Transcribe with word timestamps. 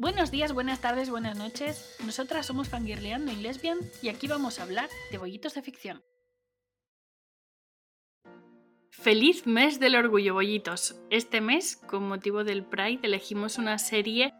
Buenos 0.00 0.30
días, 0.30 0.54
buenas 0.54 0.80
tardes, 0.80 1.10
buenas 1.10 1.36
noches. 1.36 1.98
Nosotras 2.06 2.46
somos 2.46 2.70
Fangirleando 2.70 3.32
y 3.32 3.36
Lesbian 3.36 3.76
y 4.00 4.08
aquí 4.08 4.28
vamos 4.28 4.58
a 4.58 4.62
hablar 4.62 4.88
de 5.10 5.18
bollitos 5.18 5.52
de 5.52 5.60
ficción. 5.60 6.02
Feliz 8.88 9.46
mes 9.46 9.78
del 9.78 9.96
orgullo, 9.96 10.32
bollitos. 10.32 10.98
Este 11.10 11.42
mes, 11.42 11.76
con 11.76 12.08
motivo 12.08 12.44
del 12.44 12.64
Pride, 12.64 13.00
elegimos 13.02 13.58
una 13.58 13.76
serie 13.76 14.32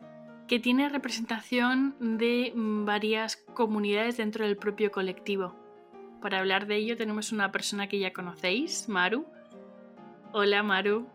que 0.49 0.61
tiene 0.61 0.89
representación 0.89 1.95
de 2.17 2.55
varias 2.57 3.37
comunidades 3.37 4.17
dentro 4.17 4.47
del 4.47 4.57
propio 4.57 4.91
colectivo. 4.91 5.57
Para 6.23 6.39
hablar 6.39 6.69
de 6.69 6.77
ello 6.77 6.97
tenemos 6.97 7.33
una 7.33 7.53
persona 7.53 7.87
que 7.87 7.99
ya 7.99 8.15
conocéis, 8.15 8.89
Maru. 8.89 9.27
Hola, 10.33 10.63
Maru. 10.63 11.07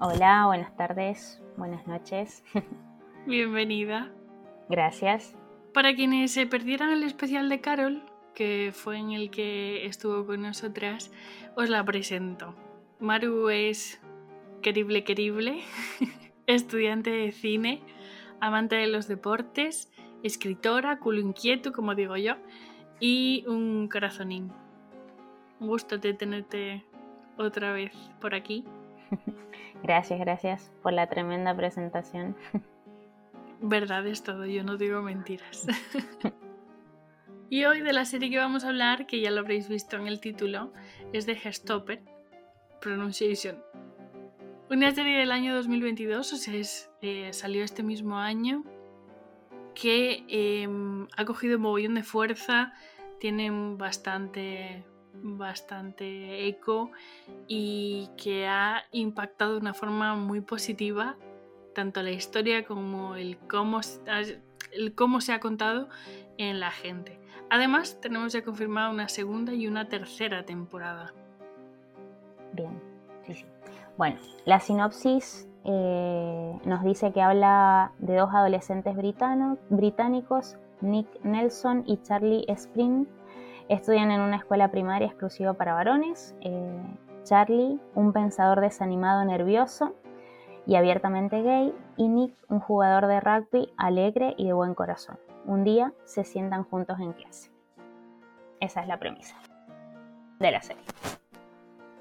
Hola, 0.00 0.46
buenas 0.46 0.76
tardes, 0.76 1.40
buenas 1.56 1.86
noches. 1.86 2.42
Bienvenida. 3.26 4.12
Gracias. 4.68 5.34
Para 5.72 5.94
quienes 5.94 6.32
se 6.32 6.46
perdieran 6.46 6.90
el 6.90 7.04
especial 7.04 7.48
de 7.48 7.60
Carol, 7.60 8.02
que 8.34 8.70
fue 8.74 8.98
en 8.98 9.12
el 9.12 9.30
que 9.30 9.86
estuvo 9.86 10.26
con 10.26 10.42
nosotras, 10.42 11.10
os 11.56 11.70
la 11.70 11.82
presento. 11.84 12.54
Maru 13.00 13.48
es 13.48 13.98
querible, 14.60 15.04
querible, 15.04 15.62
estudiante 16.46 17.10
de 17.10 17.32
cine, 17.32 17.80
amante 18.40 18.76
de 18.76 18.88
los 18.88 19.08
deportes, 19.08 19.90
escritora, 20.22 20.98
culo 20.98 21.20
inquieto, 21.20 21.72
como 21.72 21.94
digo 21.94 22.18
yo, 22.18 22.34
y 23.00 23.44
un 23.46 23.88
corazonín. 23.88 24.52
Un 25.60 25.68
gusto 25.68 25.96
de 25.96 26.12
tenerte 26.12 26.84
otra 27.38 27.72
vez 27.72 27.92
por 28.20 28.34
aquí. 28.34 28.66
Gracias, 29.82 30.18
gracias 30.18 30.72
por 30.82 30.94
la 30.94 31.08
tremenda 31.08 31.54
presentación. 31.54 32.36
Verdad 33.66 34.06
es 34.06 34.22
todo, 34.22 34.44
yo 34.44 34.62
no 34.62 34.76
digo 34.76 35.00
mentiras. 35.00 35.66
y 37.48 37.64
hoy 37.64 37.80
de 37.80 37.94
la 37.94 38.04
serie 38.04 38.28
que 38.28 38.36
vamos 38.36 38.62
a 38.62 38.68
hablar, 38.68 39.06
que 39.06 39.22
ya 39.22 39.30
lo 39.30 39.40
habréis 39.40 39.70
visto 39.70 39.96
en 39.96 40.06
el 40.06 40.20
título, 40.20 40.70
es 41.14 41.24
de 41.24 41.34
Gestopper, 41.34 42.02
Pronunciation. 42.82 43.56
Una 44.68 44.90
serie 44.90 45.16
del 45.18 45.32
año 45.32 45.54
2022, 45.54 46.30
o 46.30 46.36
sea, 46.36 46.60
eh, 47.00 47.32
salió 47.32 47.64
este 47.64 47.82
mismo 47.82 48.18
año, 48.18 48.64
que 49.74 50.26
em, 50.28 51.08
ha 51.16 51.24
cogido 51.24 51.56
un 51.56 51.62
mogollón 51.62 51.94
de 51.94 52.02
fuerza, 52.02 52.74
tiene 53.18 53.50
bastante, 53.78 54.84
bastante 55.14 56.48
eco 56.48 56.92
y 57.48 58.10
que 58.22 58.46
ha 58.46 58.84
impactado 58.92 59.52
de 59.52 59.60
una 59.60 59.72
forma 59.72 60.16
muy 60.16 60.42
positiva 60.42 61.16
tanto 61.74 62.02
la 62.02 62.10
historia 62.10 62.64
como 62.64 63.16
el 63.16 63.36
cómo, 63.36 63.80
el 64.72 64.94
cómo 64.94 65.20
se 65.20 65.32
ha 65.32 65.40
contado 65.40 65.88
en 66.38 66.60
la 66.60 66.70
gente. 66.70 67.20
Además, 67.50 68.00
tenemos 68.00 68.32
ya 68.32 68.42
confirmada 68.42 68.90
una 68.90 69.08
segunda 69.08 69.52
y 69.52 69.66
una 69.66 69.88
tercera 69.88 70.44
temporada. 70.44 71.12
Bien, 72.52 72.80
sí. 73.26 73.44
Bueno, 73.96 74.16
la 74.44 74.60
sinopsis 74.60 75.48
eh, 75.64 76.60
nos 76.64 76.82
dice 76.82 77.12
que 77.12 77.22
habla 77.22 77.92
de 77.98 78.16
dos 78.16 78.30
adolescentes 78.32 78.94
británicos, 78.96 80.56
Nick 80.80 81.06
Nelson 81.22 81.84
y 81.86 81.98
Charlie 82.02 82.44
Spring. 82.48 83.06
Estudian 83.68 84.10
en 84.10 84.20
una 84.20 84.36
escuela 84.36 84.70
primaria 84.70 85.06
exclusiva 85.06 85.54
para 85.54 85.74
varones. 85.74 86.34
Eh, 86.40 86.82
Charlie, 87.24 87.80
un 87.94 88.12
pensador 88.12 88.60
desanimado 88.60 89.24
nervioso, 89.24 89.94
y 90.66 90.76
abiertamente 90.76 91.42
gay, 91.42 91.74
y 91.96 92.08
Nick, 92.08 92.34
un 92.48 92.60
jugador 92.60 93.06
de 93.06 93.20
rugby 93.20 93.72
alegre 93.76 94.34
y 94.36 94.46
de 94.46 94.52
buen 94.52 94.74
corazón. 94.74 95.18
Un 95.44 95.64
día 95.64 95.92
se 96.04 96.24
sientan 96.24 96.64
juntos 96.64 96.98
en 97.00 97.12
clase. 97.12 97.50
Esa 98.60 98.80
es 98.80 98.88
la 98.88 98.98
premisa 98.98 99.36
de 100.38 100.50
la 100.50 100.62
serie. 100.62 100.84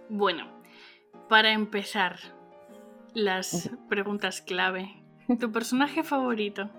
Bueno, 0.09 0.45
para 1.27 1.51
empezar, 1.51 2.17
las 3.13 3.69
preguntas 3.89 4.41
clave. 4.41 5.03
¿Tu 5.39 5.51
personaje 5.51 6.03
favorito? 6.03 6.69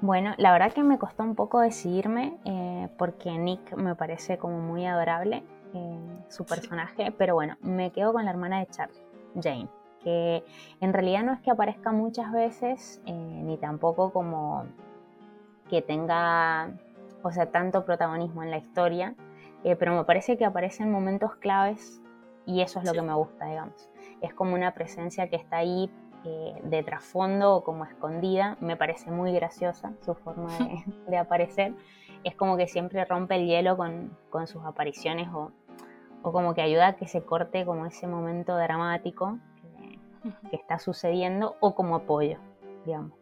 Bueno, 0.00 0.34
la 0.38 0.52
verdad 0.52 0.72
que 0.72 0.82
me 0.82 0.98
costó 0.98 1.22
un 1.22 1.34
poco 1.34 1.60
decidirme 1.60 2.38
eh, 2.44 2.88
porque 2.98 3.30
Nick 3.32 3.76
me 3.76 3.94
parece 3.94 4.38
como 4.38 4.60
muy 4.60 4.86
adorable 4.86 5.42
eh, 5.72 6.24
su 6.28 6.44
personaje, 6.44 7.12
pero 7.16 7.34
bueno, 7.34 7.56
me 7.62 7.90
quedo 7.90 8.12
con 8.12 8.24
la 8.24 8.30
hermana 8.30 8.60
de 8.60 8.66
Charlie, 8.66 9.00
Jane 9.40 9.68
que 10.04 10.44
en 10.80 10.92
realidad 10.92 11.24
no 11.24 11.32
es 11.32 11.40
que 11.40 11.50
aparezca 11.50 11.90
muchas 11.90 12.30
veces, 12.30 13.02
eh, 13.06 13.12
ni 13.12 13.56
tampoco 13.56 14.12
como 14.12 14.66
que 15.68 15.82
tenga, 15.82 16.70
o 17.22 17.32
sea, 17.32 17.50
tanto 17.50 17.84
protagonismo 17.84 18.42
en 18.42 18.50
la 18.50 18.58
historia, 18.58 19.14
eh, 19.64 19.74
pero 19.76 19.96
me 19.96 20.04
parece 20.04 20.36
que 20.36 20.44
aparece 20.44 20.82
en 20.82 20.92
momentos 20.92 21.34
claves 21.36 22.00
y 22.46 22.60
eso 22.60 22.78
es 22.78 22.84
lo 22.84 22.92
que 22.92 23.02
me 23.02 23.14
gusta, 23.14 23.46
digamos. 23.46 23.88
Es 24.20 24.34
como 24.34 24.54
una 24.54 24.74
presencia 24.74 25.28
que 25.28 25.36
está 25.36 25.56
ahí 25.56 25.90
eh, 26.24 26.54
de 26.62 26.82
trasfondo 26.82 27.56
o 27.56 27.64
como 27.64 27.84
escondida, 27.84 28.58
me 28.60 28.76
parece 28.76 29.10
muy 29.10 29.32
graciosa 29.32 29.94
su 30.04 30.14
forma 30.14 30.50
de, 31.08 31.16
aparecer. 31.16 31.74
Es 32.24 32.34
como 32.34 32.58
que 32.58 32.68
siempre 32.68 33.04
rompe 33.06 33.36
el 33.36 33.46
hielo 33.46 33.76
con, 33.78 34.16
con 34.28 34.46
sus 34.46 34.62
apariciones 34.64 35.28
o, 35.32 35.50
o 36.22 36.32
como 36.32 36.54
que 36.54 36.60
ayuda 36.60 36.88
a 36.88 36.96
que 36.96 37.06
se 37.06 37.22
corte 37.22 37.64
como 37.64 37.86
ese 37.86 38.06
momento 38.06 38.56
dramático 38.56 39.38
que 40.50 40.56
está 40.56 40.78
sucediendo 40.78 41.56
o 41.60 41.74
como 41.74 41.96
apoyo, 41.96 42.38
digamos. 42.84 43.12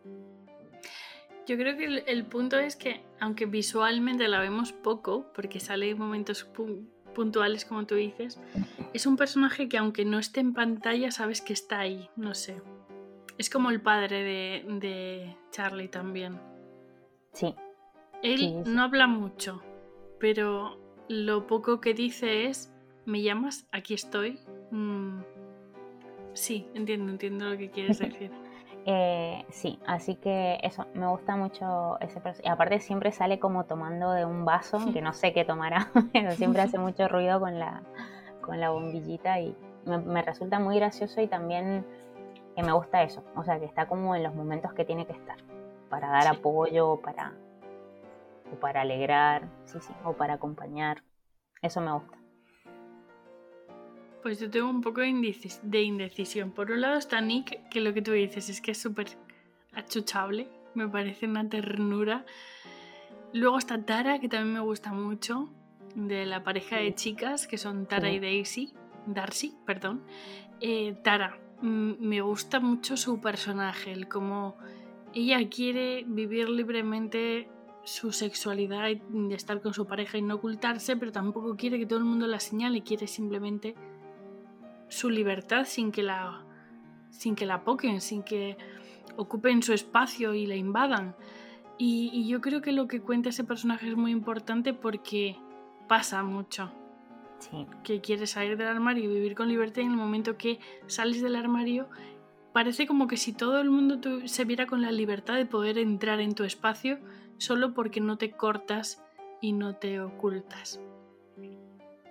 Yo 1.47 1.57
creo 1.57 1.77
que 1.77 2.05
el, 2.07 2.25
punto 2.25 2.59
es 2.59 2.77
que, 2.77 3.03
aunque 3.19 3.47
visualmente 3.47 4.29
la 4.29 4.39
vemos 4.39 4.73
poco, 4.73 5.27
porque 5.35 5.59
sale 5.59 5.91
en 5.91 5.99
momentos 5.99 6.49
puntuales, 7.15 7.65
como 7.65 7.85
tú 7.85 7.97
dices, 7.97 8.41
es 8.93 9.07
un 9.07 9.17
personaje 9.17 9.69
que, 9.69 9.77
aunque 9.77 10.05
no 10.05 10.19
esté 10.19 10.41
en 10.41 10.55
pantalla, 10.55 11.11
sabes 11.11 11.41
que 11.41 11.53
está 11.53 11.81
ahí, 11.81 12.09
no 12.17 12.35
sé. 12.35 12.63
Es 13.39 13.51
como 13.51 13.71
el 13.71 13.81
padre 13.81 14.23
de, 14.23 15.37
Charlie 15.51 15.89
también. 15.89 16.39
Sí. 17.33 17.55
Él 18.23 18.63
no 18.65 18.83
habla 18.83 19.09
mucho, 19.09 19.63
pero 20.21 20.79
lo 21.09 21.49
poco 21.49 21.81
que 21.81 21.93
dice 21.93 22.47
es: 22.47 22.73
¿Me 23.05 23.21
llamas? 23.21 23.67
Aquí 23.73 23.95
estoy. 23.95 24.39
Mm, 24.71 25.23
Sí, 26.35 26.69
entiendo, 26.75 27.13
entiendo 27.13 27.49
lo 27.51 27.59
que 27.59 27.71
quieres 27.71 27.99
decir. 28.01 28.31
Eh, 28.85 29.45
sí, 29.51 29.79
así 29.87 30.17
que 30.17 30.59
eso, 30.63 30.87
me 30.95 31.07
gusta 31.07 31.37
mucho 31.37 32.01
ese 32.01 32.21
proceso. 32.21 32.43
Y 32.45 32.51
aparte 32.51 32.81
siempre 32.81 33.13
sale 33.13 33.39
como 33.39 33.65
tomando 33.65 34.13
de 34.13 34.25
un 34.25 34.45
vaso, 34.45 34.79
que 34.93 35.01
no 35.03 35.13
sé 35.13 35.33
qué 35.33 35.45
tomará, 35.45 35.91
pero 36.13 36.33
siempre 36.33 36.63
hace 36.63 36.79
mucho 36.79 37.09
ruido 37.09 37.39
con 37.39 37.59
la, 37.59 37.83
con 38.41 38.61
la 38.61 38.71
bombillita 38.71 39.41
y 39.41 39.57
me, 39.85 40.23
resulta 40.23 40.59
muy 40.59 40.77
gracioso 40.77 41.21
y 41.21 41.27
también 41.27 41.85
que 42.57 42.63
me 42.63 42.73
gusta 42.73 43.03
eso, 43.03 43.25
o 43.35 43.45
sea, 43.45 43.59
que 43.59 43.65
está 43.65 43.87
como 43.87 44.15
en 44.15 44.23
los 44.23 44.35
momentos 44.35 44.73
que 44.75 44.85
tiene 44.85 45.07
que 45.07 45.13
estar, 45.13 45.39
para 45.89 46.09
dar 46.09 46.29
apoyo, 46.29 47.01
para, 47.01 47.33
o 48.53 48.57
para 48.61 48.83
alegrar, 48.83 49.49
sí, 49.65 49.79
sí, 49.81 49.93
o 50.05 50.13
para 50.13 50.35
acompañar, 50.35 51.03
eso 51.63 51.81
me 51.81 51.93
gusta. 51.93 52.22
Pues 54.23 54.39
yo 54.39 54.49
tengo 54.49 54.71
un 54.71 54.83
poco 54.83 55.01
de 55.01 55.83
indecisión. 55.83 56.53
Por 56.53 56.71
un 56.71 56.81
lado 56.81 56.97
está 56.97 57.21
Nick, 57.21 57.69
que 57.69 57.81
lo 57.81 57.93
que 57.93 58.03
tú 58.03 58.13
dices 58.13 58.49
es 58.49 58.61
que 58.61 58.71
es 58.71 58.79
súper 58.79 59.09
achuchable, 59.73 60.49
me 60.75 60.89
parece 60.89 61.27
una 61.27 61.49
ternura. 61.49 62.25
Luego 63.33 63.59
está 63.59 63.85
Tara, 63.85 64.21
que 64.21 64.29
también 64.29 64.55
me 64.55 64.61
gusta 64.61 64.93
mucho, 64.93 65.49
de 65.95 66.25
la 66.27 66.45
pareja 66.45 66.77
de 66.77 66.95
chicas, 66.95 67.47
que 67.47 67.59
son 67.59 67.87
Tara 67.87 68.11
y 68.11 68.21
Daisy. 68.21 68.73
Darcy, 69.07 69.55
perdón. 69.67 70.03
Eh, 70.61 70.95
Tara, 71.03 71.39
me 71.61 72.21
gusta 72.21 72.61
mucho 72.61 72.97
su 72.97 73.21
personaje, 73.21 73.93
el 73.93 74.09
cómo 74.09 74.57
ella 75.15 75.49
quiere 75.49 76.05
vivir 76.07 76.49
libremente 76.49 77.49
su 77.85 78.13
sexualidad 78.13 78.89
y 78.89 79.35
estar 79.35 79.61
con 79.61 79.75
su 79.75 79.87
pareja 79.87 80.19
y 80.19 80.23
no 80.23 80.37
ocultarse, 80.37 80.97
pero 80.97 81.11
tampoco 81.11 81.57
quiere 81.57 81.79
que 81.79 81.87
todo 81.87 81.99
el 81.99 82.05
mundo 82.05 82.29
la 82.29 82.39
señale, 82.39 82.83
quiere 82.83 83.09
simplemente 83.09 83.75
su 84.93 85.11
libertad 85.11 85.65
sin 85.65 85.91
que 85.91 86.03
la 86.03 86.45
sin 87.11 87.35
que 87.35 87.47
la 87.47 87.63
poquen, 87.65 88.01
sin 88.01 88.23
que 88.23 88.57
ocupen 89.17 89.63
su 89.63 89.73
espacio 89.73 90.35
y 90.35 90.47
la 90.47 90.57
invadan. 90.57 91.15
Y, 91.79 92.27
yo 92.29 92.41
creo 92.41 92.63
que 92.63 92.73
lo 92.73 92.87
que 92.87 93.01
cuenta 93.01 93.31
ese 93.31 93.45
personaje 93.45 93.89
es 93.89 93.97
muy 93.97 94.13
importante 94.13 94.73
porque 94.73 95.37
pasa 95.89 96.23
mucho. 96.23 96.73
Que 97.83 98.01
quieres 98.01 98.31
salir 98.31 98.57
del 98.57 98.69
armario 98.69 99.05
y 99.05 99.15
vivir 99.15 99.35
con 99.35 99.49
libertad 99.49 99.83
y 99.83 99.87
en 99.87 99.91
el 99.91 99.97
momento 99.97 100.37
que 100.37 100.61
sales 100.87 101.21
del 101.23 101.35
armario 101.35 101.89
parece 102.53 102.87
como 102.87 103.09
que 103.09 103.17
si 103.17 103.33
todo 103.33 103.61
el 103.61 103.69
mundo 103.69 103.99
se 104.27 104.45
viera 104.45 104.67
con 104.67 104.81
la 104.81 104.93
libertad 104.93 105.35
de 105.35 105.47
poder 105.47 105.77
entrar 105.79 106.21
en 106.21 106.35
tu 106.35 106.45
espacio 106.45 107.01
solo 107.39 107.75
porque 107.75 108.01
no 108.01 108.17
te 108.17 108.31
cortas 108.31 109.03
y 109.41 109.53
no 109.53 109.75
te 109.75 110.01
ocultas. 110.01 110.81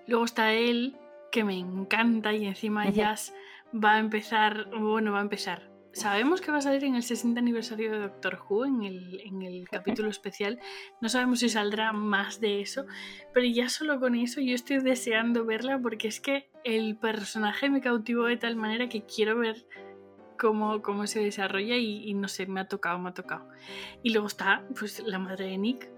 Luego 0.06 0.26
está 0.26 0.54
él, 0.54 0.98
que 1.32 1.44
me 1.44 1.58
encanta 1.58 2.34
y 2.34 2.46
encima 2.46 2.90
Jazz 2.90 3.34
va 3.74 3.94
a 3.94 4.00
empezar, 4.00 4.70
bueno, 4.78 5.14
va 5.14 5.20
a 5.20 5.24
empezar. 5.24 5.72
sabemos 5.94 6.40
que 6.40 6.52
va 6.52 6.60
a 6.60 6.62
salir 6.62 6.84
en 6.86 6.96
el 6.96 7.04
60 7.04 7.40
aniversario 7.40 7.92
de 7.92 8.00
Doctor 8.00 8.40
Who, 8.48 8.66
en 8.66 8.84
el, 8.84 9.22
en 9.22 9.42
el 9.42 9.68
capítulo 9.70 10.10
especial. 10.10 10.60
No 11.02 11.10
sabemos 11.10 11.40
si 11.40 11.50
saldrá 11.50 11.92
más 11.92 12.40
de 12.40 12.62
eso, 12.62 12.86
pero 13.34 13.46
ya 13.46 13.70
solo 13.70 14.00
con 14.00 14.16
eso 14.16 14.40
yo 14.42 14.56
estoy 14.56 14.80
deseando 14.80 15.46
verla 15.46 15.80
porque 15.80 16.08
es 16.08 16.20
que 16.20 16.50
el 16.64 16.98
personaje 16.98 17.70
me 17.70 17.82
cautivó 17.82 18.26
de 18.26 18.38
tal 18.38 18.56
manera 18.56 18.88
que 18.88 19.06
quiero 19.06 19.38
ver 19.38 19.66
cómo, 20.38 20.82
cómo 20.82 21.08
se 21.08 21.22
desarrolla 21.22 21.76
y, 21.76 22.14
no 22.14 22.28
sé, 22.28 22.46
me 22.46 22.62
ha 22.62 22.68
tocado, 22.68 23.00
me 23.00 23.10
ha 23.10 23.14
tocado. 23.14 23.48
Y 24.04 24.12
luego 24.12 24.28
está 24.28 24.64
pues 24.78 25.02
la 25.06 25.20
madre 25.20 25.46
de 25.46 25.58
Nick, 25.58 25.90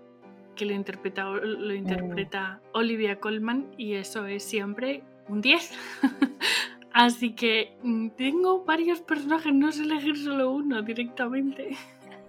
que 0.55 0.65
lo 0.65 0.73
interpreta, 0.73 1.25
lo 1.29 1.73
interpreta 1.73 2.61
mm. 2.61 2.77
Olivia 2.77 3.19
Colman 3.19 3.71
y 3.77 3.93
eso 3.93 4.25
es 4.27 4.43
siempre 4.43 5.03
un 5.29 5.41
10. 5.41 5.71
Así 6.93 7.33
que 7.33 7.75
mm, 7.81 8.09
tengo 8.09 8.63
varios 8.65 9.01
personajes, 9.01 9.53
no 9.53 9.71
sé 9.71 9.83
elegir 9.83 10.15
solo 10.17 10.51
uno 10.51 10.81
directamente. 10.83 11.75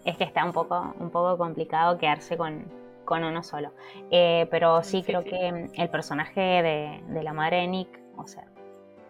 Es 0.04 0.16
que 0.16 0.24
está 0.24 0.44
un 0.44 0.52
poco, 0.52 0.94
un 0.98 1.10
poco 1.10 1.36
complicado 1.36 1.98
quedarse 1.98 2.36
con, 2.36 2.64
uno 3.06 3.42
solo. 3.42 3.72
Eh, 4.10 4.46
pero 4.50 4.82
sí 4.82 5.02
creo 5.02 5.22
que 5.22 5.52
mm, 5.52 5.80
el 5.80 5.90
personaje 5.90 6.40
de, 6.40 7.22
la 7.22 7.32
madre 7.34 7.58
de 7.58 7.66
Nick, 7.68 8.00
o 8.16 8.26
sea, 8.26 8.46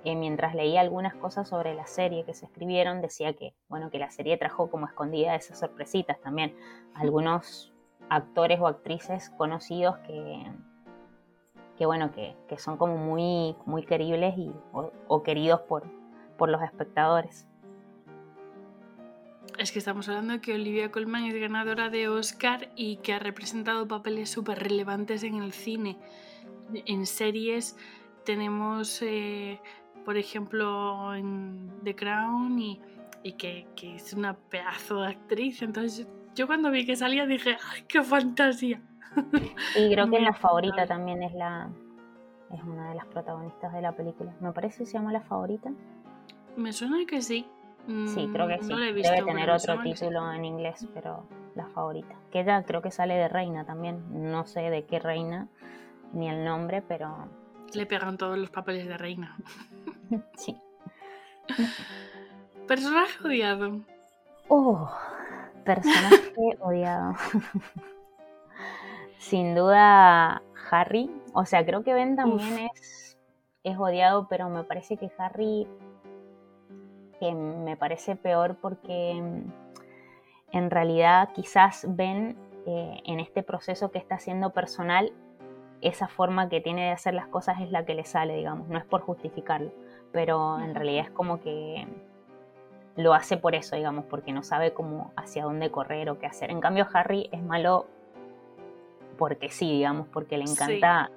eh, 0.05 0.17
mientras 0.17 0.55
leía 0.55 0.81
algunas 0.81 1.15
cosas 1.15 1.49
sobre 1.49 1.75
la 1.75 1.87
serie 1.87 2.25
que 2.25 2.35
se 2.35 2.47
escribieron, 2.47 3.01
decía 3.01 3.33
que, 3.35 3.55
bueno, 3.69 3.91
que 3.91 3.99
la 3.99 4.11
serie 4.11 4.37
trajo 4.37 4.71
como 4.71 4.87
escondida 4.87 5.37
esas 5.37 5.61
sorpresitas 5.61 6.21
también. 6.21 6.57
Algunos 6.95 7.73
actores 8.11 8.59
o 8.61 8.67
actrices 8.67 9.31
conocidos 9.31 9.99
que, 9.99 10.45
que 11.77 11.87
bueno, 11.87 12.13
que, 12.13 12.35
son 12.59 12.77
como 12.77 12.97
muy, 12.97 13.57
muy 13.67 13.85
queribles 13.85 14.37
y, 14.39 14.53
o, 14.73 15.23
queridos 15.23 15.61
por, 15.63 15.85
por 16.37 16.49
los 16.49 16.63
espectadores. 16.63 17.47
Es 19.59 19.71
que 19.71 19.79
estamos 19.79 20.09
hablando 20.09 20.41
que 20.41 20.55
Olivia 20.55 20.91
Colman 20.91 21.25
es 21.25 21.35
ganadora 21.35 21.89
de 21.89 22.09
Oscar 22.09 22.71
y 22.75 22.97
que 22.97 23.13
ha 23.13 23.19
representado 23.19 23.87
papeles 23.87 24.31
súper 24.31 24.59
relevantes 24.59 25.23
en 25.23 25.43
el 25.43 25.53
cine. 25.53 25.97
En 26.87 27.07
series 27.07 27.77
tenemos, 28.25 29.01
eh, 29.03 29.61
por 30.05 30.17
ejemplo, 30.17 31.15
en 31.15 31.71
The 31.85 31.95
Crown 31.95 32.59
y, 32.59 32.81
que, 33.39 33.67
que, 33.77 33.97
es 33.97 34.13
una 34.13 34.35
pedazo 34.35 35.03
de 35.03 35.09
actriz. 35.09 35.63
Entonces 35.63 36.09
yo 36.35 36.47
cuando 36.47 36.71
vi 36.71 36.85
que 36.85 36.97
salía 36.97 37.27
dije, 37.27 37.57
¡ay, 37.71 37.85
qué 37.87 38.03
fantasía! 38.03 38.81
Y 39.77 39.93
creo 39.93 40.11
que 40.11 40.21
la 40.21 40.33
favorita 40.35 40.87
también 40.87 41.23
es 41.23 41.33
la 41.35 41.71
es 42.55 42.63
una 42.63 42.91
de 42.91 42.95
las 42.95 43.07
protagonistas 43.07 43.73
de 43.73 43.83
la 43.83 43.93
película. 43.93 44.33
Me 44.41 44.53
parece 44.53 44.79
que 44.79 44.87
se 44.87 44.93
llama 44.93 45.13
La 45.13 45.23
Favorita. 45.23 45.73
Me 46.57 46.73
suena 46.73 47.05
que 47.07 47.21
sí. 47.21 47.47
Sí, 47.87 48.31
creo 48.33 48.47
que 48.49 48.59
mm, 48.59 48.63
sí. 48.63 48.75
Debe 49.03 49.23
tener 49.25 49.51
otro 49.51 49.81
título 49.83 50.33
en 50.33 50.45
inglés, 50.45 50.87
pero 50.95 51.27
La 51.55 51.67
Favorita. 51.67 52.15
Que 52.31 52.41
ella 52.41 52.63
creo 52.63 52.81
que 52.81 52.91
sale 52.91 53.15
de 53.15 53.29
reina 53.29 53.65
también. 53.67 54.31
No 54.31 54.47
sé 54.47 54.61
de 54.61 54.85
qué 54.85 55.01
reina 55.01 55.49
ni 56.13 56.29
el 56.29 56.45
nombre, 56.45 56.83
pero... 56.83 57.29
Le 57.75 57.87
pegan 57.87 58.17
todos 58.17 58.39
los 58.39 58.51
papeles 58.51 58.87
de 58.87 58.97
reina. 58.97 59.37
sí. 60.37 60.57
Personaje 62.69 63.27
odiado. 63.27 63.81
Oh, 64.49 64.91
personaje 65.65 66.33
odiado 66.61 67.15
sin 69.25 69.55
duda 69.55 70.43
Harry. 70.71 71.11
O 71.33 71.47
sea, 71.47 71.65
creo 71.65 71.83
que 71.83 71.95
Ben 71.95 72.15
también 72.15 72.71
es, 72.75 73.19
es 73.65 73.79
odiado, 73.79 74.29
pero 74.29 74.49
me 74.51 74.65
parece 74.65 74.97
que 74.97 75.11
Harry 75.19 75.67
me 77.33 77.77
parece 77.79 78.17
peor 78.17 78.59
porque 78.61 79.15
mm, 79.15 79.53
en 80.53 80.71
realidad 80.71 81.31
quizás 81.35 81.87
Ben 81.89 82.37
eh, 82.67 83.01
en 83.07 83.19
este 83.19 83.43
proceso 83.43 83.91
que 83.91 83.99
está 83.99 84.17
haciendo 84.17 84.51
personal, 84.51 85.11
esa 85.81 86.07
forma 86.07 86.51
que 86.51 86.61
tiene 86.61 86.87
de 86.87 86.91
hacer 86.91 87.15
las 87.15 87.27
cosas 87.29 87.61
es 87.63 87.71
la 87.71 87.87
que 87.87 87.95
le 87.95 88.05
sale, 88.05 88.37
digamos, 88.37 88.69
no 88.69 88.79
es 88.79 88.85
por 88.85 89.01
justificarlo, 89.01 89.73
pero 90.13 90.59
en 90.61 90.75
realidad 90.75 91.07
es 91.07 91.11
como 91.11 91.41
que 91.41 91.87
lo 92.97 93.15
hace 93.15 93.39
por 93.39 93.55
eso, 93.55 93.75
digamos, 93.75 94.05
porque 94.05 94.33
no 94.33 94.43
sabe 94.43 94.75
cómo 94.75 95.13
hacia 95.17 95.45
dónde 95.45 95.71
correr 95.71 96.11
o 96.11 96.19
qué 96.19 96.27
hacer. 96.27 96.51
En 96.51 96.61
cambio, 96.61 96.87
Harry 96.93 97.29
es 97.33 97.43
malo 97.43 97.87
porque 99.17 99.51
sí, 99.51 99.71
digamos, 99.71 100.09
porque 100.09 100.39
le 100.39 100.45
encanta 100.45 101.11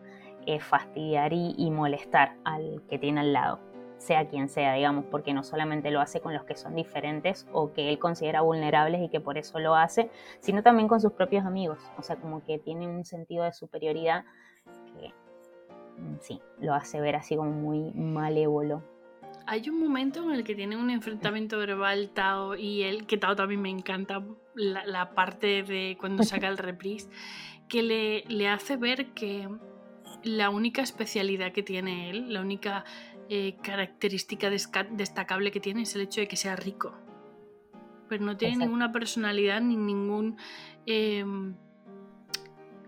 eh, 0.45 0.59
fastidiar 0.59 1.33
y, 1.33 1.69
molestar 1.71 2.37
al 2.45 2.81
que 2.89 2.97
tiene 2.97 3.19
al 3.19 3.33
lado, 3.33 3.59
sea 3.97 4.27
quien 4.27 4.47
sea, 4.47 4.73
digamos, 4.73 5.03
porque 5.11 5.33
no 5.33 5.43
solamente 5.43 5.91
lo 5.91 5.99
hace 5.99 6.21
con 6.21 6.33
los 6.33 6.45
que 6.45 6.55
son 6.55 6.73
diferentes 6.73 7.45
o 7.51 7.73
que 7.73 7.89
él 7.89 7.99
considera 7.99 8.41
vulnerables 8.41 9.01
y 9.01 9.09
que 9.09 9.19
por 9.19 9.37
eso 9.37 9.59
lo 9.59 9.75
hace, 9.75 10.09
sino 10.39 10.63
también 10.63 10.87
con 10.87 11.01
sus 11.01 11.11
propios 11.11 11.45
amigos, 11.45 11.79
o 11.97 12.01
sea, 12.01 12.15
como 12.15 12.43
que 12.45 12.59
tiene 12.59 12.87
un 12.87 13.03
sentido 13.03 13.43
de 13.43 13.51
superioridad 13.51 14.23
que 14.97 15.09
mm, 16.01 16.15
sí, 16.21 16.41
lo 16.59 16.73
hace 16.73 17.01
ver 17.01 17.17
así 17.17 17.35
como 17.35 17.51
muy 17.51 17.91
malévolo. 17.91 18.81
Hay 19.47 19.69
un 19.69 19.79
momento 19.79 20.23
en 20.23 20.31
el 20.31 20.43
que 20.43 20.55
tiene 20.55 20.77
un 20.77 20.89
enfrentamiento 20.89 21.57
verbal 21.57 22.09
Tao 22.13 22.55
y 22.55 22.83
él, 22.83 23.05
que 23.05 23.17
Tao 23.17 23.35
también 23.35 23.61
me 23.61 23.69
encanta 23.69 24.23
la, 24.57 24.85
la 24.85 25.11
parte 25.11 25.63
de 25.63 25.97
cuando 25.99 26.23
saca 26.23 26.47
el 26.47 26.57
reprise, 26.57 27.09
que 27.67 27.83
le, 28.27 28.47
hace 28.47 28.77
ver 28.77 29.13
que 29.13 29.47
la 30.23 30.49
única 30.49 30.81
especialidad 30.81 31.51
que 31.51 31.63
tiene 31.63 32.09
él, 32.09 32.33
la 32.33 32.41
única 32.41 32.85
eh, 33.29 33.57
característica 33.61 34.49
destacable 34.49 35.51
que 35.51 35.59
tiene 35.59 35.83
es 35.83 35.95
el 35.95 36.01
hecho 36.01 36.21
de 36.21 36.27
que 36.27 36.35
sea 36.35 36.55
rico. 36.55 36.95
Pero 38.09 38.23
no 38.23 38.37
tiene 38.37 38.57
ninguna 38.57 38.91
personalidad 38.91 39.59
ni 39.59 39.75
ningún, 39.75 40.37
em, 40.85 41.55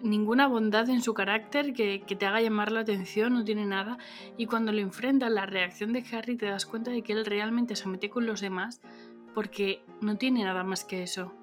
ninguna 0.02 0.48
bondad 0.48 0.90
en 0.90 1.02
su 1.02 1.14
carácter 1.14 1.74
que, 1.74 2.04
que, 2.08 2.16
te 2.16 2.26
haga 2.26 2.42
llamar 2.42 2.72
la 2.72 2.80
atención, 2.80 3.34
no 3.34 3.44
tiene 3.44 3.66
nada. 3.66 3.98
Y 4.38 4.46
cuando 4.46 4.72
lo 4.72 4.80
enfrentas, 4.80 5.30
la 5.30 5.46
reacción 5.46 5.92
de 5.92 6.06
Harry, 6.14 6.38
te 6.38 6.46
das 6.46 6.66
cuenta 6.66 6.92
de 6.92 7.02
que 7.02 7.12
él 7.12 7.26
realmente 7.26 7.76
se 7.76 7.90
mete 7.90 8.10
con 8.10 8.26
los 8.26 8.40
demás 8.40 8.80
porque 9.36 9.84
no 10.02 10.18
tiene 10.18 10.46
nada 10.46 10.64
más 10.64 10.86
que 10.86 11.04
eso. 11.04 11.34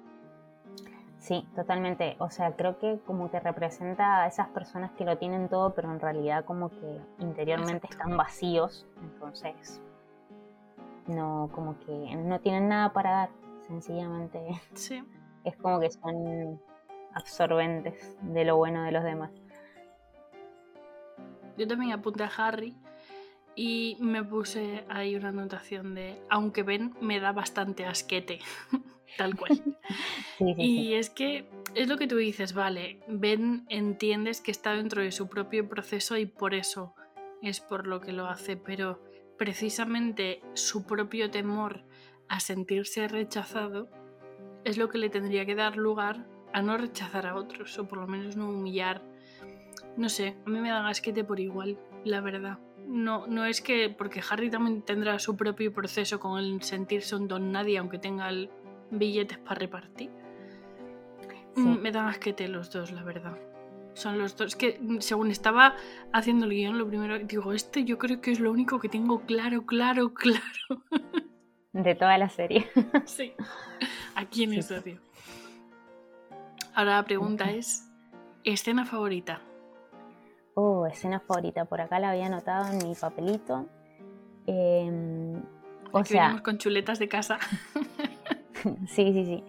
Sí, 1.27 1.45
totalmente. 1.57 2.15
O 2.19 2.29
sea, 2.29 2.55
creo 2.55 2.79
que 2.79 3.01
como 3.05 3.29
que 3.29 3.41
representa 3.41 4.23
a 4.23 4.27
esas 4.27 4.47
personas 4.47 4.91
que 4.91 5.03
lo 5.03 5.17
tienen 5.17 5.49
todo, 5.49 5.73
pero 5.73 5.91
en 5.91 5.99
realidad 5.99 6.45
como 6.45 6.69
que 6.69 7.01
interiormente 7.19 7.85
están 7.89 8.15
vacíos. 8.15 8.87
Entonces, 9.01 9.81
no, 11.05 11.49
como 11.53 11.77
que 11.79 12.15
no 12.15 12.39
tienen 12.39 12.69
nada 12.69 12.93
para 12.93 13.11
dar, 13.11 13.29
sencillamente. 13.67 14.39
Sí. 14.73 15.03
Es 15.43 15.57
como 15.57 15.81
que 15.81 15.91
son 15.91 16.61
absorbentes 17.13 18.15
de 18.21 18.45
lo 18.45 18.55
bueno 18.55 18.83
de 18.83 18.93
los 18.93 19.03
demás. 19.03 19.31
Yo 21.57 21.67
también 21.67 21.91
apunté 21.91 22.23
a 22.23 22.31
Harry 22.37 22.73
y 23.53 23.97
me 23.99 24.23
puse 24.23 24.85
ahí 24.87 25.17
una 25.17 25.29
anotación 25.29 25.93
de, 25.93 26.21
aunque 26.29 26.63
ven, 26.63 26.95
me 27.01 27.19
da 27.19 27.33
bastante 27.33 27.85
asquete. 27.85 28.39
tal 29.17 29.35
cual. 29.35 29.61
y 30.57 30.93
es 30.93 31.09
que 31.09 31.47
es 31.75 31.87
lo 31.87 31.97
que 31.97 32.07
tú 32.07 32.17
dices, 32.17 32.53
vale, 32.53 32.99
Ben 33.07 33.65
entiendes 33.69 34.41
que 34.41 34.51
está 34.51 34.73
dentro 34.73 35.01
de 35.01 35.11
su 35.11 35.27
propio 35.27 35.69
proceso 35.69 36.17
y 36.17 36.25
por 36.25 36.53
eso 36.53 36.93
es 37.41 37.59
por 37.59 37.87
lo 37.87 38.01
que 38.01 38.13
lo 38.13 38.27
hace, 38.27 38.57
pero 38.57 39.01
precisamente 39.37 40.41
su 40.53 40.85
propio 40.85 41.29
temor 41.29 41.83
a 42.27 42.39
sentirse 42.39 43.07
rechazado 43.07 43.89
es 44.65 44.77
lo 44.77 44.89
que 44.89 44.97
le 44.97 45.09
tendría 45.09 45.45
que 45.45 45.55
dar 45.55 45.77
lugar 45.77 46.25
a 46.53 46.61
no 46.61 46.77
rechazar 46.77 47.27
a 47.27 47.35
otros 47.35 47.77
o 47.77 47.87
por 47.87 47.99
lo 47.99 48.07
menos 48.07 48.35
no 48.35 48.49
humillar. 48.49 49.01
No 49.95 50.09
sé, 50.09 50.35
a 50.45 50.49
mí 50.49 50.59
me 50.59 50.69
da 50.69 50.81
gasquete 50.81 51.23
por 51.23 51.39
igual, 51.39 51.77
la 52.03 52.21
verdad. 52.21 52.59
No, 52.87 53.27
no 53.27 53.45
es 53.45 53.61
que, 53.61 53.89
porque 53.89 54.21
Harry 54.29 54.49
también 54.49 54.81
tendrá 54.81 55.19
su 55.19 55.35
propio 55.35 55.73
proceso 55.73 56.19
con 56.19 56.39
el 56.39 56.61
sentirse 56.63 57.15
un 57.15 57.27
don 57.27 57.51
nadie, 57.51 57.77
aunque 57.77 57.99
tenga 57.99 58.29
el, 58.29 58.49
billetes 58.91 59.37
para 59.39 59.59
repartir. 59.59 60.09
Mm, 61.55 61.79
me 61.79 61.91
da 61.91 62.03
más 62.03 62.19
que 62.19 62.33
te 62.33 62.47
los 62.47 62.71
dos, 62.71 62.91
la 62.91 63.03
verdad. 63.03 63.37
Son 63.93 64.19
los 64.19 64.37
dos. 64.37 64.55
que 64.55 64.77
mm, 64.79 64.99
según 64.99 65.31
estaba 65.31 65.75
haciendo 66.13 66.45
el 66.45 66.51
guion, 66.51 66.77
lo 66.77 66.87
primero 66.87 67.17
digo, 67.17 67.51
este 67.53 67.83
yo 67.83 67.97
creo 67.97 68.21
que 68.21 68.31
es 68.31 68.39
lo 68.39 68.51
único 68.51 68.79
que 68.79 68.89
tengo 68.89 69.21
claro, 69.21 69.65
claro, 69.65 70.13
claro. 70.13 70.83
De 71.73 71.95
toda 71.95 72.17
la 72.17 72.29
serie. 72.29 72.67
sí. 73.05 73.33
Aquí 74.15 74.43
en 74.43 74.53
el 74.53 74.65
odio. 74.71 74.99
Ahora 76.75 76.97
la 76.97 77.03
pregunta 77.03 77.51
es: 77.51 77.91
¿escena 78.43 78.85
favorita? 78.85 79.41
Oh, 80.53 80.85
escena 80.85 81.19
favorita. 81.19 81.65
Por 81.65 81.81
acá 81.81 81.99
la 81.99 82.11
había 82.11 82.27
anotado 82.27 82.71
en 82.71 82.87
mi 82.87 82.95
papelito. 82.95 83.67
Em, 84.45 85.41
o 85.91 86.03
sea, 86.03 86.41
con 86.43 86.57
chuletas 86.57 86.99
de 86.99 87.07
casa. 87.07 87.39
sí, 88.87 89.13
sí, 89.13 89.25
sí. 89.25 89.43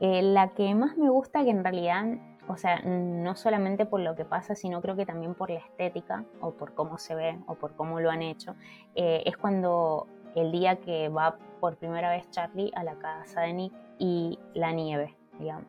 Eh, 0.00 0.22
la 0.22 0.48
que 0.50 0.74
más 0.74 0.96
me 0.96 1.08
gusta, 1.08 1.42
que 1.44 1.50
en 1.50 1.64
realidad, 1.64 2.04
o 2.46 2.56
sea, 2.56 2.80
no 2.82 3.34
solamente 3.34 3.84
por 3.84 4.00
lo 4.00 4.14
que 4.14 4.24
pasa, 4.24 4.54
sino 4.54 4.80
creo 4.80 4.96
que 4.96 5.06
también 5.06 5.34
por 5.34 5.50
la 5.50 5.58
estética, 5.58 6.24
o 6.40 6.52
por 6.52 6.74
cómo 6.74 6.98
se 6.98 7.14
ve, 7.14 7.38
o 7.46 7.56
por 7.56 7.74
cómo 7.74 8.00
lo 8.00 8.10
han 8.10 8.22
hecho, 8.22 8.54
eh, 8.94 9.22
es 9.26 9.36
cuando 9.36 10.06
el 10.34 10.52
día 10.52 10.76
que 10.76 11.08
va 11.08 11.36
por 11.60 11.76
primera 11.76 12.10
vez 12.10 12.30
Charlie 12.30 12.70
a 12.74 12.84
la 12.84 12.94
casa 12.94 13.42
de 13.42 13.52
Nick 13.52 13.72
y 13.98 14.38
la 14.54 14.72
nieve, 14.72 15.16
digamos. 15.38 15.66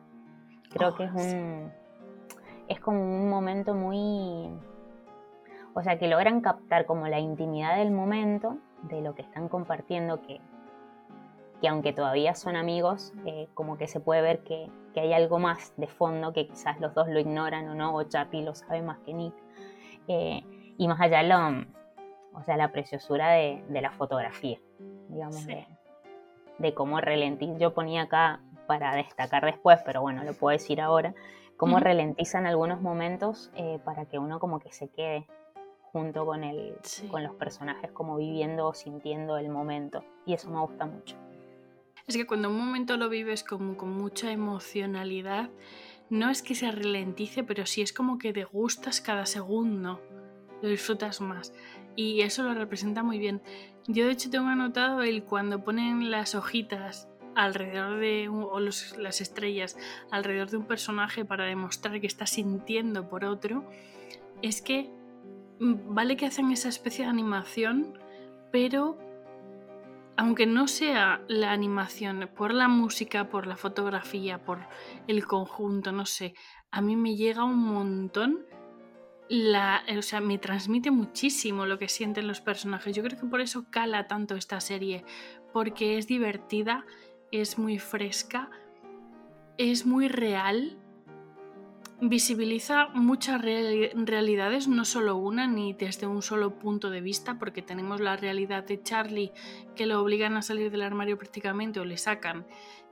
Creo 0.70 0.94
que 0.94 1.04
es 1.04 1.10
oh, 1.14 1.18
un. 1.18 1.72
Es 2.68 2.80
como 2.80 3.00
un 3.00 3.28
momento 3.28 3.74
muy. 3.74 4.48
O 5.74 5.82
sea, 5.82 5.98
que 5.98 6.08
logran 6.08 6.40
captar 6.40 6.86
como 6.86 7.08
la 7.08 7.18
intimidad 7.18 7.76
del 7.76 7.90
momento, 7.90 8.58
de 8.82 9.00
lo 9.00 9.14
que 9.14 9.22
están 9.22 9.48
compartiendo, 9.48 10.20
que, 10.22 10.40
que 11.60 11.68
aunque 11.68 11.92
todavía 11.92 12.34
son 12.34 12.56
amigos, 12.56 13.12
eh, 13.26 13.48
como 13.54 13.76
que 13.76 13.86
se 13.86 14.00
puede 14.00 14.22
ver 14.22 14.40
que, 14.40 14.70
que, 14.94 15.00
hay 15.00 15.12
algo 15.12 15.38
más 15.38 15.74
de 15.76 15.86
fondo, 15.86 16.32
que 16.32 16.46
quizás 16.46 16.80
los 16.80 16.94
dos 16.94 17.08
lo 17.08 17.20
ignoran 17.20 17.68
o 17.68 17.74
no, 17.74 17.94
o 17.94 18.02
Charlie 18.04 18.42
lo 18.42 18.54
sabe 18.54 18.82
más 18.82 18.98
que 19.00 19.12
Nick. 19.12 19.34
Eh, 20.08 20.42
y 20.78 20.88
más 20.88 21.00
allá 21.00 21.22
lo, 21.22 21.66
o 22.34 22.42
sea, 22.44 22.56
la 22.56 22.72
preciosura 22.72 23.30
de, 23.32 23.62
de 23.68 23.82
la 23.82 23.90
fotografía, 23.90 24.58
digamos, 25.08 25.46
de, 25.46 25.66
de, 26.58 26.74
cómo 26.74 27.00
ralentiza. 27.00 27.58
Yo 27.58 27.74
ponía 27.74 28.02
acá 28.02 28.40
para 28.66 28.94
destacar 28.94 29.44
después, 29.44 29.80
pero 29.84 30.00
bueno, 30.00 30.24
lo 30.24 30.32
puedo 30.32 30.56
decir 30.56 30.80
ahora, 30.80 31.14
cómo 31.56 31.76
uh 31.76 31.80
ralentizan 31.80 32.46
algunos 32.46 32.80
momentos 32.80 33.50
eh, 33.54 33.78
para 33.84 34.06
que 34.06 34.18
uno 34.18 34.40
como 34.40 34.60
que 34.60 34.72
se 34.72 34.88
quede 34.88 35.26
junto 35.92 36.24
con, 36.24 36.44
el, 36.44 36.76
con 37.10 37.22
los 37.22 37.34
personajes, 37.34 37.90
como 37.92 38.16
viviendo 38.16 38.68
o 38.68 38.74
sintiendo 38.74 39.36
el 39.36 39.50
momento. 39.50 40.04
Y 40.24 40.34
eso 40.34 40.50
me 40.50 40.60
gusta 40.60 40.86
mucho. 40.86 41.16
Es 42.10 42.16
que 42.16 42.26
cuando 42.26 42.50
un 42.50 42.58
momento 42.58 42.96
lo 42.96 43.08
vives 43.08 43.44
como 43.44 43.76
con 43.76 43.90
mucha 43.90 44.32
emocionalidad, 44.32 45.48
no 46.08 46.28
es 46.28 46.42
que 46.42 46.56
se 46.56 46.68
ralentice, 46.68 47.44
pero 47.44 47.66
sí 47.66 47.82
es 47.82 47.92
como 47.92 48.18
que 48.18 48.32
te 48.32 48.42
gustas 48.42 49.00
cada 49.00 49.26
segundo, 49.26 50.02
lo 50.60 50.68
disfrutas 50.68 51.20
más. 51.20 51.54
Y 51.94 52.22
eso 52.22 52.42
lo 52.42 52.52
representa 52.52 53.04
muy 53.04 53.20
bien. 53.20 53.40
Yo 53.86 54.06
de 54.06 54.10
hecho 54.10 54.28
tengo 54.28 54.48
anotado 54.48 55.02
el 55.02 55.22
cuando 55.22 55.62
ponen 55.62 56.10
las 56.10 56.34
hojitas 56.34 57.08
alrededor 57.36 58.00
de 58.00 58.28
o 58.28 58.58
las 58.58 59.20
estrellas 59.20 59.78
alrededor 60.10 60.50
de 60.50 60.56
un 60.56 60.66
personaje 60.66 61.24
para 61.24 61.44
demostrar 61.44 62.00
que 62.00 62.08
está 62.08 62.26
sintiendo 62.26 63.08
por 63.08 63.24
otro, 63.24 63.70
es 64.42 64.62
que 64.62 64.90
mm, 65.60 65.94
vale 65.94 66.16
que 66.16 66.26
hacen 66.26 66.50
esa 66.50 66.70
especie 66.70 67.04
de 67.04 67.10
animación, 67.12 67.96
pero 68.50 68.98
aunque 70.16 70.46
no 70.46 70.68
sea 70.68 71.22
la 71.28 71.52
animación, 71.52 72.28
por 72.36 72.52
la 72.52 72.68
música, 72.68 73.28
por 73.28 73.46
la 73.46 73.56
fotografía, 73.56 74.44
por 74.44 74.60
el 75.06 75.26
conjunto, 75.26 75.92
no 75.92 76.06
sé, 76.06 76.34
a 76.70 76.80
mí 76.80 76.96
me 76.96 77.16
llega 77.16 77.44
un 77.44 77.58
montón. 77.58 78.46
La, 79.28 79.84
o 79.96 80.02
sea, 80.02 80.20
me 80.20 80.38
transmite 80.38 80.90
muchísimo 80.90 81.64
lo 81.64 81.78
que 81.78 81.88
sienten 81.88 82.26
los 82.26 82.40
personajes. 82.40 82.96
Yo 82.96 83.02
creo 83.04 83.18
que 83.18 83.26
por 83.26 83.40
eso 83.40 83.66
cala 83.70 84.08
tanto 84.08 84.34
esta 84.34 84.60
serie, 84.60 85.04
porque 85.52 85.98
es 85.98 86.08
divertida, 86.08 86.84
es 87.30 87.56
muy 87.56 87.78
fresca, 87.78 88.50
es 89.56 89.86
muy 89.86 90.08
real, 90.08 90.78
visibiliza 92.00 92.88
muchas 92.94 93.42
realidades, 93.42 94.68
no 94.68 94.84
solo 94.84 95.16
una 95.16 95.46
ni 95.46 95.74
desde 95.74 96.06
un 96.06 96.22
solo 96.22 96.58
punto 96.58 96.90
de 96.90 97.00
vista, 97.00 97.38
porque 97.38 97.62
tenemos 97.62 98.00
la 98.00 98.16
realidad 98.16 98.64
de 98.64 98.82
Charlie 98.82 99.32
que 99.76 99.86
lo 99.86 100.00
obligan 100.00 100.36
a 100.36 100.42
salir 100.42 100.70
del 100.70 100.82
armario 100.82 101.18
prácticamente 101.18 101.80
o 101.80 101.84
le 101.84 101.98
sacan. 101.98 102.46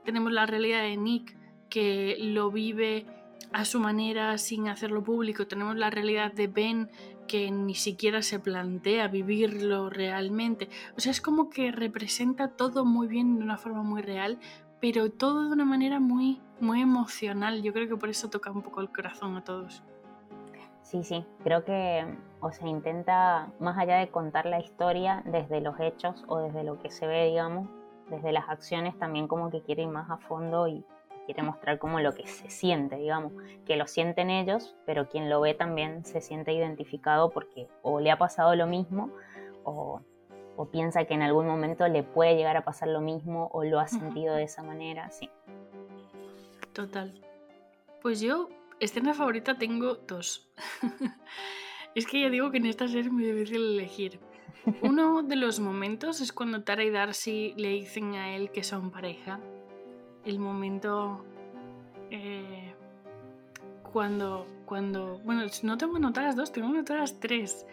Tenemos 0.05 0.31
la 0.31 0.45
realidad 0.45 0.83
de 0.83 0.97
Nick 0.97 1.35
que 1.69 2.17
lo 2.19 2.51
vive 2.51 3.05
a 3.51 3.65
su 3.65 3.79
manera 3.79 4.37
sin 4.37 4.67
hacerlo 4.67 5.03
público. 5.03 5.47
Tenemos 5.47 5.75
la 5.75 5.89
realidad 5.89 6.31
de 6.31 6.47
Ben 6.47 6.89
que 7.27 7.51
ni 7.51 7.75
siquiera 7.75 8.21
se 8.21 8.39
plantea 8.39 9.07
vivirlo 9.07 9.89
realmente. 9.89 10.67
O 10.97 10.99
sea, 10.99 11.11
es 11.11 11.21
como 11.21 11.49
que 11.49 11.71
representa 11.71 12.49
todo 12.49 12.85
muy 12.85 13.07
bien 13.07 13.37
de 13.37 13.43
una 13.43 13.57
forma 13.57 13.83
muy 13.83 14.01
real, 14.01 14.39
pero 14.79 15.11
todo 15.11 15.45
de 15.45 15.53
una 15.53 15.65
manera 15.65 15.99
muy, 15.99 16.41
muy 16.59 16.81
emocional. 16.81 17.61
Yo 17.61 17.73
creo 17.73 17.87
que 17.87 17.97
por 17.97 18.09
eso 18.09 18.29
toca 18.29 18.51
un 18.51 18.61
poco 18.61 18.81
el 18.81 18.91
corazón 18.91 19.35
a 19.37 19.43
todos. 19.43 19.83
Sí, 20.81 21.03
sí, 21.03 21.23
creo 21.43 21.63
que, 21.63 22.03
o 22.39 22.51
sea, 22.51 22.67
intenta, 22.67 23.51
más 23.59 23.77
allá 23.77 23.97
de 23.97 24.09
contar 24.09 24.47
la 24.47 24.59
historia 24.59 25.21
desde 25.25 25.61
los 25.61 25.79
hechos 25.79 26.23
o 26.27 26.39
desde 26.39 26.63
lo 26.63 26.79
que 26.79 26.89
se 26.89 27.05
ve, 27.05 27.27
digamos, 27.27 27.69
desde 28.09 28.31
las 28.31 28.49
acciones, 28.49 28.97
también 28.97 29.27
como 29.27 29.51
que 29.51 29.61
quiere 29.61 29.83
ir 29.83 29.89
más 29.89 30.09
a 30.09 30.17
fondo 30.17 30.67
y 30.67 30.83
quiere 31.27 31.43
mostrar 31.43 31.77
como 31.77 31.99
lo 31.99 32.15
que 32.15 32.25
se 32.25 32.49
siente, 32.49 32.95
digamos, 32.95 33.33
que 33.65 33.75
lo 33.75 33.85
sienten 33.85 34.31
ellos, 34.31 34.75
pero 34.87 35.07
quien 35.07 35.29
lo 35.29 35.41
ve 35.41 35.53
también 35.53 36.03
se 36.03 36.21
siente 36.21 36.53
identificado 36.53 37.29
porque 37.29 37.67
o 37.83 37.99
le 37.99 38.09
ha 38.09 38.17
pasado 38.17 38.55
lo 38.55 38.65
mismo 38.65 39.11
o, 39.63 40.01
piensa 40.65 41.05
que 41.05 41.13
en 41.13 41.21
algún 41.21 41.47
momento 41.47 41.87
le 41.87 42.03
puede 42.03 42.35
llegar 42.35 42.57
a 42.57 42.63
pasar 42.63 42.89
lo 42.89 43.01
mismo 43.01 43.49
o 43.53 43.63
lo 43.63 43.79
ha 43.79 43.87
sentido 43.87 44.35
de 44.35 44.43
esa 44.43 44.63
manera, 44.63 45.09
sí. 45.09 45.29
Total. 46.73 47.13
Pues 48.01 48.21
yo, 48.21 48.49
escena 48.79 49.13
favorita 49.13 49.57
tengo 49.57 49.95
dos. 49.95 50.49
es 51.95 52.05
que 52.05 52.21
ya 52.21 52.29
digo 52.29 52.51
que 52.51 52.57
en 52.57 52.65
esta 52.65 52.87
serie 52.87 53.01
es 53.01 53.11
muy 53.11 53.23
difícil 53.25 53.73
elegir. 53.73 54.19
Uno 54.81 55.23
de 55.23 55.35
los 55.35 55.59
momentos 55.59 56.21
es 56.21 56.31
cuando 56.31 56.63
Tara 56.63 56.83
y 56.83 56.89
Darcy 56.89 57.53
le 57.57 57.69
dicen 57.69 58.15
a 58.15 58.35
él 58.35 58.51
que 58.51 58.63
son 58.63 58.91
pareja 58.91 59.39
el 60.25 60.39
momento 60.39 61.23
eh, 62.11 62.73
cuando, 63.91 64.45
cuando, 64.65 65.19
bueno, 65.19 65.43
no 65.63 65.77
tengo 65.77 65.95
anotadas 65.95 66.35
dos, 66.35 66.51
tengo 66.51 66.67
anotadas 66.67 67.19
tres. 67.19 67.65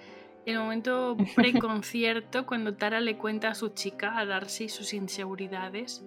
El 0.46 0.58
momento 0.58 1.16
preconcierto, 1.36 2.46
cuando 2.46 2.74
Tara 2.74 3.00
le 3.00 3.18
cuenta 3.18 3.50
a 3.50 3.54
su 3.54 3.68
chica, 3.70 4.18
a 4.18 4.24
Darcy, 4.24 4.68
sus 4.68 4.94
inseguridades. 4.94 6.04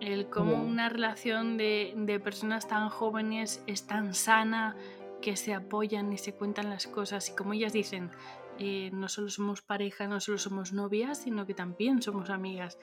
El 0.00 0.28
cómo 0.28 0.54
una 0.54 0.88
relación 0.88 1.56
de, 1.56 1.94
de, 1.96 2.20
personas 2.20 2.68
tan 2.68 2.88
jóvenes 2.88 3.62
es 3.66 3.86
tan 3.86 4.14
sana, 4.14 4.76
que 5.20 5.36
se 5.36 5.54
apoyan 5.54 6.12
y 6.12 6.18
se 6.18 6.34
cuentan 6.34 6.70
las 6.70 6.86
cosas. 6.86 7.30
Y 7.30 7.34
como 7.34 7.54
ellas 7.54 7.72
dicen, 7.72 8.10
eh, 8.58 8.90
no 8.92 9.08
solo 9.08 9.28
somos 9.30 9.62
pareja, 9.62 10.06
no 10.06 10.20
solo 10.20 10.38
somos 10.38 10.72
novias, 10.72 11.22
sino 11.22 11.46
que 11.46 11.54
también 11.54 12.02
somos 12.02 12.30
amigas. 12.30 12.78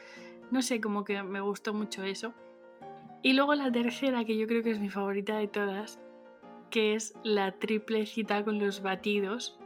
No 0.49 0.61
sé, 0.61 0.81
como 0.81 1.05
que 1.05 1.21
me 1.23 1.39
gustó 1.39 1.73
mucho 1.73 2.03
eso. 2.03 2.33
Y 3.21 3.33
luego 3.33 3.55
la 3.55 3.71
tercera, 3.71 4.25
que 4.25 4.37
yo 4.37 4.47
creo 4.47 4.63
que 4.63 4.71
es 4.71 4.79
mi 4.79 4.89
favorita 4.89 5.37
de 5.37 5.47
todas, 5.47 5.99
que 6.71 6.95
es 6.95 7.13
la 7.23 7.53
triple 7.53 8.05
cita 8.05 8.43
con 8.43 8.59
los 8.59 8.81
batidos. 8.81 9.60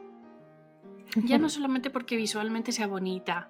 Ya 1.24 1.38
no 1.38 1.50
solamente 1.50 1.90
porque 1.90 2.18
visualmente 2.18 2.72
sea 2.72 2.88
bonita, 2.88 3.50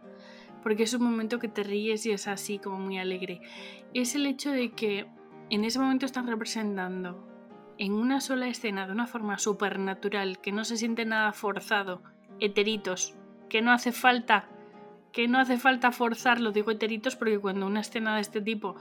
porque 0.64 0.84
es 0.84 0.94
un 0.94 1.04
momento 1.04 1.40
que 1.40 1.48
te 1.48 1.64
ríes 1.64 2.06
y 2.06 2.12
es 2.12 2.28
así 2.28 2.60
como 2.60 2.78
muy 2.78 2.98
alegre. 2.98 3.42
Es 3.94 4.16
el 4.16 4.26
hecho 4.26 4.52
de 4.52 4.72
que 4.72 5.08
en 5.50 5.66
ese 5.66 5.80
momento 5.80 6.06
están 6.06 6.28
representando 6.28 7.28
en 7.78 7.94
una 7.94 8.22
sola 8.22 8.48
escena 8.48 8.86
de 8.86 8.94
una 8.94 9.08
forma 9.08 9.38
súper 9.38 9.80
natural, 9.80 10.40
que 10.40 10.52
no 10.52 10.64
se 10.64 10.78
siente 10.78 11.06
nada 11.06 11.34
forzado, 11.34 12.02
heteritos, 12.40 13.16
que 13.50 13.62
no 13.62 13.72
hace 13.72 13.92
falta 13.92 14.50
que 15.12 15.30
no 15.30 15.40
hace 15.40 15.58
falta 15.58 15.94
forzarlo, 15.94 16.52
digo 16.52 16.72
heteritos, 16.72 17.16
porque 17.16 17.40
cuando 17.40 17.66
una 17.66 17.80
escena 17.80 18.16
de 18.16 18.22
este 18.22 18.42
tipo 18.42 18.76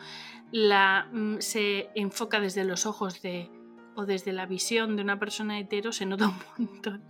la, 0.50 1.06
mm, 1.12 1.36
se 1.38 1.90
enfoca 1.94 2.40
desde 2.40 2.64
los 2.64 2.86
ojos 2.86 3.22
de, 3.22 3.48
o 3.94 4.04
desde 4.04 4.32
la 4.32 4.44
visión 4.44 4.96
de 4.96 5.02
una 5.02 5.16
persona 5.20 5.60
hetero, 5.60 5.92
se 5.92 6.06
nota 6.06 6.26
un 6.26 6.34
montón. 6.58 7.02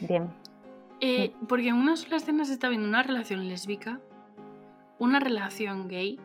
Bien. 0.00 0.30
Eh, 1.00 1.32
porque 1.48 1.68
en 1.68 1.76
una 1.76 1.96
sola 1.96 2.16
escena 2.16 2.44
se 2.44 2.52
está 2.52 2.68
viendo 2.68 2.86
una 2.86 3.02
relación 3.02 3.48
lésbica, 3.48 4.00
una 4.98 5.18
relación 5.18 5.88
gay, 5.88 6.20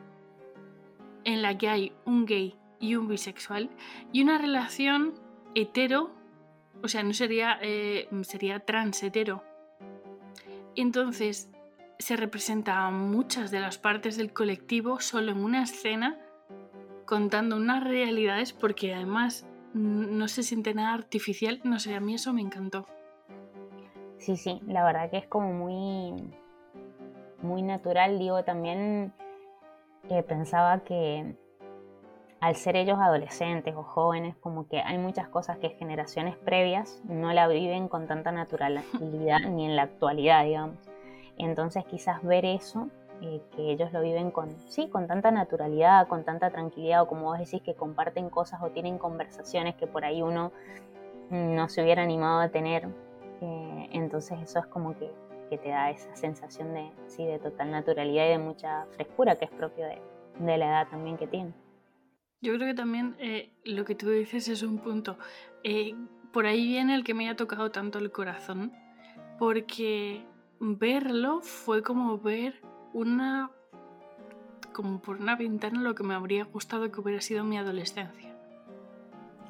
en 1.24 1.42
la 1.42 1.58
que 1.58 1.70
hay 1.70 1.94
un 2.06 2.26
gay 2.26 2.56
y 2.80 2.96
un 2.96 3.08
bisexual, 3.08 3.70
y 4.12 4.22
una 4.22 4.38
relación 4.38 5.14
hetero, 5.56 6.12
o 6.84 6.88
sea, 6.90 7.04
no 7.04 7.14
sería, 7.14 7.58
eh, 7.62 8.10
sería 8.24 8.60
trans 8.60 9.02
hetero. 9.02 9.44
Entonces, 10.76 11.50
se 11.98 12.18
representa 12.18 12.86
a 12.86 12.92
muchas 12.92 13.52
de 13.52 13.62
las 13.62 13.78
partes 13.78 14.18
del 14.18 14.34
colectivo 14.34 15.00
solo 15.00 15.32
en 15.32 15.44
una 15.44 15.64
escena 15.64 16.20
contando 17.06 17.56
unas 17.56 17.84
realidades 17.84 18.52
porque 18.52 18.94
además 18.94 19.48
no 19.74 20.28
se 20.28 20.44
siente 20.44 20.74
nada 20.74 20.94
artificial, 20.94 21.62
no 21.64 21.80
sé, 21.80 21.96
a 21.96 22.00
mí 22.00 22.16
eso 22.16 22.34
me 22.34 22.42
encantó. 22.42 22.86
Sí, 24.18 24.38
sí, 24.38 24.62
la 24.68 24.84
verdad 24.84 25.10
que 25.10 25.18
es 25.18 25.28
como 25.28 25.52
muy, 25.54 26.32
muy 27.42 27.62
natural, 27.62 28.18
digo, 28.18 28.44
también 28.44 29.14
eh, 30.10 30.24
pensaba 30.24 30.80
que 30.80 31.36
al 32.40 32.56
ser 32.56 32.76
ellos 32.76 33.00
adolescentes 33.00 33.76
o 33.76 33.84
jóvenes, 33.84 34.36
como 34.38 34.68
que 34.68 34.80
hay 34.80 34.98
muchas 34.98 35.28
cosas 35.30 35.58
que 35.58 35.70
generaciones 35.70 36.38
previas 36.38 37.02
no 37.06 37.34
la 37.34 37.48
viven 37.48 37.88
con 37.88 38.08
tanta 38.08 38.32
naturalidad 38.32 38.84
ni 39.50 39.66
en 39.66 39.76
la 39.76 39.84
actualidad, 39.84 40.44
digamos. 40.44 40.78
Entonces 41.38 41.84
quizás 41.86 42.24
ver 42.24 42.46
eso, 42.46 42.90
eh, 43.22 43.42
que 43.56 43.72
ellos 43.72 43.92
lo 43.92 44.02
viven 44.02 44.32
con, 44.32 44.56
sí, 44.68 44.88
con 44.90 45.08
tanta 45.08 45.32
naturalidad, 45.32 46.08
con 46.08 46.24
tanta 46.24 46.52
tranquilidad, 46.52 47.02
o 47.02 47.08
como 47.08 47.26
vos 47.26 47.40
decís, 47.40 47.62
que 47.62 47.74
comparten 47.74 48.30
cosas 48.30 48.62
o 48.62 48.70
tienen 48.70 48.98
conversaciones 48.98 49.76
que 49.76 49.88
por 49.88 50.06
ahí 50.06 50.22
uno 50.22 50.52
no 51.30 51.68
se 51.70 51.82
hubiera 51.82 52.04
animado 52.04 52.42
a 52.42 52.50
tener. 52.50 52.88
Eh, 53.86 53.90
entonces 53.94 54.40
eso 54.42 54.60
es 54.60 54.66
como 54.68 54.98
que 54.98 55.12
que 55.50 55.58
te 55.58 55.70
da 55.70 55.90
esa 55.90 56.16
sensación 56.16 56.74
de, 56.74 56.92
sí, 57.08 57.26
de 57.26 57.40
total 57.40 57.72
naturalidad 57.72 58.26
y 58.26 58.30
de 58.30 58.38
mucha 58.40 58.86
frescura 58.92 59.38
que 59.38 59.46
es 59.46 59.52
propio 59.52 59.86
de, 59.86 60.02
de 60.40 60.58
la 60.58 60.66
edad 60.66 60.88
también 60.90 61.18
que 61.18 61.28
tiene. 61.28 61.54
Yo 62.42 62.54
creo 62.56 62.68
que 62.68 62.74
también 62.74 63.16
eh, 63.20 63.52
lo 63.64 63.86
que 63.86 63.96
tú 63.96 64.10
dices 64.10 64.48
es 64.48 64.64
un 64.64 64.80
punto. 64.80 65.18
Eh, 65.64 65.96
por 66.32 66.46
ahí 66.46 66.66
viene 66.68 66.96
el 66.96 67.04
que 67.04 67.14
me 67.14 67.26
haya 67.26 67.36
tocado 67.36 67.72
tanto 67.72 68.00
el 68.00 68.12
corazón, 68.12 68.74
porque 69.40 70.26
verlo 70.60 71.42
fue 71.42 71.82
como 71.82 72.18
ver 72.18 72.62
una 72.94 73.52
como 74.74 75.00
por 75.00 75.22
una 75.22 75.38
ventana 75.38 75.82
lo 75.82 75.96
que 75.96 76.04
me 76.04 76.14
habría 76.14 76.44
gustado 76.44 76.92
que 76.92 77.00
hubiera 77.00 77.22
sido 77.22 77.46
mi 77.46 77.58
adolescencia. 77.58 78.36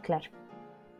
Claro. 0.03 0.29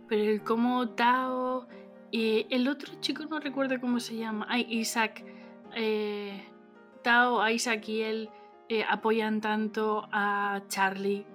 Pero 0.08 0.32
el 0.32 0.44
cómo 0.44 0.89
Tao 0.89 1.68
y 2.12 2.47
el 2.50 2.67
otro 2.67 2.93
chico 3.00 3.25
no 3.25 3.39
recuerdo 3.39 3.79
cómo 3.79 4.00
se 4.00 4.15
llama, 4.15 4.45
ay, 4.50 4.65
Isaac, 4.69 5.24
eh, 5.75 6.45
Tao, 7.03 7.47
Isaac 7.50 7.88
y 7.89 8.01
él 8.01 8.29
eh, 8.69 8.83
apoyan 8.89 9.41
tanto 9.41 10.07
a 10.12 10.62
Charlie 10.67 11.25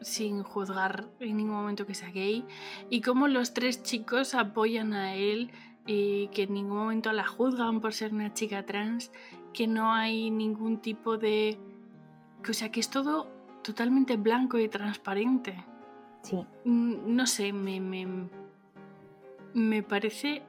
sin 0.00 0.42
juzgar 0.42 1.06
en 1.20 1.36
ningún 1.36 1.56
momento 1.56 1.86
que 1.86 1.94
sea 1.94 2.10
gay 2.10 2.44
y 2.90 3.00
cómo 3.00 3.26
los 3.26 3.54
tres 3.54 3.82
chicos 3.82 4.34
apoyan 4.34 4.92
a 4.92 5.14
él 5.14 5.50
y 5.86 6.28
que 6.28 6.44
en 6.44 6.54
ningún 6.54 6.78
momento 6.78 7.12
la 7.12 7.26
juzgan 7.26 7.80
por 7.80 7.92
ser 7.92 8.12
una 8.12 8.32
chica 8.32 8.64
trans, 8.64 9.12
que 9.52 9.66
no 9.66 9.92
hay 9.92 10.30
ningún 10.30 10.78
tipo 10.78 11.18
de 11.18 11.58
o 12.48 12.52
sea, 12.52 12.70
que 12.70 12.80
es 12.80 12.90
todo 12.90 13.28
totalmente 13.62 14.16
blanco 14.16 14.58
y 14.58 14.68
transparente. 14.68 15.64
Sí. 16.22 16.36
Mm, 16.64 17.14
no 17.14 17.26
sé, 17.26 17.52
me, 17.52 17.80
me, 17.80 18.06
me 19.54 19.82
parece 19.82 20.42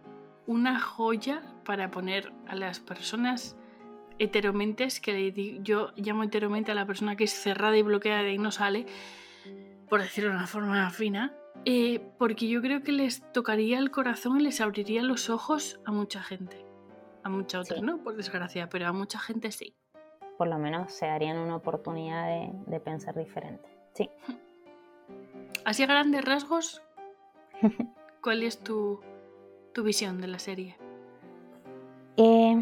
una 0.48 0.80
joya 0.80 1.42
para 1.64 1.92
poner 1.92 2.32
a 2.48 2.56
las 2.56 2.80
personas 2.80 3.58
heteromentes, 4.20 5.00
que 5.00 5.60
yo 5.64 5.92
llamo 5.96 6.24
heteromente 6.24 6.72
a 6.72 6.76
la 6.76 6.86
persona 6.86 7.16
que 7.16 7.26
es 7.26 7.32
cerrada 7.32 7.78
y 7.78 7.82
bloqueada 7.82 8.30
y 8.30 8.38
no 8.38 8.52
sale, 8.52 8.86
por 9.90 10.02
decirlo 10.02 10.32
de 10.32 10.38
una 10.38 10.48
forma 10.48 10.90
fina, 10.90 11.34
eh, 11.66 12.02
porque 12.18 12.48
yo 12.48 12.62
creo 12.62 12.84
que 12.84 12.92
les 12.92 13.32
tocaría 13.32 13.80
el 13.80 13.92
corazón 13.92 14.40
y 14.40 14.44
les 14.44 14.62
abriría 14.62 15.02
los 15.02 15.30
ojos 15.30 15.80
a 15.86 15.92
mucha 15.92 16.22
gente. 16.22 16.64
A 17.24 17.30
mucha 17.30 17.60
otra, 17.60 17.82
¿no? 17.82 18.04
Por 18.04 18.16
desgracia, 18.16 18.70
pero 18.70 18.88
a 18.88 18.94
mucha 18.94 19.20
gente 19.20 19.52
sí 19.52 19.76
por 20.38 20.48
lo 20.48 20.58
menos 20.58 20.92
se 20.92 21.06
darían 21.06 21.38
una 21.38 21.56
oportunidad 21.56 22.28
de, 22.66 22.80
pensar 22.80 23.16
diferente. 23.16 23.68
Sí. 23.94 24.10
Así 25.66 25.84
a 25.84 25.88
grandes 25.88 26.24
rasgos, 26.24 26.82
¿cuál 28.26 28.42
es 28.42 28.58
tu, 28.58 29.00
visión 29.84 30.20
de 30.20 30.26
la 30.26 30.40
serie? 30.40 30.76
Eh, 32.18 32.56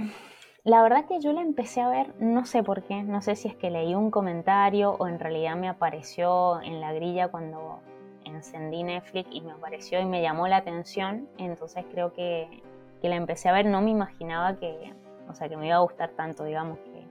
la 0.65 0.84
verdad 0.84 1.05
que 1.05 1.22
yo 1.22 1.32
la 1.32 1.41
empecé 1.41 1.79
a 1.79 1.88
ver, 1.88 2.13
no 2.20 2.46
sé 2.46 2.63
por 2.63 2.84
qué, 2.84 3.01
no 3.01 3.22
sé 3.22 3.38
si 3.38 3.48
es 3.48 3.55
que 3.55 3.70
leí 3.70 3.96
un 3.96 4.12
comentario 4.12 4.98
o 5.00 5.08
en 5.08 5.20
realidad 5.20 5.55
me 5.55 5.70
apareció 5.70 6.62
en 6.62 6.82
la 6.82 6.91
grilla 6.91 7.29
cuando 7.29 7.79
encendí 8.25 8.84
Netflix 8.84 9.29
y 9.32 9.39
me 9.39 9.53
apareció 9.53 10.01
y 10.01 10.05
me 10.05 10.22
llamó 10.22 10.50
la 10.50 10.58
atención, 10.58 11.29
entonces 11.38 11.86
creo 11.89 12.12
que, 12.12 12.62
que 13.01 13.08
la 13.08 13.15
empecé 13.15 13.48
a 13.48 13.53
ver, 13.53 13.65
no 13.65 13.79
me 13.79 13.91
imaginaba 13.91 14.58
que, 14.58 14.93
o 15.29 15.34
sea, 15.34 15.48
que 15.48 15.55
me 15.55 15.67
iba 15.67 15.77
a 15.77 15.79
gustar 15.79 16.10
tanto, 16.10 16.43
digamos, 16.43 16.77
que, 16.79 17.08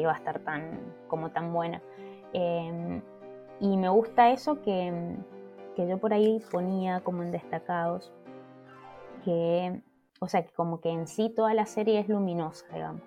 iba 0.00 0.12
a 0.12 0.16
estar 0.16 0.38
tan, 0.38 0.78
como 1.08 1.32
tan 1.32 1.52
buena. 1.52 1.82
Em, 2.32 3.02
y 3.58 3.76
me 3.76 3.88
gusta 3.88 4.30
eso 4.30 4.62
que, 4.62 5.16
que, 5.74 5.88
yo 5.88 5.98
por 5.98 6.12
ahí 6.12 6.40
ponía 6.50 7.00
como 7.00 7.22
en 7.22 7.30
destacados, 7.30 8.12
que, 9.24 9.82
o 10.20 10.28
sea, 10.28 10.44
que 10.44 10.52
como 10.52 10.80
que 10.80 10.90
en 10.90 11.06
sí 11.06 11.30
toda 11.34 11.54
la 11.54 11.66
serie 11.66 12.00
es 12.00 12.08
luminosa, 12.08 12.66
digamos, 12.72 13.02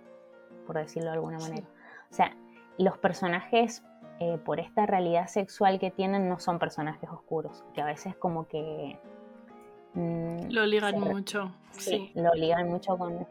por 0.65 0.77
decirlo 0.77 1.09
de 1.09 1.15
alguna 1.15 1.39
manera. 1.39 1.67
O 2.11 2.13
sea, 2.13 2.35
los 2.77 2.97
personajes, 2.97 3.83
eh, 4.19 4.37
por 4.43 4.59
esta 4.59 4.85
realidad 4.85 5.27
sexual 5.27 5.79
que 5.79 5.91
tienen, 5.91 6.29
no 6.29 6.39
son 6.39 6.59
personajes 6.59 7.09
oscuros, 7.09 7.63
que 7.73 7.81
a 7.81 7.85
veces 7.85 8.15
como 8.15 8.47
que... 8.47 8.99
Mm, 9.93 10.49
lo 10.49 10.65
ligan 10.65 10.99
mucho, 10.99 11.53
sí, 11.71 12.11
Lo 12.15 12.33
ligan 12.33 12.67
mucho 12.67 12.97
con, 12.97 13.25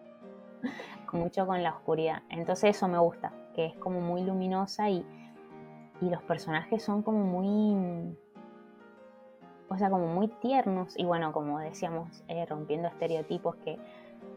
mucho 1.15 1.47
con 1.47 1.63
la 1.63 1.71
oscuridad. 1.71 2.23
Entonces 2.29 2.77
eso 2.77 2.89
me 2.89 2.99
gusta, 2.99 3.33
que 3.55 3.67
es 3.67 3.77
como 3.77 4.01
muy 4.01 4.23
luminosa 4.23 4.91
y, 4.91 5.05
los 6.01 6.23
personajes 6.25 6.83
son 6.83 7.03
como 7.03 7.25
muy, 7.25 8.15
o 9.69 9.79
sea, 9.79 9.91
como 9.91 10.07
muy 10.07 10.29
tiernos 10.29 10.99
y 10.99 11.05
bueno, 11.05 11.33
como 11.33 11.59
decíamos, 11.59 12.23
eh, 12.29 12.47
rompiendo 12.47 12.89
estereotipos 12.89 13.57
que, 13.57 13.79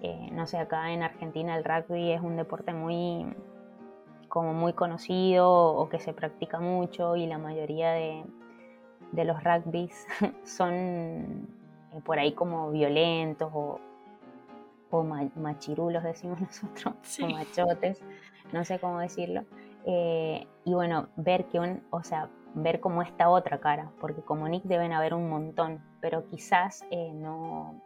eh, 0.02 0.30
no 0.32 0.48
sé, 0.48 0.58
acá 0.58 0.92
en 0.92 1.04
Argentina 1.04 1.58
el 1.58 1.64
rugby 1.64 2.12
es 2.12 2.22
un 2.22 2.38
deporte 2.38 2.74
muy, 2.74 3.26
como 4.30 4.54
muy 4.54 4.74
conocido 4.74 5.50
o 5.50 5.90
que 5.90 6.00
se 6.00 6.14
practica 6.14 6.60
mucho 6.60 7.16
y 7.16 7.28
la 7.28 7.38
mayoría 7.38 7.92
de, 7.92 8.24
de 9.12 9.26
los 9.26 9.44
rugbys 9.44 10.06
son 10.44 11.48
eh, 11.94 12.02
por 12.04 12.20
ahí 12.20 12.34
como 12.34 12.72
violentos 12.72 13.52
o, 13.54 13.80
o 14.90 15.04
machirulos 15.04 16.04
decimos 16.04 16.40
nosotros, 16.42 17.20
o 17.22 17.28
machotes, 17.28 18.02
no 18.52 18.64
sé 18.66 18.80
cómo 18.80 19.00
decirlo. 19.00 19.44
Eh, 19.86 20.46
y 20.66 20.74
bueno, 20.74 21.08
ver 21.16 21.46
que 21.46 21.60
un, 21.60 21.82
o 21.92 22.04
sea, 22.04 22.30
ver 22.54 22.80
como 22.80 23.02
esta 23.02 23.30
otra 23.30 23.60
cara, 23.60 23.92
porque 24.00 24.22
como 24.22 24.48
Nick 24.48 24.64
deben 24.64 24.94
haber 24.94 25.14
un 25.14 25.30
montón, 25.30 25.82
pero 26.02 26.26
quizás 26.28 26.86
eh, 26.92 27.12
no, 27.14 27.82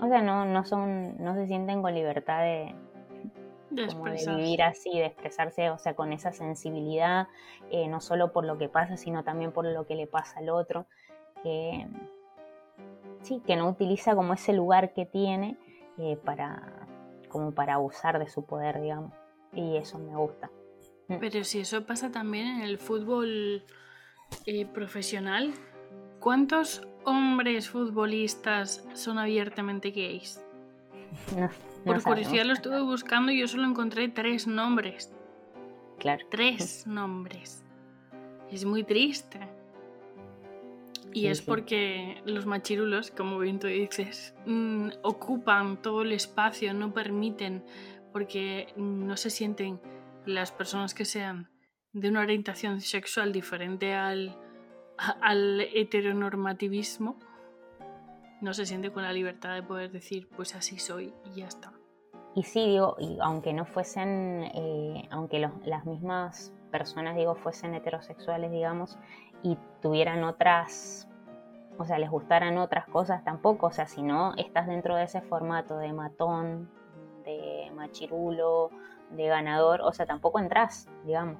o 0.00 0.08
sea, 0.08 0.22
no, 0.22 0.44
no 0.44 0.64
son, 0.64 1.22
no 1.22 1.34
se 1.34 1.46
sienten 1.46 1.82
con 1.82 1.94
libertad 1.94 2.40
de, 2.40 2.74
vivir 3.70 4.62
así, 4.62 4.90
de 4.90 5.06
expresarse, 5.06 5.70
o 5.70 5.78
sea, 5.78 5.94
con 5.94 6.12
esa 6.12 6.32
sensibilidad, 6.32 7.28
eh, 7.70 7.88
no 7.88 8.00
solo 8.00 8.32
por 8.32 8.44
lo 8.44 8.58
que 8.58 8.68
pasa, 8.68 8.96
sino 8.96 9.24
también 9.24 9.52
por 9.52 9.66
lo 9.66 9.86
que 9.86 9.94
le 9.94 10.06
pasa 10.06 10.40
al 10.40 10.48
otro. 10.48 10.86
sí, 13.22 13.42
que 13.46 13.56
no 13.56 13.68
utiliza 13.68 14.14
como 14.14 14.34
ese 14.34 14.52
lugar 14.52 14.92
que 14.92 15.06
tiene 15.06 15.56
eh, 15.98 16.16
para, 16.16 16.86
como 17.28 17.52
para 17.52 17.74
abusar 17.74 18.18
de 18.18 18.28
su 18.28 18.44
poder, 18.44 18.80
digamos. 18.80 19.12
Y 19.52 19.76
eso 19.76 19.98
me 19.98 20.16
gusta. 20.16 20.50
Mm. 21.08 21.16
Pero 21.20 21.44
si 21.44 21.60
eso 21.60 21.84
pasa 21.86 22.10
también 22.10 22.46
en 22.46 22.62
el 22.62 22.78
fútbol 22.78 23.64
eh, 24.46 24.66
profesional, 24.66 25.52
¿cuántos 26.20 26.86
hombres 27.04 27.68
futbolistas 27.68 28.86
son 28.94 29.18
abiertamente 29.18 29.90
gays? 29.90 30.40
Por 31.84 32.02
curiosidad 32.02 32.44
lo 32.44 32.54
estuve 32.54 32.80
buscando 32.82 33.30
y 33.30 33.40
yo 33.40 33.48
solo 33.48 33.64
encontré 33.64 34.08
tres 34.08 34.46
nombres. 34.46 35.12
Claro. 35.98 36.24
Tres 36.30 36.86
nombres. 36.86 37.62
Es 38.50 38.64
muy 38.64 38.84
triste. 38.84 39.40
Y 41.12 41.28
es 41.28 41.42
porque 41.42 42.20
los 42.24 42.44
machirulos, 42.44 43.12
como 43.12 43.38
bien 43.38 43.60
tú 43.60 43.68
dices, 43.68 44.34
mm, 44.46 44.88
ocupan 45.02 45.80
todo 45.80 46.02
el 46.02 46.10
espacio, 46.10 46.74
no 46.74 46.92
permiten, 46.92 47.62
porque 48.12 48.72
no 48.76 49.16
se 49.16 49.30
sienten 49.30 49.78
las 50.26 50.52
personas 50.52 50.94
que 50.94 51.04
sean 51.04 51.50
de 51.92 52.08
una 52.08 52.20
orientación 52.20 52.80
sexual 52.80 53.32
diferente 53.32 53.94
al, 53.94 54.36
al 55.20 55.60
heteronormativismo, 55.60 57.18
no 58.40 58.52
se 58.52 58.66
siente 58.66 58.90
con 58.90 59.02
la 59.02 59.12
libertad 59.12 59.54
de 59.54 59.62
poder 59.62 59.90
decir, 59.90 60.28
pues 60.36 60.54
así 60.54 60.78
soy 60.78 61.14
y 61.24 61.40
ya 61.40 61.46
está. 61.46 61.72
Y 62.34 62.42
sí, 62.42 62.66
digo, 62.66 62.96
y 62.98 63.18
aunque 63.20 63.52
no 63.52 63.64
fuesen, 63.64 64.50
eh, 64.54 65.08
aunque 65.10 65.38
las 65.38 65.86
mismas 65.86 66.52
personas, 66.72 67.14
digo, 67.14 67.36
fuesen 67.36 67.74
heterosexuales, 67.74 68.50
digamos, 68.50 68.98
y 69.44 69.56
tuvieran 69.80 70.24
otras, 70.24 71.08
o 71.78 71.84
sea, 71.84 71.98
les 71.98 72.10
gustaran 72.10 72.58
otras 72.58 72.86
cosas 72.88 73.22
tampoco, 73.22 73.66
o 73.66 73.72
sea, 73.72 73.86
si 73.86 74.02
no 74.02 74.34
estás 74.36 74.66
dentro 74.66 74.96
de 74.96 75.04
ese 75.04 75.20
formato 75.20 75.78
de 75.78 75.92
matón, 75.92 76.68
de 77.24 77.70
machirulo, 77.74 78.70
de 79.10 79.26
ganador, 79.26 79.80
o 79.82 79.92
sea, 79.92 80.06
tampoco 80.06 80.38
entras, 80.38 80.88
digamos. 81.04 81.38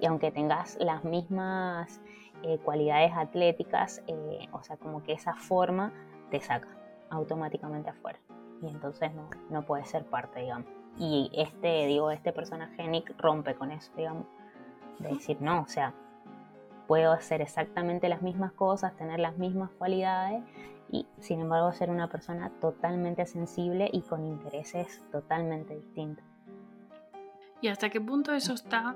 Y 0.00 0.06
aunque 0.06 0.30
tengas 0.30 0.76
las 0.80 1.04
mismas 1.04 2.00
eh, 2.42 2.58
cualidades 2.58 3.12
atléticas, 3.14 4.02
eh, 4.06 4.48
o 4.52 4.62
sea, 4.62 4.76
como 4.76 5.02
que 5.02 5.12
esa 5.12 5.34
forma 5.34 5.92
te 6.30 6.40
saca 6.40 6.68
automáticamente 7.10 7.90
afuera. 7.90 8.18
Y 8.62 8.68
entonces 8.68 9.14
no, 9.14 9.28
no 9.50 9.62
puede 9.62 9.84
ser 9.84 10.04
parte, 10.04 10.40
digamos. 10.40 10.66
Y 10.98 11.30
este, 11.34 11.86
digo, 11.86 12.10
este 12.10 12.32
personaje 12.32 12.86
Nick 12.86 13.14
rompe 13.18 13.54
con 13.54 13.72
eso, 13.72 13.92
digamos. 13.96 14.26
De 14.98 15.08
decir, 15.08 15.40
no, 15.40 15.62
o 15.62 15.66
sea, 15.66 15.92
puedo 16.86 17.12
hacer 17.12 17.40
exactamente 17.40 18.08
las 18.08 18.22
mismas 18.22 18.52
cosas, 18.52 18.96
tener 18.96 19.20
las 19.20 19.36
mismas 19.38 19.70
cualidades 19.78 20.42
y 20.90 21.06
sin 21.18 21.40
embargo 21.40 21.72
ser 21.72 21.90
una 21.90 22.08
persona 22.08 22.50
totalmente 22.60 23.26
sensible 23.26 23.88
y 23.92 24.02
con 24.02 24.24
intereses 24.24 25.02
totalmente 25.10 25.74
distintos. 25.74 26.24
¿Y 27.64 27.68
hasta 27.68 27.88
qué 27.88 27.98
punto 27.98 28.34
eso 28.34 28.52
está 28.52 28.94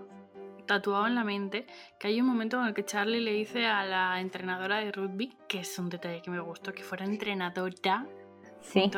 tatuado 0.66 1.06
en 1.06 1.14
la 1.14 1.24
mente? 1.24 1.66
Que 1.98 2.08
hay 2.08 2.20
un 2.20 2.26
momento 2.26 2.60
en 2.60 2.66
el 2.66 2.74
que 2.74 2.84
Charlie 2.84 3.22
le 3.22 3.32
dice 3.32 3.64
a 3.64 3.82
la 3.86 4.20
entrenadora 4.20 4.76
de 4.80 4.92
rugby, 4.92 5.34
que 5.48 5.60
es 5.60 5.78
un 5.78 5.88
detalle 5.88 6.20
que 6.20 6.30
me 6.30 6.38
gustó, 6.40 6.74
que 6.74 6.82
fuera 6.82 7.06
entrenadora. 7.06 8.06
Sí. 8.60 8.90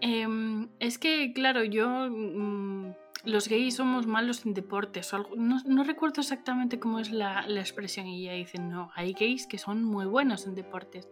Em, 0.00 0.68
es 0.80 0.98
que, 0.98 1.32
claro, 1.32 1.62
yo. 1.62 2.08
mm, 2.10 2.94
los 3.26 3.46
gays 3.48 3.76
somos 3.76 4.08
malos 4.08 4.44
en 4.44 4.54
deportes. 4.54 5.12
o 5.12 5.16
algo- 5.18 5.36
no, 5.36 5.60
no 5.66 5.84
recuerdo 5.84 6.20
exactamente 6.20 6.80
cómo 6.80 6.98
es 6.98 7.12
la, 7.12 7.46
la 7.46 7.60
expresión. 7.60 8.08
Y 8.08 8.24
ella 8.24 8.32
dice: 8.34 8.58
No, 8.58 8.90
hay 8.96 9.12
gays 9.12 9.46
que 9.46 9.56
son 9.58 9.84
muy 9.84 10.04
buenos 10.06 10.48
en 10.48 10.56
deportes. 10.56 11.08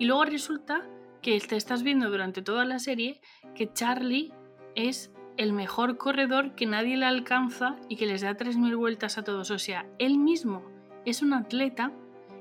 Y 0.00 0.06
luego 0.06 0.24
resulta 0.24 0.84
que 1.22 1.38
te 1.38 1.54
estás 1.54 1.84
viendo 1.84 2.10
durante 2.10 2.42
toda 2.42 2.64
la 2.64 2.80
serie 2.80 3.20
que 3.54 3.72
Charlie 3.72 4.32
es 4.74 5.12
el 5.36 5.52
mejor 5.52 5.96
corredor 5.96 6.54
que 6.54 6.66
nadie 6.66 6.96
le 6.96 7.06
alcanza 7.06 7.76
y 7.88 7.96
que 7.96 8.06
les 8.06 8.22
da 8.22 8.36
3.000 8.36 8.76
vueltas 8.76 9.18
a 9.18 9.24
todos. 9.24 9.50
O 9.50 9.58
sea, 9.58 9.86
él 9.98 10.18
mismo 10.18 10.62
es 11.04 11.22
un 11.22 11.32
atleta 11.32 11.92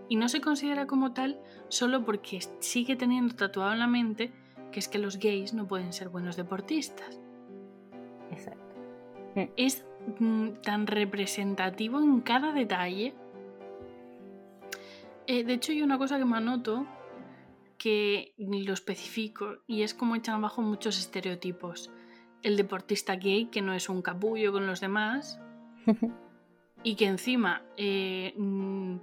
y 0.10 0.16
no 0.16 0.30
se 0.30 0.42
considera 0.42 0.86
como 0.86 1.14
tal 1.14 1.40
solo 1.70 2.06
porque 2.06 2.40
sigue 2.60 2.96
teniendo 2.96 3.36
tatuado 3.36 3.74
en 3.74 3.80
la 3.80 3.88
mente 3.88 4.32
que 4.72 4.80
es 4.80 4.88
que 4.90 4.98
los 4.98 5.18
gays 5.18 5.54
no 5.54 5.68
pueden 5.68 5.94
ser 5.94 6.10
buenos 6.10 6.36
deportistas. 6.36 7.22
Exacto. 8.32 8.76
Es 9.56 9.86
mm, 10.20 10.50
tan 10.64 10.88
representativo 10.88 12.00
en 12.00 12.22
cada 12.22 12.52
detalle. 12.52 13.14
Eh, 15.28 15.44
de 15.44 15.54
hecho, 15.54 15.72
hay 15.72 15.84
una 15.84 15.98
cosa 15.98 16.18
que 16.18 16.26
me 16.26 16.38
anoto 16.38 16.86
que 17.78 18.34
lo 18.38 18.74
especifico 18.74 19.58
y 19.68 19.84
es 19.84 19.94
como 19.94 20.16
echan 20.16 20.36
abajo 20.36 20.62
muchos 20.62 21.00
estereotipos. 21.00 21.92
El 22.44 22.58
deportista 22.58 23.16
gay, 23.16 23.46
que 23.46 23.62
no 23.62 23.74
es 23.74 23.90
un 23.90 24.02
capullo 24.02 24.52
con 24.52 24.68
los 24.68 24.80
demás, 24.80 25.40
y 26.84 26.96
que 26.96 27.06
encima, 27.06 27.64
eh, 27.78 28.34
mm, 28.38 28.98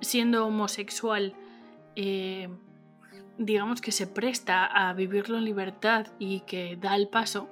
siendo 0.00 0.46
homosexual, 0.46 1.34
eh, 1.96 2.48
digamos 3.38 3.80
que 3.80 3.92
se 3.92 4.06
presta 4.06 4.64
a 4.64 4.92
vivirlo 4.94 5.38
en 5.38 5.44
libertad 5.44 6.06
y 6.18 6.40
que 6.40 6.76
da 6.76 6.94
el 6.96 7.08
paso, 7.08 7.48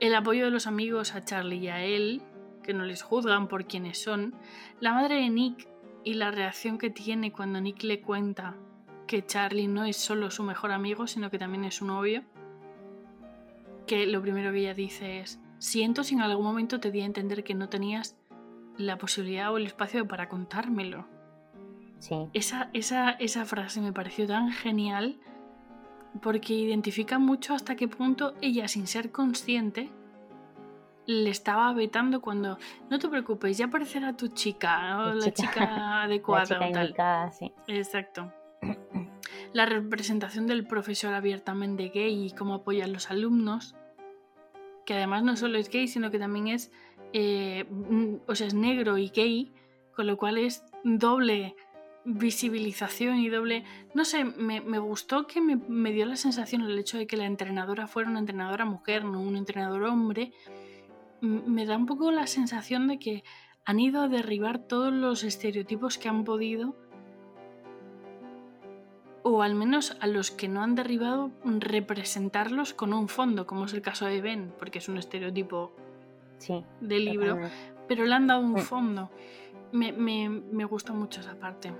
el 0.00 0.14
apoyo 0.14 0.44
de 0.44 0.50
los 0.50 0.66
amigos 0.66 1.14
a 1.14 1.24
Charlie 1.24 1.58
y 1.58 1.68
a 1.68 1.82
él, 1.84 2.22
que 2.62 2.74
no 2.74 2.84
les 2.84 3.02
juzgan 3.02 3.48
por 3.48 3.66
quienes 3.66 4.00
son, 4.00 4.34
la 4.80 4.92
madre 4.92 5.16
de 5.16 5.30
Nick 5.30 5.68
y 6.04 6.14
la 6.14 6.30
reacción 6.30 6.78
que 6.78 6.90
tiene 6.90 7.32
cuando 7.32 7.60
Nick 7.60 7.82
le 7.82 8.00
cuenta 8.00 8.56
que 9.06 9.24
Charlie 9.24 9.66
no 9.66 9.84
es 9.84 9.96
solo 9.96 10.30
su 10.30 10.44
mejor 10.44 10.70
amigo, 10.70 11.06
sino 11.06 11.30
que 11.30 11.38
también 11.38 11.64
es 11.64 11.76
su 11.76 11.86
novio, 11.86 12.22
que 13.88 14.06
lo 14.06 14.22
primero 14.22 14.52
que 14.52 14.60
ella 14.60 14.74
dice 14.74 15.18
es, 15.18 15.40
siento 15.58 16.04
si 16.04 16.14
en 16.14 16.20
algún 16.20 16.44
momento 16.46 16.78
te 16.78 16.92
di 16.92 17.00
a 17.00 17.04
entender 17.06 17.42
que 17.42 17.54
no 17.54 17.68
tenías 17.68 18.16
la 18.76 18.96
posibilidad 18.98 19.52
o 19.52 19.56
el 19.56 19.66
espacio 19.66 20.06
para 20.06 20.28
contármelo. 20.28 21.06
Sí, 21.98 22.14
Esa, 22.32 22.70
esa, 22.74 23.10
esa 23.12 23.44
frase 23.44 23.80
me 23.80 23.92
pareció 23.92 24.28
tan 24.28 24.52
genial 24.52 25.18
porque 26.22 26.54
identifica 26.54 27.18
mucho 27.18 27.54
hasta 27.54 27.74
qué 27.74 27.88
punto 27.88 28.34
ella, 28.40 28.68
sin 28.68 28.86
ser 28.86 29.10
consciente, 29.10 29.90
le 31.06 31.30
estaba 31.30 31.72
vetando 31.72 32.20
cuando 32.20 32.58
no 32.90 32.98
te 33.00 33.08
preocupes, 33.08 33.58
ya 33.58 33.66
aparecerá 33.66 34.16
tu 34.16 34.28
chica, 34.28 35.00
o 35.00 35.12
Tu 35.12 35.18
la 35.18 35.24
chica- 35.32 35.52
chica 35.52 36.02
adecuada 36.04 36.42
la 36.42 36.46
chica 36.46 36.66
o 36.68 36.72
tal. 36.72 36.84
indicada, 36.84 37.32
sí. 37.32 37.52
Exacto. 37.66 38.32
La 39.54 39.64
representación 39.66 40.46
del 40.46 40.66
profesor 40.66 41.14
abiertamente 41.14 41.88
gay 41.88 42.26
y 42.26 42.30
cómo 42.32 42.54
apoya 42.54 42.84
a 42.84 42.88
los 42.88 43.10
alumnos, 43.10 43.74
que 44.88 44.94
además 44.94 45.22
no 45.22 45.36
solo 45.36 45.58
es 45.58 45.68
gay, 45.68 45.86
sino 45.86 46.10
que 46.10 46.18
también 46.18 46.48
es, 46.48 46.72
eh, 47.12 47.66
o 48.26 48.34
sea, 48.34 48.46
es 48.46 48.54
negro 48.54 48.96
y 48.96 49.10
gay, 49.10 49.52
con 49.94 50.06
lo 50.06 50.16
cual 50.16 50.38
es 50.38 50.64
doble 50.82 51.54
visibilización 52.06 53.18
y 53.18 53.28
doble... 53.28 53.64
No 53.92 54.06
sé, 54.06 54.24
me, 54.24 54.62
me 54.62 54.78
gustó 54.78 55.26
que 55.26 55.42
me, 55.42 55.56
me 55.56 55.92
dio 55.92 56.06
la 56.06 56.16
sensación 56.16 56.62
el 56.62 56.78
hecho 56.78 56.96
de 56.96 57.06
que 57.06 57.18
la 57.18 57.26
entrenadora 57.26 57.86
fuera 57.86 58.08
una 58.08 58.20
entrenadora 58.20 58.64
mujer, 58.64 59.04
no 59.04 59.20
un 59.20 59.36
entrenador 59.36 59.82
hombre. 59.82 60.32
Me 61.20 61.66
da 61.66 61.76
un 61.76 61.84
poco 61.84 62.10
la 62.10 62.26
sensación 62.26 62.88
de 62.88 62.98
que 62.98 63.24
han 63.66 63.80
ido 63.80 64.00
a 64.00 64.08
derribar 64.08 64.58
todos 64.58 64.90
los 64.90 65.22
estereotipos 65.22 65.98
que 65.98 66.08
han 66.08 66.24
podido 66.24 66.76
o 69.22 69.42
al 69.42 69.54
menos 69.54 69.96
a 70.00 70.06
los 70.06 70.30
que 70.30 70.48
no 70.48 70.62
han 70.62 70.74
derribado, 70.74 71.30
representarlos 71.44 72.74
con 72.74 72.92
un 72.92 73.08
fondo, 73.08 73.46
como 73.46 73.64
es 73.66 73.74
el 73.74 73.82
caso 73.82 74.06
de 74.06 74.20
Ben, 74.20 74.52
porque 74.58 74.78
es 74.78 74.88
un 74.88 74.98
estereotipo 74.98 75.72
Sí, 76.38 76.64
de 76.80 76.98
libro, 77.00 77.26
totalmente. 77.34 77.56
pero 77.88 78.04
le 78.04 78.14
han 78.14 78.26
dado 78.26 78.40
un 78.40 78.52
Mm. 78.52 78.58
fondo. 78.58 79.10
Me, 79.72 79.92
me, 79.92 80.28
me 80.28 80.64
gusta 80.64 80.92
mucho 80.92 81.20
esa 81.20 81.34
parte. 81.34 81.72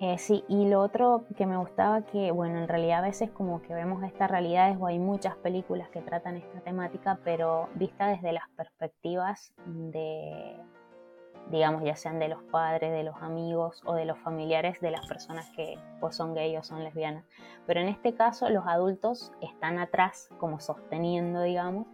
Eh, 0.00 0.16
sí, 0.16 0.42
y 0.48 0.66
lo 0.66 0.80
otro 0.80 1.26
que 1.36 1.44
me 1.44 1.58
gustaba 1.58 2.06
que, 2.06 2.30
bueno, 2.30 2.58
en 2.58 2.66
realidad 2.68 3.00
a 3.00 3.08
veces 3.08 3.30
como 3.30 3.60
que 3.60 3.74
vemos 3.74 4.02
estas 4.02 4.30
realidades 4.30 4.78
o 4.80 4.86
hay 4.86 4.98
muchas 4.98 5.36
películas 5.36 5.90
que 5.90 6.00
tratan 6.00 6.36
esta 6.38 6.60
temática, 6.60 7.18
pero 7.22 7.68
vista 7.74 8.08
desde 8.08 8.32
las 8.32 8.48
perspectivas 8.56 9.52
de, 9.66 10.56
digamos, 11.48 11.82
ya 11.82 11.96
sean 11.96 12.18
de 12.18 12.28
los 12.28 12.42
padres, 12.44 12.92
de 12.92 13.02
los 13.02 13.16
amigos 13.22 13.82
o 13.86 13.94
de 13.94 14.04
los 14.04 14.18
familiares 14.18 14.80
de 14.80 14.90
las 14.90 15.06
personas 15.06 15.48
que 15.56 15.78
o 16.00 16.12
son 16.12 16.34
gay 16.34 16.56
o 16.56 16.62
son 16.62 16.84
lesbianas. 16.84 17.24
Pero 17.66 17.80
en 17.80 17.88
este 17.88 18.14
caso 18.14 18.48
los 18.50 18.66
adultos 18.66 19.32
están 19.40 19.78
atrás 19.78 20.28
como 20.38 20.60
sosteniendo, 20.60 21.42
digamos, 21.42 21.86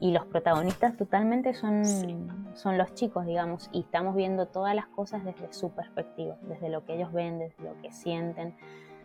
y 0.00 0.10
los 0.10 0.26
protagonistas 0.26 0.96
totalmente 0.96 1.54
son, 1.54 1.84
Sí. 1.84 2.16
son 2.54 2.76
los 2.76 2.92
chicos, 2.94 3.24
digamos, 3.24 3.70
y 3.72 3.80
estamos 3.82 4.16
viendo 4.16 4.46
todas 4.46 4.74
las 4.74 4.86
cosas 4.88 5.24
desde 5.24 5.52
su 5.52 5.70
perspectiva, 5.70 6.36
desde 6.42 6.68
lo 6.68 6.84
que 6.84 6.94
ellos 6.96 7.12
ven, 7.12 7.38
desde 7.38 7.62
lo 7.62 7.80
que 7.80 7.92
sienten, 7.92 8.56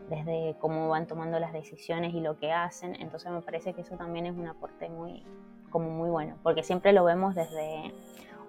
desde 0.10 0.56
cómo 0.60 0.90
van 0.90 1.06
tomando 1.06 1.40
las 1.40 1.54
decisiones 1.54 2.16
y 2.16 2.22
lo 2.22 2.38
que 2.40 2.52
hacen. 2.52 2.96
Entonces 3.00 3.32
me 3.32 3.42
parece 3.42 3.74
que 3.74 3.82
eso 3.82 3.96
también 3.96 4.26
es 4.26 4.36
un 4.36 4.48
aporte 4.48 4.90
muy, 4.90 5.24
como 5.70 5.92
muy 5.92 6.10
bueno, 6.10 6.36
porque 6.42 6.64
siempre 6.64 6.92
lo 6.94 7.04
vemos 7.04 7.36
desde, 7.36 7.94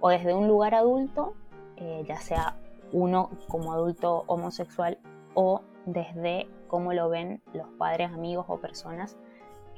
o 0.01 0.09
desde 0.09 0.35
un 0.35 0.49
lugar 0.49 0.75
adulto, 0.75 1.35
eh, 1.77 2.05
ya 2.07 2.17
sea 2.21 2.57
uno 2.93 3.31
como 3.49 3.73
adulto 3.73 4.25
homosexual, 4.27 4.99
o 5.35 5.63
desde 5.87 6.49
cómo 6.69 6.93
lo 6.93 7.09
ven 7.09 7.43
los 7.53 7.69
padres, 7.79 8.11
amigos 8.13 8.47
o 8.49 8.59
personas 8.59 9.17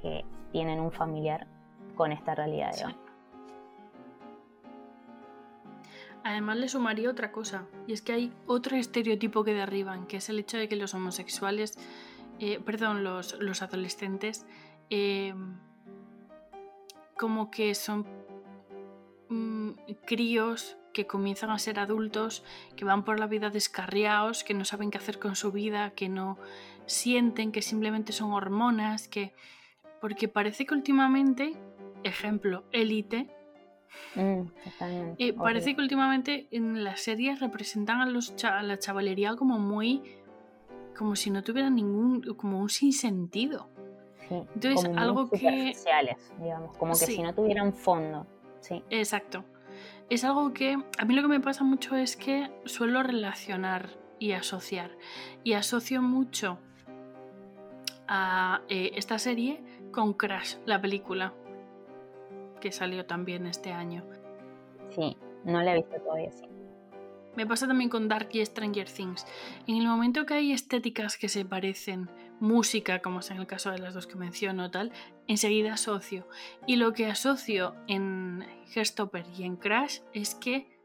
que 0.00 0.24
tienen 0.50 0.80
un 0.80 0.92
familiar 0.92 1.46
con 1.96 2.12
esta 2.12 2.34
realidad. 2.34 2.72
Sí. 2.72 2.78
digamos. 2.78 3.02
Además 6.24 6.56
le 6.56 6.68
sumaría 6.68 7.10
otra 7.10 7.32
cosa, 7.32 7.66
y 7.86 7.92
es 7.92 8.02
que 8.02 8.12
hay 8.12 8.32
otro 8.46 8.76
estereotipo 8.76 9.42
que 9.42 9.54
derriban, 9.54 10.06
que 10.06 10.18
es 10.18 10.28
el 10.28 10.38
hecho 10.38 10.56
de 10.56 10.68
que 10.68 10.76
los 10.76 10.94
homosexuales, 10.94 11.76
eh, 12.38 12.60
perdón, 12.60 13.02
los, 13.02 13.34
los 13.40 13.60
adolescentes, 13.60 14.46
eh, 14.88 15.34
como 17.16 17.50
que 17.50 17.74
son 17.74 18.06
mm, 19.32 19.74
críos 20.04 20.76
que 20.92 21.06
comienzan 21.06 21.50
a 21.50 21.58
ser 21.58 21.78
adultos, 21.80 22.44
que 22.76 22.84
van 22.84 23.04
por 23.04 23.18
la 23.18 23.26
vida 23.26 23.48
descarriados, 23.50 24.44
que 24.44 24.52
no 24.54 24.64
saben 24.64 24.90
qué 24.90 24.98
hacer 24.98 25.18
con 25.18 25.34
su 25.36 25.50
vida, 25.52 25.90
que 25.90 26.08
no 26.08 26.36
sienten, 26.86 27.50
que 27.52 27.62
simplemente 27.62 28.12
son 28.12 28.32
hormonas, 28.32 29.08
que... 29.08 29.32
Porque 30.00 30.28
parece 30.28 30.66
que 30.66 30.74
últimamente, 30.74 31.54
ejemplo, 32.04 32.64
élite, 32.72 33.28
Mm, 34.16 34.42
eh, 35.18 35.32
parece 35.34 35.74
que 35.76 35.82
últimamente 35.82 36.48
en 36.50 36.82
las 36.82 37.02
series 37.02 37.40
representan 37.40 38.00
a, 38.00 38.06
los 38.06 38.34
cha- 38.36 38.58
a 38.58 38.62
la 38.62 38.78
chavalería 38.78 39.36
como 39.36 39.58
muy. 39.58 40.02
como 40.96 41.14
si 41.14 41.28
no 41.30 41.42
tuvieran 41.42 41.74
ningún. 41.74 42.22
como 42.36 42.58
un 42.58 42.70
sinsentido. 42.70 43.68
Sí, 44.28 44.34
entonces, 44.54 44.84
como 44.86 44.98
algo 44.98 45.28
que- 45.30 45.74
digamos, 46.40 46.76
como 46.78 46.92
que 46.92 47.04
Sí. 47.06 47.16
si 47.16 47.22
no 47.22 47.34
tuvieran 47.34 47.74
fondo. 47.74 48.26
Sí, 48.62 48.82
Exacto. 48.90 49.44
Es 50.08 50.24
algo 50.24 50.52
que. 50.52 50.78
a 50.98 51.04
mí 51.04 51.14
lo 51.14 51.22
que 51.22 51.28
me 51.28 51.40
pasa 51.40 51.64
mucho 51.64 51.96
es 51.96 52.16
que 52.16 52.50
suelo 52.64 53.02
relacionar 53.02 53.90
y 54.18 54.32
asociar. 54.32 54.90
Y 55.42 55.54
asocio 55.54 56.02
mucho 56.02 56.58
a 58.08 58.62
eh, 58.68 58.92
esta 58.94 59.18
serie 59.18 59.62
con 59.90 60.14
Crash, 60.14 60.56
la 60.64 60.80
película. 60.80 61.34
Que 62.60 62.72
salió 62.72 63.06
también 63.06 63.46
este 63.46 63.72
año. 63.72 64.04
sí, 64.90 65.16
no 65.44 65.60
la 65.60 65.72
he 65.72 65.76
visto 65.76 65.96
todavía, 66.00 66.30
sí. 66.30 66.46
Me 67.36 67.46
pasa 67.46 67.66
también 67.66 67.88
con 67.88 68.08
Dark 68.08 68.28
y 68.32 68.44
Stranger 68.44 68.88
Things. 68.90 69.26
En 69.66 69.76
el 69.76 69.86
momento 69.86 70.26
que 70.26 70.34
hay 70.34 70.52
estéticas 70.52 71.16
que 71.16 71.28
se 71.28 71.44
parecen, 71.44 72.10
música, 72.40 73.00
como 73.00 73.20
es 73.20 73.30
en 73.30 73.38
el 73.38 73.46
caso 73.46 73.70
de 73.70 73.78
las 73.78 73.94
dos 73.94 74.06
que 74.06 74.16
menciono, 74.16 74.70
tal, 74.70 74.92
enseguida 75.28 75.74
asocio. 75.74 76.28
Y 76.66 76.76
lo 76.76 76.92
que 76.92 77.06
asocio 77.06 77.74
en 77.86 78.44
Herstopper 78.74 79.24
y 79.38 79.44
en 79.44 79.56
Crash 79.56 80.00
es 80.12 80.34
que 80.34 80.76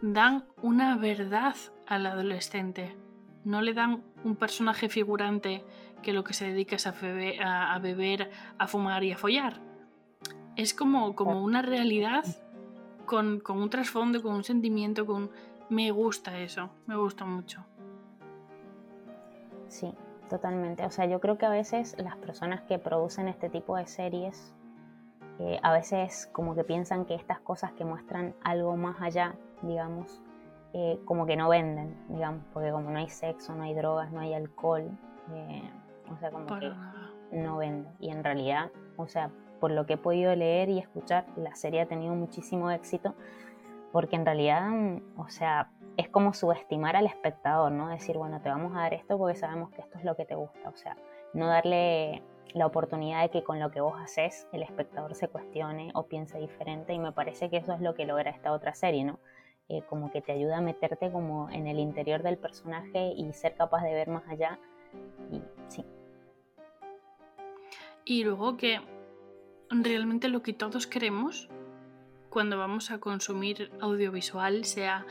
dan 0.00 0.44
una 0.62 0.96
verdad 0.96 1.56
al 1.86 2.06
adolescente. 2.06 2.96
No 3.44 3.60
le 3.60 3.74
dan 3.74 4.02
un 4.24 4.36
personaje 4.36 4.88
figurante 4.88 5.64
que 6.02 6.12
lo 6.14 6.24
que 6.24 6.32
se 6.32 6.46
dedica 6.46 6.76
es 6.76 6.86
a, 6.86 6.94
febe- 6.94 7.40
a- 7.40 7.74
a 7.74 7.78
beber, 7.78 8.30
a 8.58 8.66
fumar 8.66 9.04
y 9.04 9.12
a 9.12 9.18
follar. 9.18 9.60
Es 10.56 10.72
como, 10.72 11.14
como 11.14 11.42
una 11.42 11.60
realidad 11.60 12.24
con, 13.04 13.40
con 13.40 13.58
un 13.60 13.68
trasfondo, 13.68 14.22
con 14.22 14.34
un 14.34 14.44
sentimiento, 14.44 15.04
con... 15.04 15.30
Me 15.68 15.90
gusta 15.90 16.38
eso, 16.38 16.70
me 16.86 16.96
gusta 16.96 17.24
mucho. 17.24 17.64
Sí, 19.68 19.94
totalmente. 20.28 20.84
O 20.84 20.90
sea, 20.90 21.06
yo 21.06 21.20
creo 21.20 21.38
que 21.38 21.46
a 21.46 21.50
veces 21.50 21.96
las 21.98 22.16
personas 22.16 22.62
que 22.62 22.78
producen 22.78 23.28
este 23.28 23.48
tipo 23.48 23.76
de 23.76 23.86
series, 23.86 24.54
eh, 25.40 25.58
a 25.62 25.72
veces 25.72 26.28
como 26.32 26.54
que 26.54 26.64
piensan 26.64 27.06
que 27.06 27.14
estas 27.14 27.40
cosas 27.40 27.72
que 27.72 27.84
muestran 27.84 28.34
algo 28.42 28.76
más 28.76 29.00
allá, 29.00 29.34
digamos, 29.62 30.22
eh, 30.74 31.00
como 31.04 31.24
que 31.24 31.36
no 31.36 31.48
venden, 31.48 31.96
digamos, 32.08 32.44
porque 32.52 32.70
como 32.70 32.90
no 32.90 32.98
hay 32.98 33.08
sexo, 33.08 33.54
no 33.54 33.62
hay 33.62 33.74
drogas, 33.74 34.12
no 34.12 34.20
hay 34.20 34.34
alcohol, 34.34 34.90
eh, 35.32 35.70
o 36.12 36.18
sea, 36.18 36.30
como 36.30 36.46
que 36.58 36.72
no 37.32 37.56
vende. 37.56 37.88
Y 38.00 38.10
en 38.10 38.22
realidad, 38.22 38.70
o 38.96 39.06
sea, 39.06 39.30
por 39.60 39.70
lo 39.70 39.86
que 39.86 39.94
he 39.94 39.96
podido 39.96 40.34
leer 40.34 40.68
y 40.68 40.78
escuchar, 40.78 41.26
la 41.36 41.54
serie 41.54 41.80
ha 41.80 41.86
tenido 41.86 42.14
muchísimo 42.14 42.70
éxito, 42.70 43.14
porque 43.94 44.16
en 44.16 44.26
realidad, 44.26 44.72
o 45.16 45.28
sea, 45.28 45.70
es 45.96 46.08
como 46.08 46.34
subestimar 46.34 46.96
al 46.96 47.06
espectador, 47.06 47.70
¿no? 47.70 47.86
Decir, 47.90 48.18
bueno, 48.18 48.40
te 48.40 48.48
vamos 48.48 48.74
a 48.74 48.80
dar 48.80 48.92
esto 48.92 49.16
porque 49.16 49.38
sabemos 49.38 49.70
que 49.70 49.82
esto 49.82 49.98
es 49.98 50.04
lo 50.04 50.16
que 50.16 50.24
te 50.24 50.34
gusta, 50.34 50.68
o 50.68 50.76
sea, 50.76 50.96
no 51.32 51.46
darle 51.46 52.20
la 52.54 52.66
oportunidad 52.66 53.22
de 53.22 53.30
que 53.30 53.44
con 53.44 53.60
lo 53.60 53.70
que 53.70 53.80
vos 53.80 53.94
haces 54.00 54.48
el 54.50 54.64
espectador 54.64 55.14
se 55.14 55.28
cuestione 55.28 55.92
o 55.94 56.06
piense 56.06 56.40
diferente 56.40 56.92
y 56.92 56.98
me 56.98 57.12
parece 57.12 57.50
que 57.50 57.58
eso 57.58 57.72
es 57.72 57.80
lo 57.80 57.94
que 57.94 58.04
logra 58.04 58.32
esta 58.32 58.50
otra 58.50 58.74
serie, 58.74 59.04
¿no? 59.04 59.20
Eh, 59.68 59.82
como 59.88 60.10
que 60.10 60.20
te 60.20 60.32
ayuda 60.32 60.56
a 60.58 60.60
meterte 60.60 61.12
como 61.12 61.48
en 61.50 61.68
el 61.68 61.78
interior 61.78 62.24
del 62.24 62.36
personaje 62.36 63.14
y 63.16 63.32
ser 63.32 63.54
capaz 63.54 63.84
de 63.84 63.94
ver 63.94 64.08
más 64.08 64.26
allá. 64.26 64.58
Y 65.30 65.40
sí. 65.68 65.84
Y 68.04 68.24
luego 68.24 68.56
que 68.56 68.80
realmente 69.70 70.28
lo 70.28 70.42
que 70.42 70.52
todos 70.52 70.88
queremos 70.88 71.48
cuando 72.34 72.58
vamos 72.58 72.90
a 72.90 72.98
consumir 72.98 73.70
audiovisual, 73.80 74.64
sea 74.64 75.06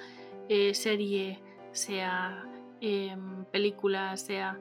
eh, 0.49 0.73
serie, 0.73 1.39
sea 1.71 2.45
em, 2.81 3.45
película, 3.45 4.17
sea 4.17 4.59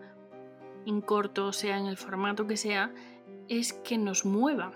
en 0.86 1.00
corto, 1.00 1.52
sea 1.52 1.76
en 1.76 1.86
el 1.86 1.96
formato 1.96 2.46
que 2.46 2.56
sea, 2.56 2.94
es 3.48 3.72
que 3.72 3.98
nos 3.98 4.24
mueva. 4.24 4.70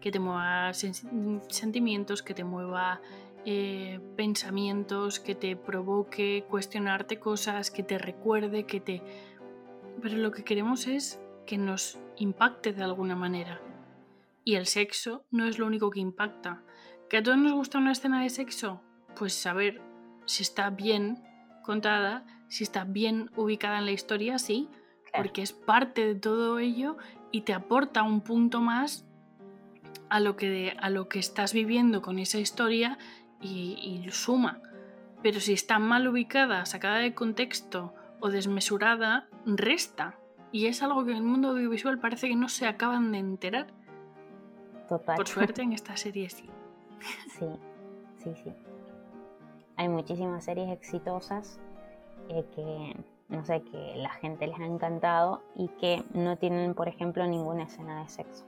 Que 0.00 0.10
te 0.10 0.18
mueva 0.18 0.72
sentimientos, 0.74 2.24
que 2.24 2.34
te 2.34 2.42
mueva 2.42 3.00
eh, 3.44 4.00
pensamientos, 4.16 5.20
que 5.20 5.36
te 5.36 5.54
provoque 5.54 6.44
cuestionarte 6.50 7.20
cosas, 7.20 7.70
que 7.70 7.84
te 7.84 7.98
recuerde, 7.98 8.64
que 8.64 8.80
te... 8.80 9.00
Pero 10.02 10.16
lo 10.16 10.32
que 10.32 10.42
queremos 10.42 10.88
es 10.88 11.20
que 11.46 11.56
nos 11.56 12.00
impacte 12.16 12.72
de 12.72 12.82
alguna 12.82 13.14
manera. 13.14 13.60
Y 14.48 14.54
el 14.56 14.64
sexo 14.64 15.26
no 15.30 15.44
es 15.44 15.58
lo 15.58 15.66
único 15.66 15.90
que 15.90 16.00
impacta. 16.00 16.62
¿Que 17.10 17.18
a 17.18 17.22
todos 17.22 17.36
nos 17.36 17.52
gusta 17.52 17.76
una 17.76 17.92
escena 17.92 18.22
de 18.22 18.30
sexo? 18.30 18.80
Pues 19.14 19.34
saber 19.34 19.82
si 20.24 20.42
está 20.42 20.70
bien 20.70 21.22
contada, 21.62 22.24
si 22.48 22.64
está 22.64 22.84
bien 22.84 23.30
ubicada 23.36 23.76
en 23.76 23.84
la 23.84 23.92
historia, 23.92 24.38
sí, 24.38 24.70
porque 25.14 25.42
es 25.42 25.52
parte 25.52 26.06
de 26.06 26.14
todo 26.14 26.60
ello 26.60 26.96
y 27.30 27.42
te 27.42 27.52
aporta 27.52 28.02
un 28.02 28.22
punto 28.22 28.62
más 28.62 29.06
a 30.08 30.18
lo 30.18 30.36
que, 30.36 30.74
a 30.80 30.88
lo 30.88 31.10
que 31.10 31.18
estás 31.18 31.52
viviendo 31.52 32.00
con 32.00 32.18
esa 32.18 32.38
historia 32.38 32.96
y, 33.42 34.02
suma. 34.12 34.62
Pero 35.22 35.40
si 35.40 35.52
está 35.52 35.78
mal 35.78 36.08
ubicada, 36.08 36.64
sacada 36.64 37.00
de 37.00 37.12
contexto 37.12 37.94
o 38.18 38.30
desmesurada, 38.30 39.28
resta. 39.44 40.18
Y 40.52 40.68
es 40.68 40.82
algo 40.82 41.04
que 41.04 41.10
en 41.10 41.18
el 41.18 41.22
mundo 41.22 41.48
audiovisual 41.48 41.98
parece 41.98 42.28
que 42.28 42.34
no 42.36 42.48
se 42.48 42.66
acaban 42.66 43.12
de 43.12 43.18
enterar. 43.18 43.77
Total. 44.88 45.16
Por 45.16 45.28
suerte 45.28 45.62
en 45.62 45.72
esta 45.72 45.96
serie 45.96 46.30
sí. 46.30 46.48
Sí, 47.38 47.46
sí, 48.22 48.34
sí. 48.42 48.52
Hay 49.76 49.88
muchísimas 49.88 50.44
series 50.44 50.70
exitosas 50.70 51.60
eh, 52.28 52.44
que, 52.54 52.96
no 53.28 53.44
sé, 53.44 53.62
que 53.62 53.94
la 53.96 54.10
gente 54.10 54.46
les 54.46 54.58
ha 54.58 54.66
encantado 54.66 55.42
y 55.54 55.68
que 55.80 56.02
no 56.12 56.36
tienen, 56.36 56.74
por 56.74 56.88
ejemplo, 56.88 57.26
ninguna 57.26 57.64
escena 57.64 58.02
de 58.02 58.08
sexo. 58.08 58.44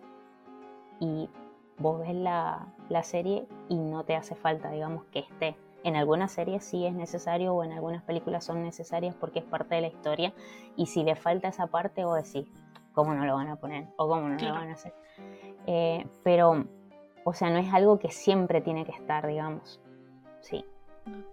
Y 0.99 1.29
vos 1.79 2.01
ves 2.01 2.15
la, 2.15 2.67
serie 3.03 3.47
y 3.69 3.77
no 3.77 4.05
te 4.05 4.17
hace 4.17 4.35
falta, 4.35 4.71
digamos, 4.71 5.05
que 5.07 5.21
esté. 5.21 5.57
En 5.83 5.97
algunas 5.97 6.33
series 6.33 6.63
sí 6.63 6.85
es 6.85 6.93
necesario 6.93 7.55
o 7.55 7.65
en 7.65 7.73
algunas 7.73 8.03
películas 8.03 8.45
son 8.45 8.63
necesarias 8.63 9.15
porque 9.15 9.39
es 9.39 9.45
parte 9.47 9.77
de 9.77 9.81
la 9.81 9.87
historia 9.87 10.35
y 10.77 10.87
si 10.87 11.03
le 11.03 11.17
falta 11.17 11.49
esa 11.49 11.69
parte 11.69 12.05
vos 12.05 12.23
decís, 12.23 12.53
¿cómo 12.93 13.15
no 13.15 13.25
lo 13.25 13.35
van 13.35 13.49
a 13.49 13.57
poner? 13.57 13.87
¿O 13.97 14.07
cómo 14.07 14.29
no 14.29 14.37
lo 14.37 14.53
van 14.53 14.69
a 14.69 14.73
hacer? 14.75 14.93
Eh, 15.67 16.07
pero, 16.23 16.67
o 17.25 17.33
sea, 17.35 17.51
no 17.51 17.59
es 17.59 17.73
algo 17.73 17.99
que 17.99 18.11
siempre 18.11 18.61
tiene 18.61 18.85
que 18.85 18.93
estar, 18.93 19.27
digamos. 19.27 19.81
Sí. 20.41 20.65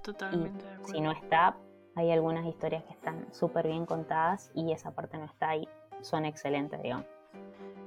totalmente. 0.02 0.66
si 0.86 1.00
no 1.02 1.12
está, 1.12 1.56
hay 1.96 2.12
algunas 2.12 2.46
historias 2.46 2.84
que 2.84 2.94
están 2.94 3.34
súper 3.34 3.68
bien 3.68 3.86
contadas 3.86 4.52
y 4.54 4.72
esa 4.72 4.92
parte 4.92 5.18
no 5.18 5.26
está 5.26 5.50
ahí. 5.50 5.68
Son 6.02 6.26
excelentes, 6.26 6.82
digamos. 6.82 7.06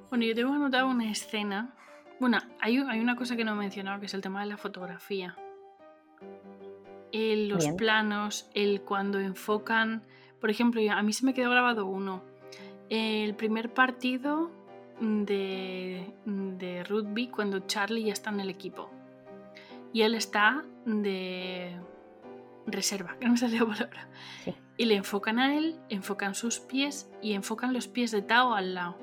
Bueno, 0.09 0.25
yo 0.25 0.35
tengo 0.35 0.53
anotado 0.53 0.89
una 0.89 1.11
escena 1.11 1.75
bueno, 2.21 2.37
hay, 2.61 2.79
una 2.79 3.17
cosa 3.17 3.35
que 3.35 3.45
no 3.45 3.53
he 3.53 3.57
mencionado, 3.57 3.99
que 3.99 4.05
es 4.05 4.13
el 4.13 4.21
tema 4.21 4.41
de 4.43 4.47
la 4.47 4.59
fotografía. 4.59 5.37
los 7.13 7.67
planos, 7.69 8.51
el 8.55 8.83
cuando 8.83 9.19
enfocan. 9.19 10.03
Por 10.39 10.51
ejemplo, 10.51 10.83
a 10.93 11.03
mí 11.03 11.15
se 11.15 11.25
me 11.25 11.33
quedó 11.33 11.51
grabado 11.51 11.87
uno. 11.87 12.23
El 12.91 13.35
primer 13.37 13.73
partido 13.73 14.51
de, 15.01 16.13
de 16.25 16.85
rugby 16.85 17.29
cuando 17.29 17.61
Charlie 17.61 18.05
ya 18.05 18.13
está 18.13 18.31
en 18.31 18.41
el 18.41 18.51
equipo. 18.51 18.91
Y 19.93 20.03
él 20.03 20.15
está 20.15 20.65
de 20.85 21.77
reserva, 22.67 23.17
que 23.19 23.27
no 23.27 23.35
me 23.35 23.49
la 23.49 23.67
palabra. 23.67 24.09
Y 24.77 24.85
le 24.85 24.95
enfocan 24.95 25.39
a 25.39 25.57
él, 25.57 25.79
enfocan 25.89 26.35
sus 26.35 26.61
pies 26.61 27.11
y 27.21 27.33
enfocan 27.33 27.73
los 27.73 27.89
pies 27.89 28.11
de 28.11 28.23
Tao 28.23 28.55
al 28.55 28.75
lado. 28.75 28.97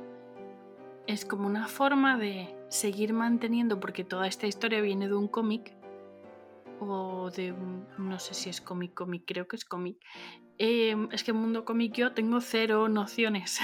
Es 1.06 1.26
como 1.26 1.48
una 1.48 1.68
forma 1.68 2.18
de 2.18 2.56
seguir 2.70 3.14
manteniendo, 3.14 3.80
porque 3.80 4.04
toda 4.04 4.28
esta 4.28 4.48
historia 4.48 4.82
viene 4.82 5.08
de 5.08 5.16
un 5.16 5.28
cómic, 5.28 5.74
o 6.80 7.32
de 7.32 7.54
no 7.98 8.20
sé 8.20 8.34
si 8.34 8.50
es 8.50 8.62
cómic, 8.62 8.94
cómic, 8.94 9.24
creo 9.26 9.48
que 9.48 9.56
es 9.56 9.66
cómic. 9.66 9.98
Em, 10.58 11.10
es 11.12 11.24
que 11.24 11.32
en 11.32 11.38
mundo 11.38 11.66
cómic 11.66 11.94
yo 11.94 12.14
tengo 12.14 12.42
cero 12.42 12.90
nociones. 12.90 13.60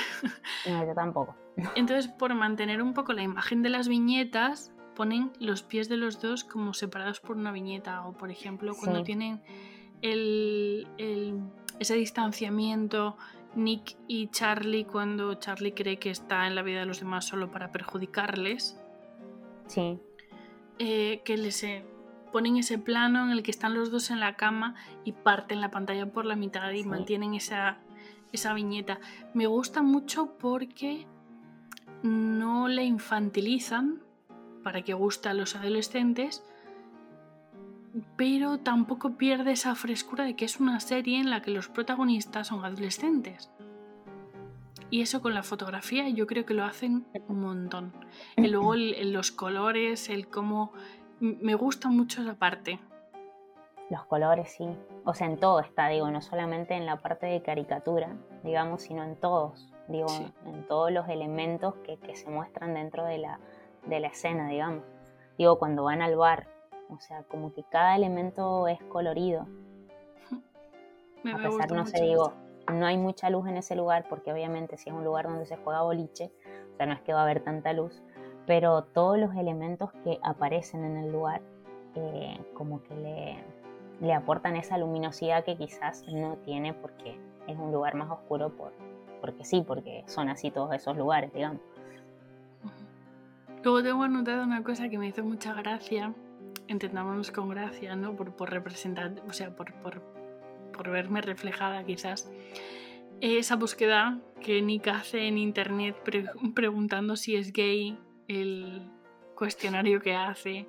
No, 0.67 0.86
yo 0.86 0.93
tampoco. 0.93 1.36
Entonces, 1.75 2.11
por 2.11 2.33
mantener 2.33 2.81
un 2.81 2.93
poco 2.93 3.13
la 3.13 3.23
imagen 3.23 3.61
de 3.61 3.69
las 3.69 3.87
viñetas, 3.87 4.73
ponen 4.95 5.31
los 5.39 5.63
pies 5.63 5.89
de 5.89 5.97
los 5.97 6.21
dos 6.21 6.43
como 6.43 6.73
separados 6.73 7.19
por 7.19 7.37
una 7.37 7.51
viñeta. 7.51 8.05
O, 8.07 8.13
por 8.13 8.31
ejemplo, 8.31 8.73
cuando 8.75 9.03
tienen 9.03 9.41
el, 10.01 10.87
ese 11.79 11.95
distanciamiento 11.95 13.17
Nick 13.55 13.97
y 14.07 14.27
Charlie, 14.27 14.85
cuando 14.85 15.35
Charlie 15.35 15.73
cree 15.73 15.97
que 15.97 16.09
está 16.09 16.47
en 16.47 16.55
la 16.55 16.63
vida 16.63 16.79
de 16.79 16.85
los 16.85 16.99
demás 16.99 17.25
solo 17.25 17.51
para 17.51 17.71
perjudicarles, 17.71 18.83
Sí. 19.67 19.99
Eh, 20.79 21.21
que 21.23 21.37
les 21.37 21.63
eh, 21.63 21.85
ponen 22.31 22.57
ese 22.57 22.77
plano 22.77 23.23
en 23.23 23.31
el 23.31 23.43
que 23.43 23.51
están 23.51 23.73
los 23.73 23.91
dos 23.91 24.09
en 24.09 24.19
la 24.19 24.35
cama 24.35 24.75
y 25.03 25.13
parten 25.13 25.61
la 25.61 25.71
pantalla 25.71 26.11
por 26.11 26.25
la 26.25 26.35
mitad 26.35 26.71
y 26.71 26.83
mantienen 26.83 27.33
esa, 27.33 27.77
esa 28.31 28.53
viñeta. 28.53 28.99
Me 29.33 29.47
gusta 29.47 29.81
mucho 29.81 30.35
porque 30.37 31.07
no 32.03 32.67
le 32.67 32.83
infantilizan 32.83 34.03
para 34.63 34.81
que 34.83 34.93
guste 34.93 35.29
a 35.29 35.33
los 35.33 35.55
adolescentes, 35.55 36.43
pero 38.15 38.59
tampoco 38.59 39.17
pierde 39.17 39.51
esa 39.51 39.75
frescura 39.75 40.23
de 40.25 40.35
que 40.35 40.45
es 40.45 40.59
una 40.59 40.79
serie 40.79 41.19
en 41.19 41.29
la 41.29 41.41
que 41.41 41.51
los 41.51 41.69
protagonistas 41.69 42.47
son 42.47 42.63
adolescentes. 42.63 43.51
Y 44.89 45.01
eso 45.01 45.21
con 45.21 45.33
la 45.33 45.43
fotografía 45.43 46.07
yo 46.09 46.27
creo 46.27 46.45
que 46.45 46.53
lo 46.53 46.65
hacen 46.65 47.05
un 47.27 47.41
montón. 47.41 47.93
Y 48.37 48.47
luego 48.47 48.75
los 48.75 49.31
colores, 49.31 50.09
el 50.09 50.27
cómo... 50.27 50.71
Me 51.19 51.55
gusta 51.55 51.89
mucho 51.89 52.21
esa 52.21 52.35
parte. 52.35 52.79
Los 53.89 54.05
colores, 54.05 54.53
sí. 54.55 54.65
O 55.05 55.13
sea, 55.13 55.27
en 55.27 55.39
todo 55.39 55.61
está, 55.61 55.87
digo, 55.87 56.11
no 56.11 56.21
solamente 56.21 56.75
en 56.75 56.85
la 56.85 56.97
parte 56.97 57.25
de 57.25 57.41
caricatura, 57.41 58.15
digamos, 58.43 58.83
sino 58.83 59.03
en 59.03 59.15
todos. 59.15 59.72
Digo, 59.88 60.08
en 60.46 60.65
todos 60.67 60.91
los 60.91 61.10
elementos 61.10 61.76
que, 61.84 61.98
se 62.15 62.30
muestran 62.30 62.74
dentro 62.74 63.04
de 63.04 63.17
la, 63.17 63.39
de 63.86 64.00
la 64.00 64.08
escena, 64.08 64.48
digamos. 64.48 64.84
Digo, 65.38 65.60
cuando 65.60 65.84
van 65.84 66.02
al 66.02 66.15
bar, 66.15 66.48
o 66.89 67.00
sea, 67.00 67.24
como 67.24 67.54
que 67.54 67.63
cada 67.63 67.96
elemento 67.96 68.67
es 68.67 68.82
colorido. 68.84 69.48
Me 71.24 71.34
a 71.34 71.38
pesar, 71.38 71.72
no 71.72 71.86
sé, 71.86 72.02
digo, 72.02 72.34
no 72.72 72.86
hay 72.86 72.98
mucha 72.98 73.30
luz 73.30 73.48
en 73.48 73.58
ese 73.58 73.76
lugar 73.76 74.06
porque 74.10 74.32
obviamente 74.32 74.78
si 74.78 74.89
es 74.89 74.96
un 74.96 75.04
lugar 75.04 75.28
donde 75.28 75.46
se 75.46 75.58
juega 75.58 75.82
boliche, 75.82 76.32
o 76.74 76.78
sea, 76.78 76.86
no 76.86 76.93
es 76.93 77.02
que 77.02 77.13
va 77.13 77.19
a 77.19 77.24
haber 77.24 77.41
tanta 77.41 77.74
luz, 77.74 78.02
pero 78.46 78.84
todos 78.84 79.17
los 79.17 79.36
elementos 79.36 79.91
que 80.04 80.19
aparecen 80.24 80.84
en 80.86 80.98
el 80.98 81.12
lugar 81.12 81.41
eh, 81.96 82.39
como 82.54 82.82
que 82.84 82.96
le, 82.96 83.38
le, 84.02 84.13
aportan 84.13 84.56
esa 84.56 84.78
luminosidad 84.78 85.43
que 85.43 85.58
quizás 85.58 86.04
no 86.08 86.38
tiene 86.38 86.74
porque 86.74 87.19
es 87.48 87.58
un 87.58 87.72
lugar 87.72 87.96
más 87.96 88.10
oscuro 88.10 88.50
por, 88.50 88.74
porque 89.23 89.45
sí, 89.45 89.63
porque 89.65 90.03
son 90.07 90.27
así 90.27 90.51
todos 90.51 90.75
esos 90.75 90.97
lugares, 90.97 91.33
digamos. 91.33 91.62
Luego 93.63 93.81
tengo 93.81 94.03
anotado 94.03 94.43
una 94.43 94.62
cosa 94.62 94.89
que 94.89 94.97
me 94.97 95.07
hizo 95.07 95.23
mucha 95.23 95.53
gracia, 95.53 96.13
entendámonos 96.67 97.31
con 97.31 97.47
gracia, 97.47 97.95
¿no? 97.95 98.17
Por, 98.17 98.36
por 98.36 98.49
representar, 98.49 99.13
o 99.29 99.31
sea, 99.31 99.55
por, 99.55 99.73
por 99.75 100.01
por 100.73 100.89
verme 100.89 101.21
reflejada 101.21 101.86
quizás, 101.86 102.29
esa 103.21 103.55
búsqueda 103.55 104.19
que 104.41 104.62
Nick 104.62 104.88
hace 104.89 105.27
en 105.27 105.38
internet 105.38 105.95
preguntando 106.53 107.15
si 107.15 107.36
es 107.36 107.53
gay, 107.53 107.97
el 108.27 108.81
cuestionario 109.36 110.01
que 110.01 110.15
hace, 110.15 110.67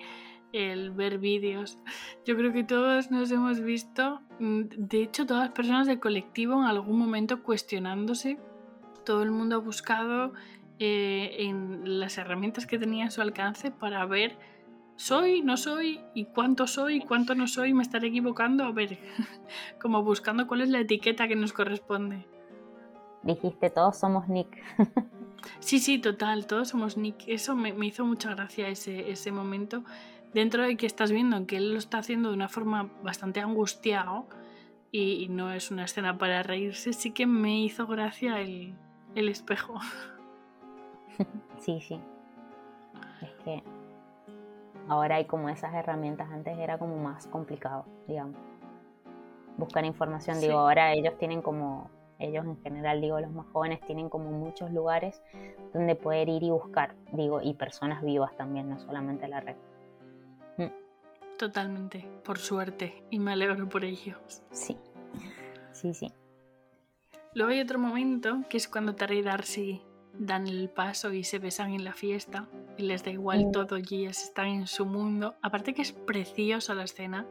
el 0.54 0.92
ver 0.92 1.18
vídeos. 1.18 1.78
Yo 2.24 2.36
creo 2.36 2.52
que 2.52 2.62
todos 2.62 3.10
nos 3.10 3.30
hemos 3.32 3.60
visto, 3.60 4.20
mm, 4.38 4.62
de 4.76 5.02
hecho 5.02 5.26
todas 5.26 5.46
las 5.46 5.52
personas 5.52 5.86
del 5.88 5.98
colectivo 5.98 6.54
en 6.54 6.66
algún 6.66 6.98
momento 6.98 7.42
cuestionándose. 7.42 8.38
Todo 9.04 9.22
el 9.22 9.32
mundo 9.32 9.56
ha 9.56 9.58
buscado 9.58 10.32
eh, 10.78 11.36
en 11.40 11.98
las 12.00 12.18
herramientas 12.18 12.66
que 12.66 12.78
tenía 12.78 13.06
a 13.06 13.10
su 13.10 13.20
alcance 13.20 13.70
para 13.70 14.06
ver 14.06 14.38
soy, 14.96 15.42
no 15.42 15.56
soy, 15.56 16.00
y 16.14 16.26
cuánto 16.26 16.68
soy, 16.68 17.00
cuánto 17.00 17.34
no 17.34 17.48
soy, 17.48 17.74
me 17.74 17.82
estaré 17.82 18.08
equivocando, 18.08 18.64
a 18.64 18.70
ver, 18.70 18.98
como 19.80 20.04
buscando 20.04 20.46
cuál 20.46 20.60
es 20.60 20.68
la 20.68 20.80
etiqueta 20.80 21.26
que 21.26 21.34
nos 21.34 21.52
corresponde. 21.52 22.26
Dijiste, 23.24 23.70
todos 23.70 23.96
somos 23.96 24.28
Nick. 24.28 24.62
sí, 25.58 25.80
sí, 25.80 25.98
total, 25.98 26.46
todos 26.46 26.68
somos 26.68 26.96
Nick. 26.96 27.24
Eso 27.26 27.56
me, 27.56 27.74
hizo 27.84 28.04
mucha 28.04 28.34
gracia 28.34 28.68
ese, 28.68 29.10
ese 29.10 29.32
momento 29.32 29.82
dentro 30.34 30.64
de 30.64 30.76
que 30.76 30.86
estás 30.86 31.12
viendo 31.12 31.46
que 31.46 31.56
él 31.56 31.72
lo 31.72 31.78
está 31.78 31.98
haciendo 31.98 32.28
de 32.30 32.34
una 32.34 32.48
forma 32.48 32.90
bastante 33.02 33.40
angustiado 33.40 34.26
y, 34.90 35.28
no 35.28 35.50
es 35.52 35.72
una 35.72 35.84
escena 35.84 36.18
para 36.18 36.44
reírse, 36.44 36.92
sí 36.92 37.10
que 37.10 37.26
me 37.26 37.60
hizo 37.60 37.86
gracia 37.86 38.40
el, 38.40 38.74
espejo. 39.14 39.74
Sí, 41.60 41.80
sí. 41.80 41.98
Es 43.22 43.30
que 43.42 43.62
ahora 44.86 45.16
hay 45.16 45.24
como 45.24 45.48
esas 45.48 45.72
herramientas, 45.72 46.28
antes 46.30 46.58
era 46.58 46.76
como 46.76 46.98
más 46.98 47.26
complicado, 47.28 47.86
digamos. 48.06 48.36
Buscar 49.56 49.84
información, 49.86 50.40
digo, 50.40 50.58
ahora 50.58 50.92
ellos 50.92 51.16
tienen 51.16 51.40
como, 51.40 51.88
ellos 52.18 52.44
en 52.44 52.60
general, 52.60 53.00
digo, 53.00 53.18
los 53.18 53.30
más 53.30 53.46
jóvenes 53.52 53.80
tienen 53.86 54.10
como 54.10 54.30
muchos 54.30 54.72
lugares 54.72 55.22
donde 55.72 55.94
poder 55.94 56.28
ir 56.28 56.42
y 56.42 56.50
buscar, 56.50 56.94
digo, 57.12 57.40
y 57.40 57.54
personas 57.54 58.02
vivas 58.02 58.36
también, 58.36 58.68
no 58.68 58.78
solamente 58.78 59.26
la 59.26 59.40
red. 59.40 59.56
Totalmente, 61.44 62.08
por 62.24 62.38
suerte, 62.38 63.04
y 63.10 63.18
me 63.18 63.34
alegro 63.34 63.68
por 63.68 63.84
ello. 63.84 64.16
Sí, 64.50 64.78
sí, 65.72 65.92
sí. 65.92 66.10
Luego 67.34 67.52
hay 67.52 67.60
otro 67.60 67.78
momento 67.78 68.44
que 68.48 68.56
es 68.56 68.66
cuando 68.66 68.94
Terry 68.94 69.18
y 69.18 69.22
Darcy 69.22 69.82
dan 70.18 70.48
el 70.48 70.70
paso 70.70 71.12
y 71.12 71.22
se 71.22 71.38
besan 71.38 71.74
en 71.74 71.84
la 71.84 71.92
fiesta 71.92 72.48
y 72.78 72.84
les 72.84 73.04
da 73.04 73.10
igual 73.10 73.48
mm. 73.48 73.52
todo 73.52 73.76
y 73.76 73.84
ellas 73.90 74.22
están 74.22 74.46
en 74.46 74.66
su 74.66 74.86
mundo. 74.86 75.34
Aparte 75.42 75.74
que 75.74 75.82
es 75.82 75.92
preciosa 75.92 76.72
la 76.72 76.84
escena, 76.84 77.26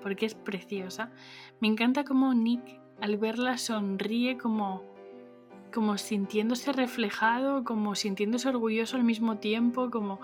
porque 0.00 0.24
es 0.24 0.34
preciosa. 0.34 1.12
Me 1.60 1.68
encanta 1.68 2.04
como 2.04 2.32
Nick 2.32 2.80
al 3.02 3.18
verla 3.18 3.58
sonríe 3.58 4.38
como 4.38 4.82
como 5.74 5.98
sintiéndose 5.98 6.72
reflejado, 6.72 7.64
como 7.64 7.94
sintiéndose 7.96 8.48
orgulloso 8.48 8.96
al 8.96 9.04
mismo 9.04 9.36
tiempo, 9.36 9.90
como 9.90 10.20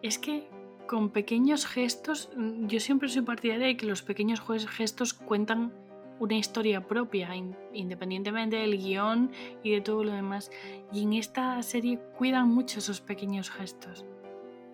es 0.00 0.18
que 0.18 0.48
con 0.88 1.10
pequeños 1.10 1.66
gestos, 1.66 2.30
mm, 2.36 2.66
yo 2.66 2.80
siempre 2.80 3.08
soy 3.08 3.22
partidaria 3.22 3.68
de 3.68 3.76
que 3.76 3.86
los 3.86 4.02
pequeños 4.02 4.40
gestos 4.68 5.14
cuentan 5.14 5.72
una 6.18 6.34
historia 6.34 6.84
propia, 6.84 7.30
independientemente 7.72 8.56
del 8.56 8.76
guion 8.76 9.30
y 9.62 9.70
de 9.70 9.80
todo 9.80 10.02
lo 10.02 10.12
demás. 10.12 10.50
Y 10.92 11.04
en 11.04 11.12
esta 11.12 11.62
serie 11.62 12.00
cuidan 12.16 12.48
mucho 12.48 12.80
esos 12.80 13.00
pequeños 13.00 13.50
gestos. 13.50 14.04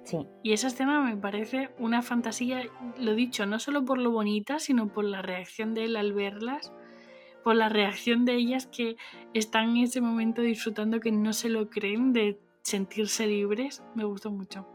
Sí. 0.04 0.26
Y 0.42 0.52
esa 0.52 0.68
escena 0.68 1.02
me 1.02 1.16
parece 1.16 1.70
una 1.78 2.00
fantasía, 2.00 2.62
lo 2.98 3.14
dicho, 3.14 3.44
no 3.44 3.58
solo 3.58 3.84
por 3.84 3.98
lo 3.98 4.10
bonita, 4.10 4.58
sino 4.58 4.88
por 4.88 5.04
la 5.04 5.20
reacción 5.20 5.74
de 5.74 5.84
él 5.84 5.96
al 5.96 6.14
verlas, 6.14 6.72
por 7.42 7.56
la 7.56 7.68
reacción 7.68 8.24
de 8.24 8.36
ellas 8.36 8.66
que 8.66 8.96
están 9.34 9.70
en 9.70 9.84
ese 9.84 10.00
momento 10.00 10.40
disfrutando 10.40 11.00
que 11.00 11.12
no 11.12 11.34
se 11.34 11.50
lo 11.50 11.68
creen 11.68 12.14
de 12.14 12.38
sentirse 12.62 13.26
libres. 13.26 13.82
Me 13.94 14.04
gustó 14.04 14.30
mucho. 14.30 14.66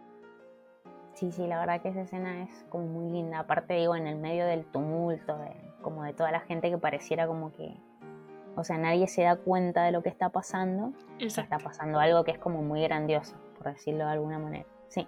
Sí, 1.20 1.34
sí, 1.34 1.46
la 1.48 1.60
verdad 1.60 1.82
que 1.82 1.90
esa 1.90 2.04
escena 2.04 2.44
es 2.44 2.66
como 2.70 2.86
muy 2.86 3.12
linda. 3.12 3.40
Aparte, 3.40 3.74
digo, 3.74 3.94
en 3.94 4.08
el 4.08 4.16
medio 4.16 4.46
del 4.46 4.64
tumulto, 4.64 5.38
de, 5.38 5.52
como 5.82 6.04
de 6.04 6.14
toda 6.14 6.32
la 6.32 6.40
gente 6.40 6.70
que 6.70 6.78
pareciera 6.78 7.28
como 7.28 7.52
que. 7.52 7.76
O 8.56 8.64
sea, 8.64 8.78
nadie 8.78 9.06
se 9.10 9.24
da 9.24 9.36
cuenta 9.36 9.84
de 9.84 9.92
lo 9.92 10.02
que 10.02 10.08
está 10.08 10.30
pasando. 10.30 10.94
Está 11.20 11.58
pasando 11.58 12.00
algo 12.00 12.24
que 12.24 12.32
es 12.32 12.40
como 12.40 12.62
muy 12.62 12.82
grandioso, 12.84 13.36
por 13.58 13.68
decirlo 13.68 14.06
de 14.06 14.12
alguna 14.12 14.40
manera. 14.40 14.66
Sí. 14.88 15.06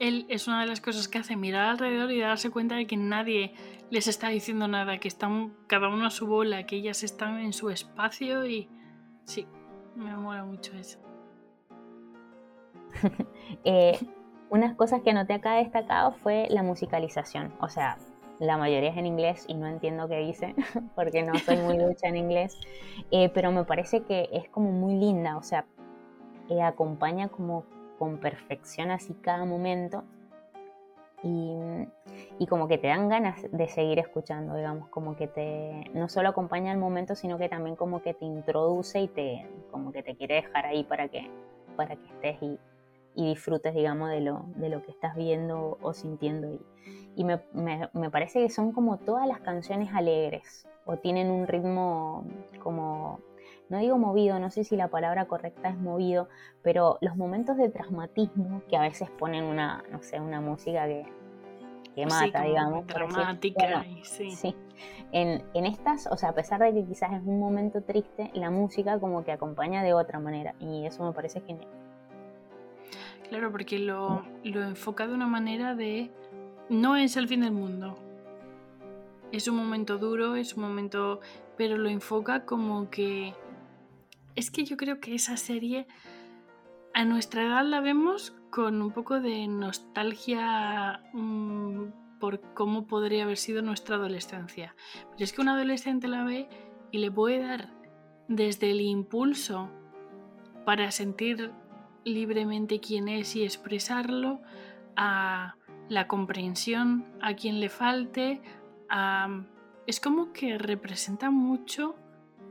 Él 0.00 0.26
es 0.28 0.48
una 0.48 0.62
de 0.62 0.66
las 0.66 0.80
cosas 0.80 1.06
que 1.06 1.18
hace 1.18 1.36
mirar 1.36 1.66
alrededor 1.66 2.10
y 2.10 2.18
darse 2.18 2.50
cuenta 2.50 2.74
de 2.74 2.88
que 2.88 2.96
nadie 2.96 3.54
les 3.90 4.08
está 4.08 4.30
diciendo 4.30 4.66
nada, 4.66 4.98
que 4.98 5.06
están 5.06 5.54
cada 5.68 5.88
uno 5.88 6.06
a 6.06 6.10
su 6.10 6.26
bola, 6.26 6.66
que 6.66 6.74
ellas 6.74 7.04
están 7.04 7.38
en 7.38 7.52
su 7.52 7.70
espacio 7.70 8.46
y. 8.46 8.68
Sí, 9.26 9.46
me 9.94 10.16
mola 10.16 10.44
mucho 10.44 10.76
eso. 10.76 10.98
eh, 13.64 13.96
unas 14.50 14.74
cosas 14.74 15.02
que 15.02 15.12
noté 15.12 15.34
acá 15.34 15.54
destacado 15.54 16.12
fue 16.12 16.46
la 16.50 16.62
musicalización. 16.62 17.52
O 17.60 17.68
sea, 17.68 17.98
la 18.38 18.56
mayoría 18.56 18.90
es 18.90 18.96
en 18.96 19.06
inglés 19.06 19.44
y 19.48 19.54
no 19.54 19.66
entiendo 19.66 20.08
qué 20.08 20.18
dice 20.18 20.54
porque 20.94 21.22
no 21.22 21.34
soy 21.38 21.56
muy 21.56 21.76
ducha 21.76 22.08
en 22.08 22.16
inglés. 22.16 22.58
Eh, 23.10 23.30
pero 23.30 23.52
me 23.52 23.64
parece 23.64 24.02
que 24.02 24.28
es 24.32 24.48
como 24.48 24.70
muy 24.70 24.94
linda. 24.94 25.36
O 25.36 25.42
sea, 25.42 25.66
eh, 26.48 26.62
acompaña 26.62 27.28
como 27.28 27.64
con 27.98 28.18
perfección 28.18 28.90
así 28.90 29.14
cada 29.14 29.44
momento. 29.44 30.04
Y, 31.24 31.52
y, 32.38 32.46
como 32.46 32.68
que 32.68 32.78
te 32.78 32.86
dan 32.86 33.08
ganas 33.08 33.42
de 33.50 33.66
seguir 33.66 33.98
escuchando, 33.98 34.54
digamos, 34.54 34.88
como 34.88 35.16
que 35.16 35.26
te 35.26 35.82
no 35.92 36.08
solo 36.08 36.28
acompaña 36.28 36.70
el 36.70 36.78
momento, 36.78 37.16
sino 37.16 37.38
que 37.38 37.48
también 37.48 37.74
como 37.74 38.02
que 38.02 38.14
te 38.14 38.24
introduce 38.24 39.00
y 39.00 39.08
te 39.08 39.44
como 39.72 39.90
que 39.90 40.04
te 40.04 40.14
quiere 40.14 40.36
dejar 40.36 40.66
ahí 40.66 40.84
para 40.84 41.08
que 41.08 41.28
para 41.74 41.96
que 41.96 42.06
estés 42.06 42.40
y, 42.40 42.60
y 43.18 43.26
disfrutes, 43.26 43.74
digamos, 43.74 44.10
de 44.10 44.20
lo, 44.20 44.44
de 44.54 44.68
lo 44.68 44.80
que 44.84 44.92
estás 44.92 45.16
viendo 45.16 45.76
o 45.82 45.92
sintiendo. 45.92 46.48
Y, 46.52 46.60
y 47.16 47.24
me, 47.24 47.40
me, 47.52 48.10
parece 48.10 48.40
que 48.40 48.48
son 48.48 48.70
como 48.70 48.98
todas 48.98 49.26
las 49.26 49.40
canciones 49.40 49.92
alegres 49.92 50.68
o 50.84 50.98
tienen 50.98 51.28
un 51.28 51.48
ritmo 51.48 52.24
como, 52.62 53.18
no 53.70 53.78
digo 53.78 53.98
movido, 53.98 54.38
no 54.38 54.50
sé 54.50 54.62
si 54.62 54.76
la 54.76 54.86
palabra 54.86 55.26
correcta 55.26 55.68
es 55.68 55.76
movido, 55.76 56.28
pero 56.62 56.98
los 57.00 57.16
momentos 57.16 57.56
de 57.56 57.70
traumatismo 57.70 58.62
que 58.68 58.76
a 58.76 58.82
veces 58.82 59.10
ponen 59.10 59.42
una, 59.42 59.82
no 59.90 60.00
sé, 60.00 60.20
una 60.20 60.40
música 60.40 60.86
que, 60.86 61.04
que 61.96 62.06
mata, 62.06 62.44
digamos. 62.44 62.86
Dramática, 62.86 63.84
sí. 64.04 64.30
sí. 64.30 64.54
En, 65.10 65.42
en, 65.54 65.66
estas, 65.66 66.06
o 66.06 66.16
sea, 66.16 66.28
a 66.28 66.34
pesar 66.34 66.60
de 66.60 66.72
que 66.72 66.84
quizás 66.86 67.12
es 67.14 67.22
un 67.26 67.40
momento 67.40 67.82
triste, 67.82 68.30
la 68.34 68.52
música 68.52 69.00
como 69.00 69.24
que 69.24 69.32
acompaña 69.32 69.82
de 69.82 69.92
otra 69.92 70.20
manera 70.20 70.54
y 70.60 70.86
eso 70.86 71.02
me 71.02 71.12
parece 71.12 71.40
genial. 71.40 71.87
Claro, 73.28 73.50
porque 73.52 73.78
lo, 73.78 74.24
lo 74.44 74.62
enfoca 74.62 75.06
de 75.06 75.14
una 75.14 75.26
manera 75.26 75.74
de 75.74 76.10
no 76.68 76.96
es 76.96 77.16
el 77.16 77.28
fin 77.28 77.40
del 77.40 77.52
mundo. 77.52 77.98
Es 79.32 79.48
un 79.48 79.56
momento 79.56 79.98
duro, 79.98 80.36
es 80.36 80.54
un 80.54 80.62
momento, 80.62 81.20
pero 81.56 81.76
lo 81.76 81.88
enfoca 81.88 82.44
como 82.46 82.88
que 82.90 83.34
es 84.34 84.50
que 84.50 84.64
yo 84.64 84.76
creo 84.76 85.00
que 85.00 85.14
esa 85.14 85.36
serie 85.36 85.86
a 86.94 87.04
nuestra 87.04 87.44
edad 87.44 87.64
la 87.64 87.80
vemos 87.80 88.34
con 88.50 88.80
un 88.80 88.92
poco 88.92 89.20
de 89.20 89.46
nostalgia 89.48 91.02
mm, 91.12 92.18
por 92.20 92.40
cómo 92.54 92.86
podría 92.86 93.24
haber 93.24 93.36
sido 93.36 93.62
nuestra 93.62 93.96
adolescencia. 93.96 94.74
Pero 95.10 95.24
es 95.24 95.32
que 95.32 95.40
un 95.40 95.48
adolescente 95.48 96.08
la 96.08 96.24
ve 96.24 96.48
y 96.90 96.98
le 96.98 97.10
puede 97.10 97.42
dar 97.42 97.72
desde 98.28 98.70
el 98.70 98.80
impulso 98.80 99.68
para 100.64 100.90
sentir 100.90 101.50
libremente 102.08 102.80
quién 102.80 103.08
es 103.08 103.36
y 103.36 103.44
expresarlo, 103.44 104.40
a 104.96 105.54
la 105.88 106.06
comprensión 106.08 107.06
a 107.22 107.34
quien 107.34 107.60
le 107.60 107.68
falte, 107.68 108.42
es 109.86 110.00
como 110.00 110.32
que 110.32 110.58
representa 110.58 111.30
mucho 111.30 111.94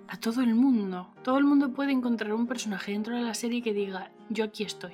a 0.08 0.18
todo 0.18 0.42
el 0.42 0.56
mundo. 0.56 1.14
Todo 1.24 1.38
el 1.38 1.44
mundo 1.44 1.74
puede 1.74 1.92
encontrar 1.92 2.34
un 2.34 2.48
personaje 2.48 2.94
dentro 2.94 3.16
de 3.16 3.22
la 3.22 3.34
serie 3.34 3.62
que 3.62 3.74
diga, 3.74 4.12
yo 4.30 4.46
aquí 4.46 4.64
estoy. 4.64 4.94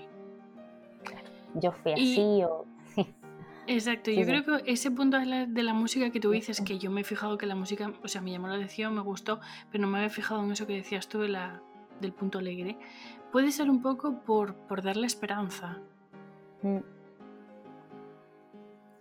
Yo 1.55 1.71
fui 1.71 1.93
así 1.93 2.41
o... 2.43 2.65
Exacto, 3.67 4.09
yo 4.09 4.25
creo 4.25 4.43
que 4.43 4.71
ese 4.71 4.89
punto 4.89 5.19
de 5.19 5.25
la, 5.27 5.45
de 5.45 5.63
la, 5.63 5.73
música 5.73 6.09
que 6.09 6.19
tú 6.19 6.31
dices, 6.31 6.59
que 6.61 6.79
yo 6.79 6.89
me 6.89 7.01
he 7.01 7.03
fijado 7.03 7.37
que 7.37 7.45
la 7.45 7.55
música, 7.55 7.93
o 8.03 8.07
sea, 8.07 8.21
me 8.21 8.31
llamó 8.31 8.47
la 8.47 8.55
atención, 8.55 8.93
me 8.93 9.01
gustó, 9.01 9.39
pero 9.71 9.83
no 9.83 9.87
me 9.87 9.99
había 9.99 10.09
fijado 10.09 10.43
en 10.43 10.51
eso 10.51 10.65
que 10.65 10.73
decías 10.73 11.07
tú 11.07 11.19
de 11.19 11.29
la, 11.29 11.61
del 12.01 12.11
punto 12.11 12.39
alegre 12.39 12.77
puede 13.33 13.51
ser 13.51 13.67
un 13.71 13.81
poco 13.81 14.19
por, 14.19 14.53
por 14.53 14.83
darle 14.83 15.07
esperanza. 15.07 15.79
Mm. 16.61 16.77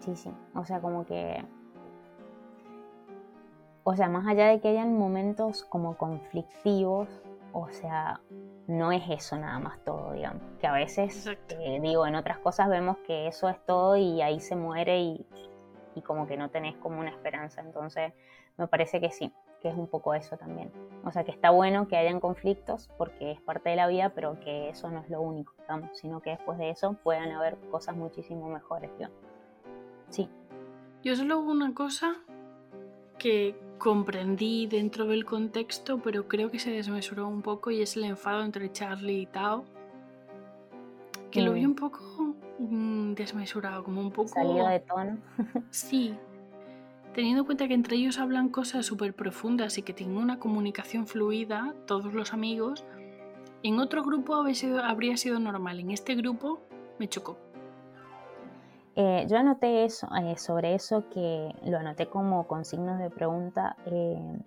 Sí, 0.00 0.16
sí. 0.16 0.32
O 0.54 0.64
sea, 0.64 0.80
como 0.80 1.04
que. 1.04 1.44
O 3.84 3.94
sea, 3.94 4.08
más 4.08 4.26
allá 4.26 4.46
de 4.46 4.60
que 4.60 4.68
hayan 4.68 4.96
momentos 4.96 5.64
como 5.64 5.98
conflictivos, 5.98 7.08
o 7.52 7.68
sea, 7.68 8.20
no 8.66 8.90
es 8.90 9.02
eso 9.10 9.36
nada 9.36 9.58
más 9.58 9.84
todo, 9.84 10.12
digamos. 10.12 10.42
Que 10.60 10.66
a 10.66 10.72
veces, 10.72 11.26
eh, 11.26 11.80
digo, 11.82 12.06
en 12.06 12.14
otras 12.14 12.38
cosas 12.38 12.70
vemos 12.70 12.96
que 13.06 13.26
eso 13.26 13.50
es 13.50 13.62
todo 13.66 13.96
y 13.96 14.22
ahí 14.22 14.40
se 14.40 14.56
muere 14.56 15.00
y, 15.02 15.26
y 15.94 16.00
como 16.00 16.26
que 16.26 16.38
no 16.38 16.48
tenés 16.48 16.76
como 16.76 17.00
una 17.00 17.10
esperanza. 17.10 17.60
Entonces, 17.60 18.14
me 18.56 18.66
parece 18.66 18.98
que 19.00 19.10
sí, 19.10 19.30
que 19.62 19.68
es 19.68 19.76
un 19.76 19.86
poco 19.86 20.12
eso 20.14 20.36
también. 20.36 20.70
O 21.04 21.12
sea, 21.12 21.24
que 21.24 21.30
está 21.30 21.50
bueno 21.50 21.88
que 21.88 21.96
hayan 21.96 22.20
conflictos 22.20 22.90
porque 22.98 23.30
es 23.30 23.40
parte 23.40 23.70
de 23.70 23.76
la 23.76 23.86
vida, 23.86 24.10
pero 24.14 24.38
que 24.40 24.68
eso 24.68 24.90
no 24.90 25.00
es 25.00 25.08
lo 25.08 25.20
único, 25.20 25.54
digamos, 25.60 25.96
sino 25.96 26.20
que 26.20 26.30
después 26.30 26.58
de 26.58 26.70
eso 26.70 26.94
puedan 27.02 27.30
haber 27.30 27.56
cosas 27.70 27.96
muchísimo 27.96 28.48
mejores. 28.48 28.90
¿no? 28.98 29.08
Sí. 30.08 30.28
Yo 31.02 31.16
solo 31.16 31.40
una 31.40 31.72
cosa 31.74 32.16
que 33.18 33.56
comprendí 33.78 34.66
dentro 34.66 35.06
del 35.06 35.24
contexto, 35.24 36.00
pero 36.02 36.26
creo 36.28 36.50
que 36.50 36.58
se 36.58 36.70
desmesuró 36.70 37.28
un 37.28 37.42
poco 37.42 37.70
y 37.70 37.82
es 37.82 37.96
el 37.96 38.04
enfado 38.04 38.44
entre 38.44 38.70
Charlie 38.72 39.22
y 39.22 39.26
Tao. 39.26 39.64
Que 41.30 41.40
lo 41.40 41.54
vi 41.54 41.64
un 41.64 41.74
poco 41.74 42.34
mm, 42.58 43.14
desmesurado, 43.14 43.82
como 43.84 44.00
un 44.02 44.12
poco... 44.12 44.28
Salido 44.28 44.68
de 44.68 44.80
tono. 44.80 45.18
sí, 45.70 46.14
teniendo 47.14 47.40
en 47.40 47.46
cuenta 47.46 47.68
que 47.68 47.74
entre 47.74 47.96
ellos 47.96 48.18
hablan 48.18 48.48
cosas 48.48 48.86
súper 48.86 49.14
profundas 49.14 49.78
y 49.78 49.82
que 49.82 49.92
tienen 49.92 50.16
una 50.16 50.38
comunicación 50.38 51.06
fluida, 51.06 51.74
todos 51.86 52.14
los 52.14 52.32
amigos, 52.32 52.84
en 53.62 53.78
otro 53.78 54.02
grupo 54.02 54.34
habría 54.34 55.16
sido, 55.16 55.38
normal, 55.38 55.80
en 55.80 55.90
este 55.90 56.14
grupo 56.14 56.60
me 56.98 57.08
chocó. 57.08 57.38
Eh, 58.96 59.26
yo 59.28 59.38
anoté 59.38 59.84
eso, 59.84 60.08
eh, 60.16 60.36
sobre 60.36 60.74
eso 60.74 61.08
que 61.08 61.54
lo 61.64 61.78
anoté 61.78 62.08
como 62.08 62.46
con 62.46 62.64
signos 62.64 62.98
de 62.98 63.08
pregunta. 63.08 63.76
Eh, 63.86 64.38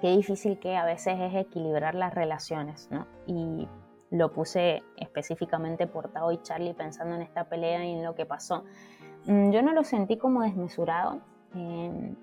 qué 0.00 0.10
difícil 0.10 0.58
que 0.58 0.76
a 0.76 0.84
veces 0.84 1.18
es 1.18 1.34
equilibrar 1.34 1.94
las 1.94 2.14
relaciones, 2.14 2.88
¿no? 2.90 3.06
Y 3.26 3.68
lo 4.10 4.32
puse 4.32 4.82
específicamente 4.96 5.86
por 5.86 6.08
Tao 6.08 6.32
y 6.32 6.42
Charlie 6.42 6.74
pensando 6.74 7.14
en 7.14 7.22
esta 7.22 7.44
pelea 7.44 7.84
y 7.84 7.92
en 7.92 8.04
lo 8.04 8.14
que 8.14 8.26
pasó. 8.26 8.64
Mm, 9.26 9.52
yo 9.52 9.62
no 9.62 9.72
lo 9.72 9.84
sentí 9.84 10.16
como 10.16 10.42
desmesurado, 10.42 11.20
Em, 11.54 12.14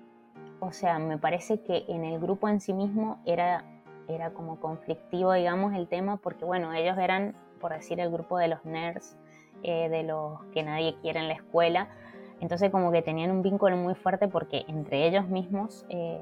o 0.60 0.72
sea, 0.72 0.98
me 0.98 1.18
parece 1.18 1.60
que 1.60 1.84
en 1.88 2.04
el 2.04 2.18
grupo 2.18 2.48
en 2.48 2.60
sí 2.60 2.72
mismo 2.72 3.20
era, 3.24 3.64
era 4.08 4.30
como 4.30 4.58
conflictivo, 4.58 5.32
digamos, 5.32 5.74
el 5.74 5.86
tema, 5.88 6.16
porque 6.16 6.44
bueno, 6.44 6.72
ellos 6.72 6.98
eran, 6.98 7.34
por 7.60 7.72
decir, 7.72 8.00
el 8.00 8.10
grupo 8.10 8.38
de 8.38 8.48
los 8.48 8.64
nerds, 8.64 9.16
eh, 9.62 9.88
de 9.88 10.02
los 10.04 10.42
que 10.52 10.62
nadie 10.62 10.96
quiere 11.00 11.20
en 11.20 11.28
la 11.28 11.34
escuela. 11.34 11.88
Entonces 12.40 12.70
como 12.70 12.92
que 12.92 13.02
tenían 13.02 13.30
un 13.30 13.42
vínculo 13.42 13.76
muy 13.76 13.94
fuerte 13.94 14.28
porque 14.28 14.64
entre 14.68 15.06
ellos 15.06 15.26
mismos, 15.28 15.84
eh, 15.88 16.20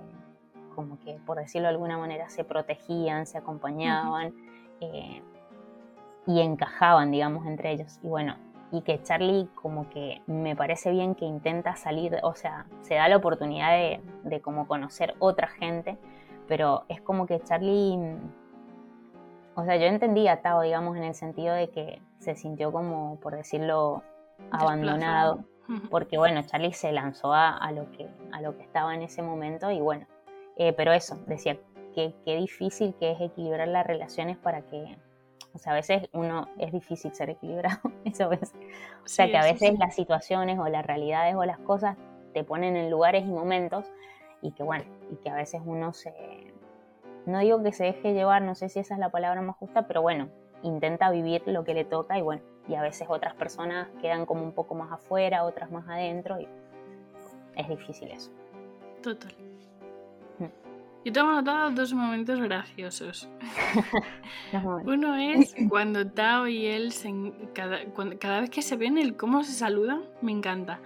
como 0.74 0.98
que 1.00 1.18
por 1.26 1.38
decirlo 1.38 1.68
de 1.68 1.74
alguna 1.74 1.98
manera, 1.98 2.28
se 2.30 2.44
protegían, 2.44 3.26
se 3.26 3.36
acompañaban 3.36 4.32
eh, 4.80 5.22
y 6.26 6.40
encajaban, 6.40 7.10
digamos, 7.10 7.46
entre 7.46 7.72
ellos. 7.72 7.98
Y 8.02 8.08
bueno, 8.08 8.36
y 8.72 8.82
que 8.82 9.02
Charlie 9.02 9.48
como 9.54 9.88
que 9.90 10.22
me 10.26 10.56
parece 10.56 10.90
bien 10.90 11.14
que 11.14 11.24
intenta 11.24 11.76
salir, 11.76 12.16
o 12.22 12.34
sea, 12.34 12.66
se 12.82 12.94
da 12.94 13.08
la 13.08 13.16
oportunidad 13.16 13.72
de, 13.72 14.00
de 14.24 14.40
como 14.40 14.66
conocer 14.66 15.14
otra 15.18 15.48
gente, 15.48 15.96
pero 16.48 16.84
es 16.88 17.00
como 17.00 17.26
que 17.26 17.40
Charlie, 17.40 18.16
o 19.54 19.64
sea, 19.64 19.76
yo 19.76 19.86
entendí 19.86 20.28
a 20.28 20.42
Tao, 20.42 20.62
digamos, 20.62 20.96
en 20.96 21.04
el 21.04 21.14
sentido 21.14 21.54
de 21.54 21.70
que 21.70 22.02
se 22.18 22.34
sintió 22.34 22.72
como, 22.72 23.18
por 23.20 23.36
decirlo, 23.36 24.02
abandonado, 24.50 25.44
porque 25.90 26.18
bueno, 26.18 26.42
Charlie 26.42 26.72
se 26.72 26.92
lanzó 26.92 27.32
a, 27.32 27.70
lo, 27.72 27.90
que, 27.90 28.08
a 28.32 28.40
lo 28.40 28.56
que 28.56 28.62
estaba 28.62 28.94
en 28.94 29.02
ese 29.02 29.22
momento 29.22 29.70
y 29.70 29.80
bueno, 29.80 30.06
eh, 30.56 30.72
pero 30.72 30.92
eso, 30.92 31.18
decía 31.26 31.58
que 31.94 32.14
qué 32.24 32.36
difícil 32.36 32.94
que 32.98 33.12
es 33.12 33.20
equilibrar 33.20 33.68
las 33.68 33.86
relaciones 33.86 34.36
para 34.36 34.62
que 34.62 34.96
o 35.56 35.58
sea, 35.58 35.72
a 35.72 35.74
veces 35.76 36.10
uno 36.12 36.48
es 36.58 36.70
difícil 36.70 37.14
ser 37.14 37.30
equilibrado. 37.30 37.80
Eso 38.04 38.28
O 38.28 39.08
sea, 39.08 39.26
que 39.26 39.38
a 39.38 39.42
veces 39.42 39.78
las 39.78 39.94
situaciones 39.94 40.58
o 40.58 40.68
las 40.68 40.84
realidades 40.84 41.34
o 41.34 41.44
las 41.46 41.58
cosas 41.58 41.96
te 42.34 42.44
ponen 42.44 42.76
en 42.76 42.90
lugares 42.90 43.24
y 43.24 43.30
momentos 43.30 43.86
y 44.42 44.52
que 44.52 44.62
bueno, 44.62 44.84
y 45.10 45.16
que 45.16 45.30
a 45.30 45.34
veces 45.34 45.62
uno 45.64 45.94
se... 45.94 46.12
No 47.24 47.38
digo 47.38 47.62
que 47.62 47.72
se 47.72 47.84
deje 47.84 48.12
llevar, 48.12 48.42
no 48.42 48.54
sé 48.54 48.68
si 48.68 48.80
esa 48.80 48.94
es 48.94 49.00
la 49.00 49.08
palabra 49.08 49.40
más 49.40 49.56
justa, 49.56 49.86
pero 49.86 50.02
bueno, 50.02 50.28
intenta 50.62 51.10
vivir 51.10 51.42
lo 51.46 51.64
que 51.64 51.72
le 51.72 51.84
toca 51.84 52.18
y 52.18 52.22
bueno, 52.22 52.42
y 52.68 52.74
a 52.74 52.82
veces 52.82 53.08
otras 53.10 53.34
personas 53.34 53.88
quedan 54.02 54.26
como 54.26 54.42
un 54.42 54.52
poco 54.52 54.74
más 54.74 54.92
afuera, 54.92 55.44
otras 55.44 55.70
más 55.70 55.88
adentro 55.88 56.38
y 56.38 56.46
es 57.56 57.66
difícil 57.66 58.10
eso. 58.10 58.30
Total. 59.02 59.45
Yo 61.06 61.12
tengo 61.12 61.28
anotado 61.28 61.70
dos 61.70 61.94
momentos 61.94 62.40
graciosos. 62.40 63.28
Uno 64.86 65.14
es 65.14 65.54
cuando 65.68 66.04
Tao 66.10 66.48
y 66.48 66.66
él, 66.66 66.92
cada, 67.54 67.78
cada, 68.18 68.40
vez 68.40 68.50
que 68.50 68.60
se 68.60 68.74
ven, 68.74 68.98
el 68.98 69.16
cómo 69.16 69.44
se 69.44 69.52
saludan, 69.52 70.02
me 70.20 70.32
encanta. 70.32 70.80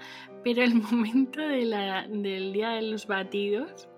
Pero 0.44 0.62
el 0.62 0.74
momento 0.92 1.40
de 1.40 1.64
la, 1.64 2.06
del 2.06 2.52
día 2.52 2.68
de 2.72 2.82
los 2.82 3.06
batidos, 3.06 3.88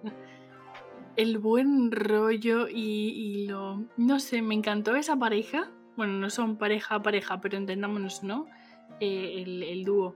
el 1.17 1.39
buen 1.39 1.91
rollo 1.91 2.69
y, 2.69 3.49
lo... 3.49 3.83
No 3.97 4.21
sé, 4.21 4.43
me 4.43 4.55
encantó 4.55 4.95
esa 4.95 5.17
pareja. 5.17 5.73
Bueno, 5.97 6.13
no 6.13 6.31
son 6.31 6.57
pareja 6.57 6.95
a 6.95 7.03
pareja, 7.03 7.41
pero 7.41 7.57
entendámonos, 7.57 8.23
¿no? 8.23 8.47
Eh, 9.01 9.43
el, 9.45 9.85
dúo 9.85 10.15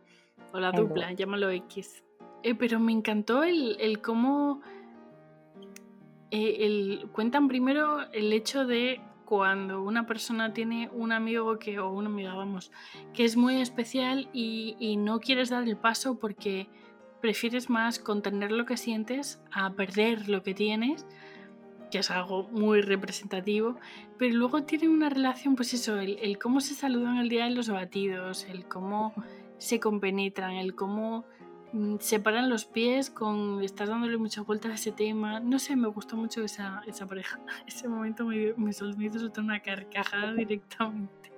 o 0.52 0.60
la 0.60 0.70
dupla, 0.70 1.14
llámalo 1.14 1.50
X. 1.50 2.04
Eh, 2.44 2.54
pero 2.54 2.78
me 2.78 2.92
encantó 2.92 3.42
el, 3.42 3.76
el 3.80 4.00
cómo 4.00 4.62
eh, 6.30 7.04
cuentan 7.12 7.48
primero 7.48 8.10
el 8.12 8.32
hecho 8.32 8.66
de 8.66 9.00
cuando 9.26 9.82
una 9.82 10.06
persona 10.06 10.52
tiene 10.54 10.88
un 10.92 11.12
amigo 11.12 11.58
que, 11.58 11.78
o 11.78 11.90
una 11.90 12.08
amiga, 12.08 12.34
vamos, 12.34 12.70
que 13.12 13.24
es 13.24 13.36
muy 13.36 13.60
especial 13.60 14.30
y, 14.32 14.96
no 14.98 15.20
quieres 15.20 15.50
dar 15.50 15.64
el 15.64 15.76
paso 15.76 16.18
porque 16.18 16.68
prefieres 17.20 17.68
más 17.68 17.98
contener 17.98 18.52
lo 18.52 18.64
que 18.64 18.76
sientes 18.76 19.40
a 19.52 19.72
perder 19.72 20.28
lo 20.28 20.42
que 20.42 20.54
tienes, 20.54 21.06
que 21.90 21.98
es 21.98 22.10
algo 22.10 22.48
muy 22.48 22.80
representativo, 22.80 23.76
pero 24.16 24.34
luego 24.34 24.62
tienen 24.62 24.90
una 24.90 25.10
relación, 25.10 25.56
pues 25.56 25.74
eso, 25.74 25.98
el, 25.98 26.18
el 26.20 26.38
cómo 26.38 26.60
se 26.60 26.74
saludan 26.74 27.18
el 27.18 27.28
día 27.28 27.44
de 27.44 27.50
los 27.50 27.68
batidos, 27.68 28.44
el 28.44 28.66
cómo 28.66 29.12
se 29.58 29.80
compenetran, 29.80 30.52
el 30.52 30.74
cómo 30.74 31.24
separan 32.00 32.48
los 32.48 32.64
pies 32.64 33.10
con 33.10 33.62
estás 33.62 33.88
dándole 33.88 34.16
muchas 34.16 34.46
vueltas 34.46 34.72
a 34.72 34.74
ese 34.74 34.92
tema. 34.92 35.40
No 35.40 35.58
sé, 35.58 35.76
me 35.76 35.88
gustó 35.88 36.16
mucho 36.16 36.42
esa, 36.42 36.82
esa 36.86 37.06
pareja. 37.06 37.38
Ese 37.66 37.88
momento 37.88 38.24
me, 38.24 38.54
me, 38.56 38.72
soltar 38.72 39.44
una 39.44 39.60
carcajada 39.60 40.32
directamente. 40.32 41.32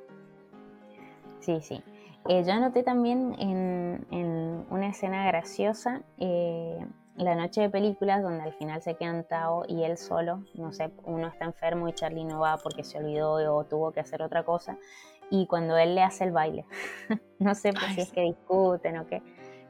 Sí, 1.41 1.61
sí. 1.61 1.83
Eh, 2.29 2.45
yo 2.47 2.53
anoté 2.53 2.83
también 2.83 3.35
en, 3.39 4.07
en 4.11 4.67
una 4.71 4.89
escena 4.89 5.27
graciosa 5.29 6.03
eh, 6.19 6.85
la 7.17 7.35
noche 7.35 7.63
de 7.63 7.71
películas 7.71 8.23
donde 8.23 8.43
al 8.43 8.53
final 8.53 8.83
se 8.83 8.95
quedan 8.95 9.25
Tao 9.25 9.65
y 9.67 9.83
él 9.85 9.97
solo. 9.97 10.45
No 10.55 10.73
sé, 10.73 10.91
uno 11.05 11.29
está 11.29 11.47
enfermo 11.47 11.89
y 11.89 11.93
Charlie 11.95 12.25
no 12.25 12.41
va 12.41 12.59
porque 12.59 12.85
se 12.85 12.99
olvidó 12.99 13.33
o 13.57 13.65
tuvo 13.65 13.93
que 13.93 14.01
hacer 14.01 14.23
otra 14.23 14.45
cosa. 14.45 14.77
Y 15.31 15.47
cuando 15.47 15.77
él 15.77 15.95
le 15.95 16.03
hace 16.03 16.25
el 16.25 16.33
baile, 16.33 16.65
no 17.39 17.55
sé 17.55 17.73
pues, 17.73 17.95
si 17.95 18.01
es 18.03 18.13
que 18.13 18.23
discuten 18.23 18.99
o 18.99 19.07
qué 19.07 19.23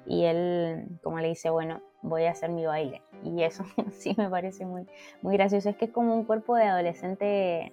y 0.06 0.24
él 0.24 0.86
como 1.02 1.18
le 1.18 1.28
dice, 1.28 1.50
bueno, 1.50 1.82
voy 2.02 2.24
a 2.24 2.30
hacer 2.30 2.50
mi 2.50 2.64
baile. 2.66 3.02
Y 3.24 3.42
eso 3.42 3.64
sí 3.90 4.14
me 4.16 4.28
parece 4.28 4.66
muy, 4.66 4.86
muy 5.22 5.36
gracioso. 5.36 5.68
Es 5.68 5.76
que 5.76 5.86
es 5.86 5.90
como 5.90 6.14
un 6.14 6.24
cuerpo 6.24 6.56
de 6.56 6.64
adolescente, 6.64 7.72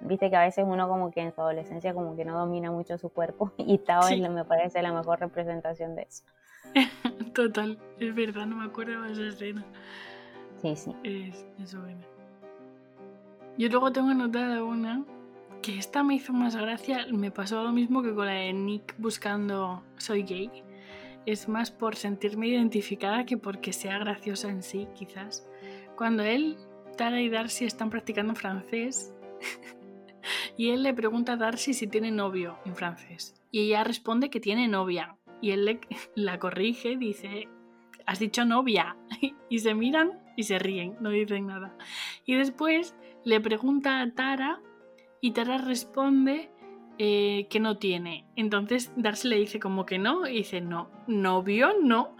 viste 0.00 0.30
que 0.30 0.36
a 0.36 0.44
veces 0.44 0.64
uno 0.66 0.88
como 0.88 1.10
que 1.10 1.20
en 1.20 1.32
su 1.32 1.40
adolescencia 1.40 1.94
como 1.94 2.16
que 2.16 2.24
no 2.24 2.38
domina 2.38 2.70
mucho 2.70 2.98
su 2.98 3.08
cuerpo 3.08 3.52
y 3.58 3.78
Tao 3.78 4.08
me 4.10 4.44
parece 4.44 4.82
la 4.82 4.92
mejor 4.92 5.20
representación 5.20 5.94
de 5.94 6.02
eso. 6.02 6.24
Total, 7.34 7.78
es 7.98 8.14
verdad, 8.14 8.46
no 8.46 8.56
me 8.56 8.64
acuerdo 8.66 9.02
de 9.02 9.12
esa 9.12 9.28
escena. 9.28 9.64
Sí, 10.60 10.76
sí. 10.76 10.94
Es, 11.04 11.46
es 11.58 11.74
buena. 11.74 12.04
Yo 13.56 13.68
luego 13.68 13.92
tengo 13.92 14.10
anotada 14.10 14.62
una 14.62 15.04
que 15.62 15.78
esta 15.78 16.02
me 16.02 16.14
hizo 16.14 16.32
más 16.32 16.56
gracia, 16.56 17.06
me 17.12 17.30
pasó 17.30 17.62
lo 17.62 17.72
mismo 17.72 18.02
que 18.02 18.14
con 18.14 18.26
la 18.26 18.32
de 18.32 18.52
Nick 18.52 18.94
buscando 18.98 19.82
Soy 19.98 20.22
gay 20.22 20.50
es 21.30 21.48
más 21.48 21.70
por 21.70 21.96
sentirme 21.96 22.48
identificada 22.48 23.26
que 23.26 23.36
porque 23.36 23.72
sea 23.72 23.98
graciosa 23.98 24.48
en 24.48 24.62
sí, 24.62 24.86
quizás. 24.94 25.46
Cuando 25.96 26.22
él, 26.22 26.56
Tara 26.96 27.20
y 27.20 27.28
Darcy 27.28 27.64
están 27.64 27.90
practicando 27.90 28.34
francés 28.34 29.14
y 30.56 30.70
él 30.70 30.82
le 30.82 30.94
pregunta 30.94 31.32
a 31.32 31.36
Darcy 31.36 31.74
si 31.74 31.86
tiene 31.86 32.10
novio 32.10 32.58
en 32.64 32.74
francés 32.74 33.40
y 33.50 33.60
ella 33.60 33.84
responde 33.84 34.30
que 34.30 34.40
tiene 34.40 34.68
novia 34.68 35.16
y 35.40 35.50
él 35.50 35.64
le, 35.64 35.80
la 36.14 36.38
corrige, 36.38 36.96
dice, 36.96 37.48
has 38.06 38.18
dicho 38.18 38.44
novia 38.44 38.96
y 39.48 39.58
se 39.58 39.74
miran 39.74 40.20
y 40.36 40.44
se 40.44 40.58
ríen, 40.58 40.96
no 41.00 41.10
dicen 41.10 41.46
nada. 41.46 41.76
Y 42.24 42.34
después 42.34 42.94
le 43.24 43.40
pregunta 43.40 44.00
a 44.00 44.10
Tara 44.14 44.60
y 45.20 45.32
Tara 45.32 45.58
responde 45.58 46.50
eh, 47.02 47.46
que 47.48 47.60
no 47.60 47.78
tiene. 47.78 48.26
Entonces 48.36 48.92
Darcy 48.94 49.28
le 49.28 49.36
dice 49.36 49.58
como 49.58 49.86
que 49.86 49.98
no 49.98 50.28
y 50.28 50.34
dice 50.34 50.60
no, 50.60 50.90
novio 51.06 51.70
no. 51.82 52.14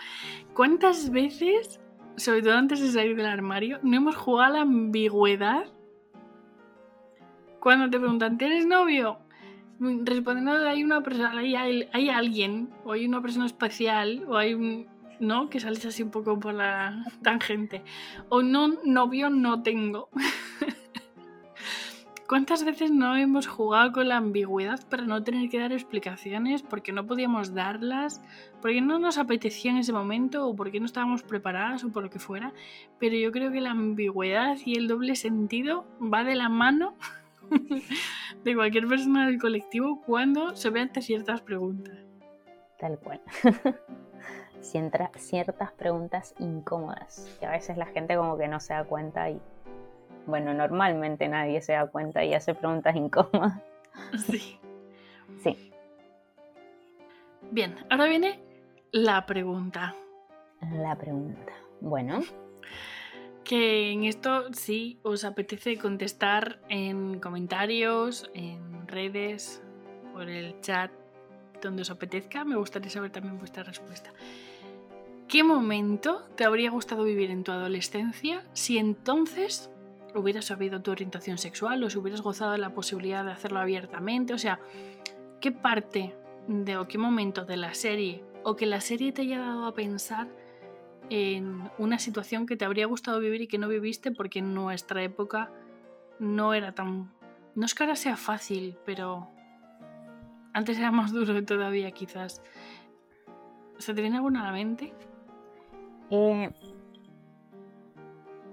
¿Cuántas 0.55 1.11
veces, 1.11 1.83
sobre 2.17 2.41
todo 2.41 2.55
antes 2.55 2.81
de 2.81 2.89
salir 2.89 3.15
del 3.15 3.27
armario, 3.27 3.79
no 3.83 3.99
hemos 3.99 4.17
jugado 4.17 4.55
a 4.55 4.57
la 4.57 4.63
ambigüedad? 4.63 5.67
Cuando 7.61 7.91
te 7.91 7.99
preguntan, 7.99 8.39
¿tienes 8.39 8.65
novio? 8.65 9.19
Respondiendo 9.81 10.53
hay 10.67 10.83
una 10.83 11.03
persona, 11.03 11.39
hay, 11.39 11.55
hay, 11.93 12.09
alguien, 12.09 12.71
o 12.83 12.93
hay 12.93 13.05
una 13.05 13.21
persona 13.21 13.45
especial, 13.45 14.25
o 14.29 14.39
hay 14.39 14.55
un... 14.55 14.89
¿no? 15.19 15.51
Que 15.51 15.61
sales 15.61 15.85
así 15.85 16.03
un 16.03 16.11
poco 16.11 16.41
por 16.41 16.55
la 16.55 17.05
tangente. 17.23 17.83
O 18.31 18.43
no, 18.43 18.69
novio 18.87 19.29
no 19.29 19.63
tengo. 19.63 20.09
¿Cuántas 22.31 22.63
veces 22.63 22.93
no 22.93 23.17
hemos 23.17 23.49
jugado 23.49 23.91
con 23.91 24.07
la 24.07 24.19
ambigüedad 24.19 24.79
para 24.89 25.03
no 25.03 25.21
tener 25.25 25.51
que 25.51 25.59
dar 25.59 25.73
explicaciones 25.73 26.63
porque 26.63 26.93
no 26.93 27.05
podíamos 27.05 27.55
darlas, 27.55 28.23
porque 28.63 28.81
no 28.81 29.01
nos 29.01 29.19
apetecía 29.19 29.73
en 29.73 29.79
ese 29.79 29.93
momento 29.93 30.47
o 30.47 30.55
porque 30.55 30.79
no 30.79 30.87
estábamos 30.87 31.25
preparadas 31.25 31.83
o 31.83 31.91
por 31.91 32.05
lo 32.05 32.11
que 32.11 32.21
fuera? 32.21 32.53
Pero 33.01 33.17
yo 33.17 33.33
creo 33.33 33.51
que 33.51 33.61
la 33.61 33.73
ambigüedad 33.73 34.57
y 34.65 34.77
el 34.77 34.87
doble 34.87 35.17
sentido 35.17 35.85
va 36.01 36.23
de 36.23 36.37
la 36.37 36.49
mano 36.49 36.95
de 38.45 38.55
cualquier 38.55 38.87
persona 38.87 39.27
del 39.27 39.41
colectivo 39.41 40.01
cuando 40.01 40.55
se 40.55 40.71
ve 40.71 40.83
ante 40.83 41.03
ciertas 41.03 41.41
preguntas. 41.41 41.99
Tal 42.79 42.97
cual. 43.01 43.21
ciertas 44.61 45.73
preguntas 45.73 46.35
incómodas, 46.39 47.37
que 47.41 47.47
a 47.47 47.51
veces 47.51 47.77
la 47.77 47.87
gente 47.87 48.17
como 48.17 48.39
que 48.39 48.47
no 48.47 48.61
se 48.61 48.75
da 48.75 48.85
cuenta 48.85 49.31
y, 49.31 49.41
bueno, 50.27 50.55
normalmente 50.55 51.29
nadie 51.29 51.61
se 51.61 51.73
da 51.73 51.87
cuenta 51.87 52.25
y 52.25 52.35
hace 52.35 52.55
preguntas 52.55 52.97
incómodas. 52.97 53.61
Sí. 54.31 54.59
Sí. 55.43 55.73
Bien, 57.51 57.77
ahora 57.91 58.07
viene 58.07 58.41
la 58.93 59.27
pregunta. 59.27 59.95
La 60.73 60.97
pregunta. 60.97 61.53
Bueno. 61.81 62.21
Que 63.45 63.91
en 63.91 64.05
esto 64.05 64.53
sí 64.53 65.01
os 65.03 65.25
apetece 65.25 65.77
contestar 65.77 66.61
en 66.69 67.19
comentarios, 67.19 68.31
en 68.33 68.87
redes, 68.87 69.63
por 70.13 70.29
el 70.29 70.61
chat, 70.61 70.93
donde 71.61 71.83
os 71.83 71.91
apetezca. 71.91 72.45
Me 72.45 72.57
gustaría 72.57 72.91
saber 72.91 73.11
también 73.11 73.39
vuestra 73.39 73.65
respuesta. 73.65 74.13
¿Qué 75.27 75.45
momento 75.45 76.29
te 76.37 76.45
habría 76.45 76.71
gustado 76.71 77.05
vivir 77.05 77.31
en 77.31 77.45
tu 77.45 77.53
adolescencia 77.53 78.45
si 78.53 78.79
entonces 78.79 79.71
hubieras 80.15 80.47
sabido 80.47 80.83
tu 80.83 80.91
orientación 80.91 81.39
sexual 81.39 81.83
o 81.85 81.91
si 81.91 81.99
hubieras 81.99 82.23
gozado 82.23 82.53
de 82.53 82.59
la 82.59 82.75
posibilidad 82.75 83.25
de 83.25 83.33
hacerlo 83.33 83.61
abiertamente? 83.61 84.35
O 84.35 84.39
sea, 84.39 84.61
¿qué 85.41 85.53
parte 85.53 86.15
de 86.49 86.77
o 86.77 86.89
qué 86.89 86.99
momento 86.99 87.45
de 87.45 87.57
la 87.57 87.75
serie 87.75 88.25
o 88.43 88.57
que 88.57 88.67
la 88.67 88.81
serie 88.81 89.13
te 89.13 89.23
haya 89.23 89.39
dado 89.39 89.67
a 89.67 89.75
pensar 89.75 90.29
en 91.11 91.71
una 91.79 91.99
situación 91.99 92.47
que 92.47 92.57
te 92.57 92.65
habría 92.65 92.87
gustado 92.87 93.21
vivir 93.21 93.43
y 93.43 93.47
que 93.49 93.59
no 93.59 93.69
viviste 93.69 94.13
porque 94.13 94.39
en 94.39 94.55
nuestra 94.55 95.03
época 95.03 95.51
no 96.19 96.55
era 96.55 96.73
tan... 96.73 97.13
No 97.55 97.67
es 97.67 97.75
que 97.75 97.83
ahora 97.83 97.97
sea 97.97 98.17
fácil, 98.17 98.79
pero 98.87 99.29
antes 100.53 100.79
era 100.79 100.91
más 100.91 101.13
duro 101.13 101.45
todavía 101.45 101.91
quizás. 101.91 102.43
¿Se 103.79 103.95
te 103.95 104.01
viene 104.01 104.17
alguna 104.17 104.43
a 104.43 104.45
la 104.45 104.53
mente? 104.53 104.93
Eh, 106.11 106.51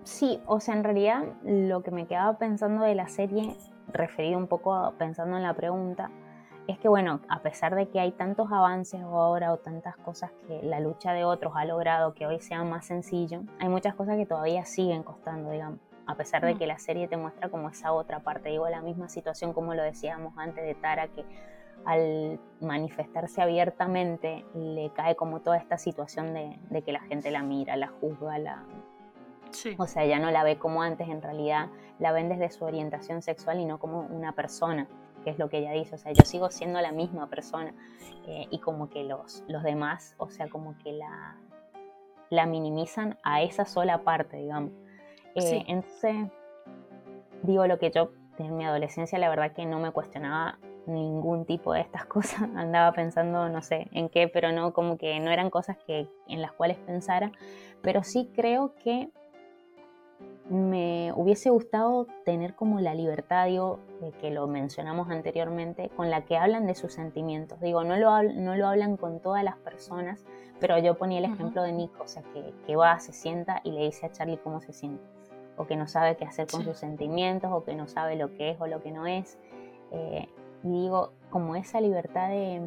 sí, 0.07 0.41
o 0.45 0.59
sea, 0.59 0.75
en 0.75 0.83
realidad 0.83 1.23
lo 1.43 1.83
que 1.83 1.91
me 1.91 2.07
quedaba 2.07 2.37
pensando 2.37 2.83
de 2.83 2.95
la 2.95 3.07
serie, 3.07 3.55
referido 3.91 4.37
un 4.37 4.47
poco 4.47 4.93
pensando 4.97 5.37
en 5.37 5.43
la 5.43 5.53
pregunta, 5.53 6.09
es 6.67 6.77
que 6.79 6.89
bueno, 6.89 7.21
a 7.29 7.41
pesar 7.41 7.75
de 7.75 7.87
que 7.87 7.99
hay 7.99 8.11
tantos 8.11 8.51
avances 8.51 9.01
ahora 9.01 9.53
o 9.53 9.57
tantas 9.57 9.95
cosas 9.97 10.31
que 10.47 10.61
la 10.63 10.79
lucha 10.79 11.13
de 11.13 11.23
otros 11.23 11.53
ha 11.55 11.65
logrado 11.65 12.13
que 12.13 12.25
hoy 12.25 12.39
sea 12.39 12.63
más 12.63 12.85
sencillo, 12.85 13.41
hay 13.59 13.69
muchas 13.69 13.95
cosas 13.95 14.17
que 14.17 14.25
todavía 14.25 14.65
siguen 14.65 15.03
costando, 15.03 15.51
digamos. 15.51 15.79
A 16.05 16.15
pesar 16.15 16.45
de 16.45 16.55
mm. 16.55 16.57
que 16.57 16.67
la 16.67 16.79
serie 16.79 17.07
te 17.07 17.17
muestra 17.17 17.49
como 17.49 17.69
esa 17.69 17.91
otra 17.93 18.19
parte, 18.19 18.49
digo, 18.49 18.67
la 18.69 18.81
misma 18.81 19.09
situación 19.09 19.53
como 19.53 19.73
lo 19.73 19.83
decíamos 19.83 20.33
antes 20.37 20.63
de 20.65 20.75
Tara, 20.75 21.07
que 21.09 21.25
al 21.85 22.39
manifestarse 22.59 23.41
abiertamente 23.41 24.45
le 24.53 24.89
cae 24.91 25.15
como 25.15 25.41
toda 25.41 25.57
esta 25.57 25.77
situación 25.77 26.33
de, 26.33 26.81
que 26.81 26.91
la 26.91 27.01
gente 27.01 27.31
la 27.31 27.43
mira, 27.43 27.75
la 27.77 27.87
juzga, 27.87 28.37
la... 28.37 28.63
O 29.77 29.87
sea, 29.87 30.05
ya 30.05 30.19
no 30.19 30.31
la 30.31 30.43
ve 30.43 30.57
como 30.57 30.81
antes, 30.81 31.07
en 31.07 31.21
realidad 31.21 31.69
la 31.99 32.11
ven 32.11 32.29
desde 32.29 32.49
su 32.49 32.65
orientación 32.65 33.21
sexual 33.21 33.59
y 33.59 33.65
no 33.65 33.79
como 33.79 34.01
una 34.01 34.33
persona, 34.33 34.87
que 35.23 35.29
es 35.29 35.39
lo 35.39 35.49
que 35.49 35.59
ella 35.59 35.71
dice. 35.71 35.95
O 35.95 35.97
sea, 35.97 36.11
yo 36.11 36.23
sigo 36.25 36.49
siendo 36.49 36.79
la 36.81 36.91
misma 36.91 37.27
persona 37.27 37.73
eh, 38.27 38.47
y 38.49 38.59
como 38.59 38.89
que 38.89 39.03
los, 39.03 39.43
los 39.47 39.63
demás, 39.63 40.15
o 40.17 40.29
sea, 40.29 40.49
como 40.49 40.77
que 40.77 40.93
la, 40.93 41.37
la 42.29 42.45
minimizan 42.45 43.17
a 43.23 43.41
esa 43.41 43.65
sola 43.65 44.03
parte, 44.03 44.37
digamos. 44.37 44.71
Eh, 45.35 45.63
entonces, 45.67 46.31
digo 47.43 47.67
lo 47.67 47.77
que 47.77 47.91
yo 47.91 48.11
en 48.39 48.57
mi 48.57 48.65
adolescencia 48.65 49.17
la 49.17 49.29
verdad 49.29 49.51
que 49.53 49.65
no 49.65 49.79
me 49.79 49.91
cuestionaba 49.91 50.59
ningún 50.85 51.45
tipo 51.45 51.73
de 51.73 51.81
estas 51.81 52.05
cosas. 52.07 52.43
Andaba 52.55 52.91
pensando, 52.93 53.49
no 53.49 53.61
sé, 53.61 53.87
en 53.91 54.09
qué, 54.09 54.27
pero 54.27 54.51
no, 54.51 54.73
como 54.73 54.97
que 54.97 55.19
no 55.19 55.31
eran 55.31 55.49
cosas 55.49 55.77
que, 55.85 56.07
en 56.27 56.41
las 56.41 56.51
cuales 56.53 56.77
pensara. 56.77 57.31
Pero 57.81 58.03
sí 58.03 58.31
creo 58.35 58.73
que 58.83 59.09
me 60.49 61.11
hubiese 61.15 61.49
gustado 61.49 62.07
tener 62.23 62.55
como 62.55 62.79
la 62.79 62.93
libertad, 62.93 63.47
digo, 63.47 63.79
que 64.21 64.31
lo 64.31 64.47
mencionamos 64.47 65.09
anteriormente, 65.09 65.89
con 65.89 66.09
la 66.09 66.23
que 66.25 66.37
hablan 66.37 66.67
de 66.67 66.75
sus 66.75 66.93
sentimientos. 66.93 67.59
Digo, 67.59 67.83
no 67.83 67.97
lo, 67.97 68.23
no 68.23 68.55
lo 68.55 68.67
hablan 68.67 68.97
con 68.97 69.19
todas 69.19 69.43
las 69.43 69.57
personas, 69.57 70.25
pero 70.59 70.77
yo 70.79 70.97
ponía 70.97 71.19
el 71.19 71.25
ejemplo 71.25 71.63
de 71.63 71.73
Nico, 71.73 72.03
o 72.03 72.07
sea, 72.07 72.23
que, 72.33 72.53
que, 72.65 72.75
va, 72.75 72.99
se 72.99 73.11
sienta 73.11 73.61
y 73.63 73.71
le 73.71 73.85
dice 73.85 74.05
a 74.05 74.11
Charlie 74.11 74.37
cómo 74.37 74.61
se 74.61 74.71
siente, 74.71 75.03
o 75.57 75.65
que 75.65 75.75
no 75.75 75.87
sabe 75.87 76.15
qué 76.15 76.25
hacer 76.25 76.47
con 76.47 76.63
sus 76.63 76.77
sentimientos, 76.77 77.51
o 77.51 77.63
que 77.63 77.75
no 77.75 77.87
sabe 77.87 78.15
lo 78.15 78.33
que 78.33 78.51
es 78.51 78.61
o 78.61 78.67
lo 78.67 78.81
que 78.81 78.91
no 78.91 79.05
es. 79.05 79.37
Eh, 79.91 80.27
y 80.63 80.69
digo, 80.69 81.11
como 81.29 81.55
esa 81.55 81.81
libertad 81.81 82.29
de, 82.29 82.61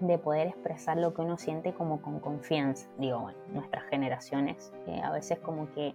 de 0.00 0.18
poder 0.18 0.48
expresar 0.48 0.98
lo 0.98 1.14
que 1.14 1.22
uno 1.22 1.38
siente 1.38 1.72
como 1.72 2.02
con 2.02 2.20
confianza. 2.20 2.88
Digo, 2.98 3.20
bueno, 3.20 3.38
nuestras 3.52 3.84
generaciones, 3.84 4.72
a 5.02 5.10
veces 5.10 5.38
como 5.38 5.70
que 5.72 5.94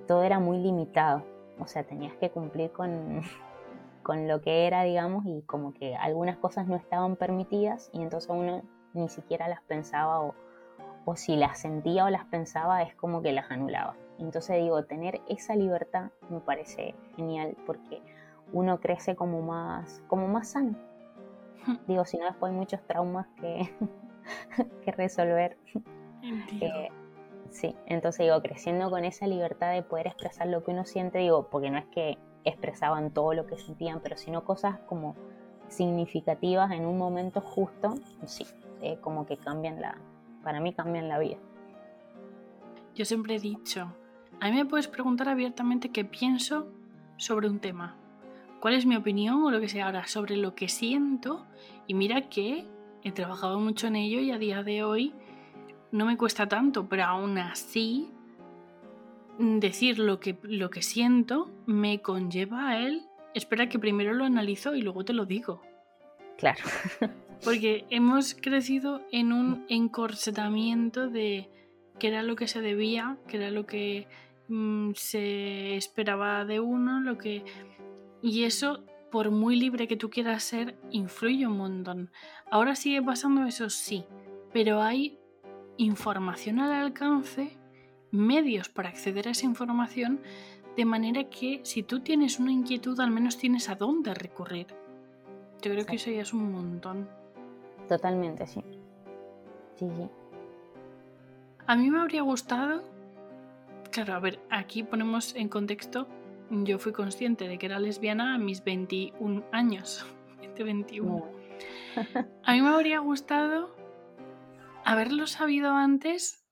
todo 0.00 0.22
era 0.22 0.38
muy 0.38 0.58
limitado. 0.58 1.22
O 1.58 1.66
sea, 1.66 1.84
tenías 1.84 2.14
que 2.14 2.30
cumplir 2.30 2.72
con, 2.72 3.22
con 4.02 4.28
lo 4.28 4.40
que 4.40 4.66
era, 4.66 4.82
digamos, 4.82 5.24
y 5.26 5.42
como 5.42 5.72
que 5.72 5.96
algunas 5.96 6.36
cosas 6.38 6.66
no 6.66 6.76
estaban 6.76 7.16
permitidas 7.16 7.90
y 7.92 8.02
entonces 8.02 8.30
uno 8.30 8.62
ni 8.92 9.08
siquiera 9.08 9.48
las 9.48 9.62
pensaba 9.62 10.20
o, 10.20 10.34
o 11.04 11.16
si 11.16 11.36
las 11.36 11.60
sentía 11.60 12.04
o 12.04 12.10
las 12.10 12.24
pensaba 12.24 12.82
es 12.82 12.94
como 12.94 13.22
que 13.22 13.32
las 13.32 13.50
anulaba. 13.50 13.96
Entonces 14.18 14.62
digo, 14.62 14.84
tener 14.84 15.20
esa 15.28 15.56
libertad 15.56 16.10
me 16.28 16.40
parece 16.40 16.94
genial 17.16 17.56
porque 17.66 18.02
uno 18.52 18.80
crece 18.80 19.16
como 19.16 19.40
más, 19.42 20.02
como 20.08 20.28
más 20.28 20.50
sano. 20.50 20.76
Digo, 21.86 22.04
si 22.04 22.18
no, 22.18 22.26
después 22.26 22.52
hay 22.52 22.58
muchos 22.58 22.80
traumas 22.86 23.26
que, 23.40 23.70
que 24.84 24.92
resolver. 24.92 25.56
Eh, 26.60 26.88
sí, 27.50 27.74
entonces 27.86 28.26
digo, 28.26 28.40
creciendo 28.42 28.90
con 28.90 29.04
esa 29.04 29.26
libertad 29.26 29.72
de 29.72 29.82
poder 29.82 30.06
expresar 30.06 30.46
lo 30.48 30.64
que 30.64 30.70
uno 30.70 30.84
siente, 30.84 31.18
digo, 31.18 31.48
porque 31.50 31.70
no 31.70 31.78
es 31.78 31.86
que 31.86 32.18
expresaban 32.44 33.10
todo 33.10 33.34
lo 33.34 33.46
que 33.46 33.58
sentían, 33.58 34.00
pero 34.00 34.16
sino 34.16 34.44
cosas 34.44 34.78
como 34.86 35.14
significativas 35.68 36.70
en 36.72 36.86
un 36.86 36.98
momento 36.98 37.40
justo, 37.40 37.94
sí, 38.26 38.46
eh, 38.82 38.98
como 39.00 39.26
que 39.26 39.36
cambian 39.36 39.80
la, 39.80 39.98
para 40.42 40.60
mí 40.60 40.72
cambian 40.72 41.08
la 41.08 41.18
vida. 41.18 41.36
Yo 42.94 43.04
siempre 43.04 43.36
he 43.36 43.40
dicho, 43.40 43.92
a 44.40 44.50
mí 44.50 44.56
me 44.56 44.64
puedes 44.64 44.88
preguntar 44.88 45.28
abiertamente 45.28 45.90
qué 45.90 46.04
pienso 46.04 46.66
sobre 47.16 47.48
un 47.48 47.60
tema, 47.60 47.96
cuál 48.60 48.74
es 48.74 48.86
mi 48.86 48.96
opinión 48.96 49.42
o 49.42 49.50
lo 49.50 49.60
que 49.60 49.68
sea 49.68 49.86
ahora 49.86 50.06
sobre 50.06 50.36
lo 50.36 50.54
que 50.54 50.68
siento. 50.68 51.46
Y 51.86 51.94
mira 51.94 52.28
que 52.28 52.66
he 53.02 53.12
trabajado 53.12 53.58
mucho 53.58 53.86
en 53.86 53.96
ello 53.96 54.20
y 54.20 54.30
a 54.30 54.38
día 54.38 54.62
de 54.62 54.84
hoy 54.84 55.14
no 55.92 56.06
me 56.06 56.16
cuesta 56.16 56.48
tanto, 56.48 56.88
pero 56.88 57.04
aún 57.04 57.38
así 57.38 58.10
decir 59.38 59.98
lo 59.98 60.20
que, 60.20 60.38
lo 60.42 60.70
que 60.70 60.82
siento 60.82 61.50
me 61.66 62.02
conlleva 62.02 62.68
a 62.68 62.78
él. 62.80 63.02
Espera 63.34 63.68
que 63.68 63.78
primero 63.78 64.12
lo 64.12 64.24
analizo 64.24 64.74
y 64.74 64.82
luego 64.82 65.04
te 65.04 65.12
lo 65.12 65.24
digo. 65.24 65.62
Claro. 66.36 66.62
Porque 67.44 67.86
hemos 67.90 68.34
crecido 68.34 69.02
en 69.12 69.32
un 69.32 69.64
encorsetamiento 69.68 71.08
de 71.08 71.48
que 71.98 72.08
era 72.08 72.22
lo 72.22 72.36
que 72.36 72.48
se 72.48 72.60
debía, 72.60 73.16
que 73.28 73.38
era 73.38 73.50
lo 73.50 73.66
que 73.66 74.06
mm, 74.48 74.92
se 74.94 75.76
esperaba 75.76 76.44
de 76.44 76.60
uno, 76.60 77.00
lo 77.00 77.16
que 77.16 77.44
y 78.22 78.44
eso, 78.44 78.84
por 79.10 79.30
muy 79.30 79.56
libre 79.56 79.88
que 79.88 79.96
tú 79.96 80.10
quieras 80.10 80.42
ser, 80.44 80.76
influye 80.90 81.46
un 81.46 81.56
montón. 81.56 82.10
Ahora 82.50 82.74
sigue 82.74 83.02
pasando 83.02 83.44
eso, 83.46 83.70
sí, 83.70 84.04
pero 84.52 84.82
hay 84.82 85.18
información 85.76 86.60
al 86.60 86.72
alcance, 86.72 87.56
medios 88.10 88.68
para 88.68 88.88
acceder 88.88 89.28
a 89.28 89.30
esa 89.32 89.46
información, 89.46 90.20
de 90.76 90.84
manera 90.84 91.24
que 91.24 91.60
si 91.64 91.82
tú 91.82 92.00
tienes 92.00 92.38
una 92.38 92.52
inquietud, 92.52 92.98
al 93.00 93.10
menos 93.10 93.36
tienes 93.38 93.68
a 93.68 93.74
dónde 93.74 94.14
recurrir. 94.14 94.66
Yo 95.62 95.70
creo 95.72 95.84
que 95.84 95.96
eso 95.96 96.10
ya 96.10 96.22
es 96.22 96.32
un 96.32 96.52
montón. 96.52 97.08
Totalmente, 97.88 98.46
sí. 98.46 98.62
Sí, 99.76 99.86
sí. 99.96 100.08
A 101.66 101.76
mí 101.76 101.90
me 101.90 102.00
habría 102.00 102.22
gustado, 102.22 102.82
claro, 103.90 104.14
a 104.14 104.20
ver, 104.20 104.40
aquí 104.50 104.82
ponemos 104.82 105.34
en 105.36 105.48
contexto 105.48 106.06
yo 106.50 106.78
fui 106.80 106.92
consciente 106.92 107.46
de 107.46 107.58
que 107.58 107.66
era 107.66 107.78
lesbiana 107.78 108.34
a 108.34 108.38
mis 108.38 108.64
21 108.64 109.44
años. 109.52 110.04
21. 110.58 111.24
A 112.42 112.52
mí 112.52 112.60
me 112.60 112.68
habría 112.68 112.98
gustado 112.98 113.70
haberlo 114.84 115.26
sabido 115.26 115.74
antes 115.74 116.44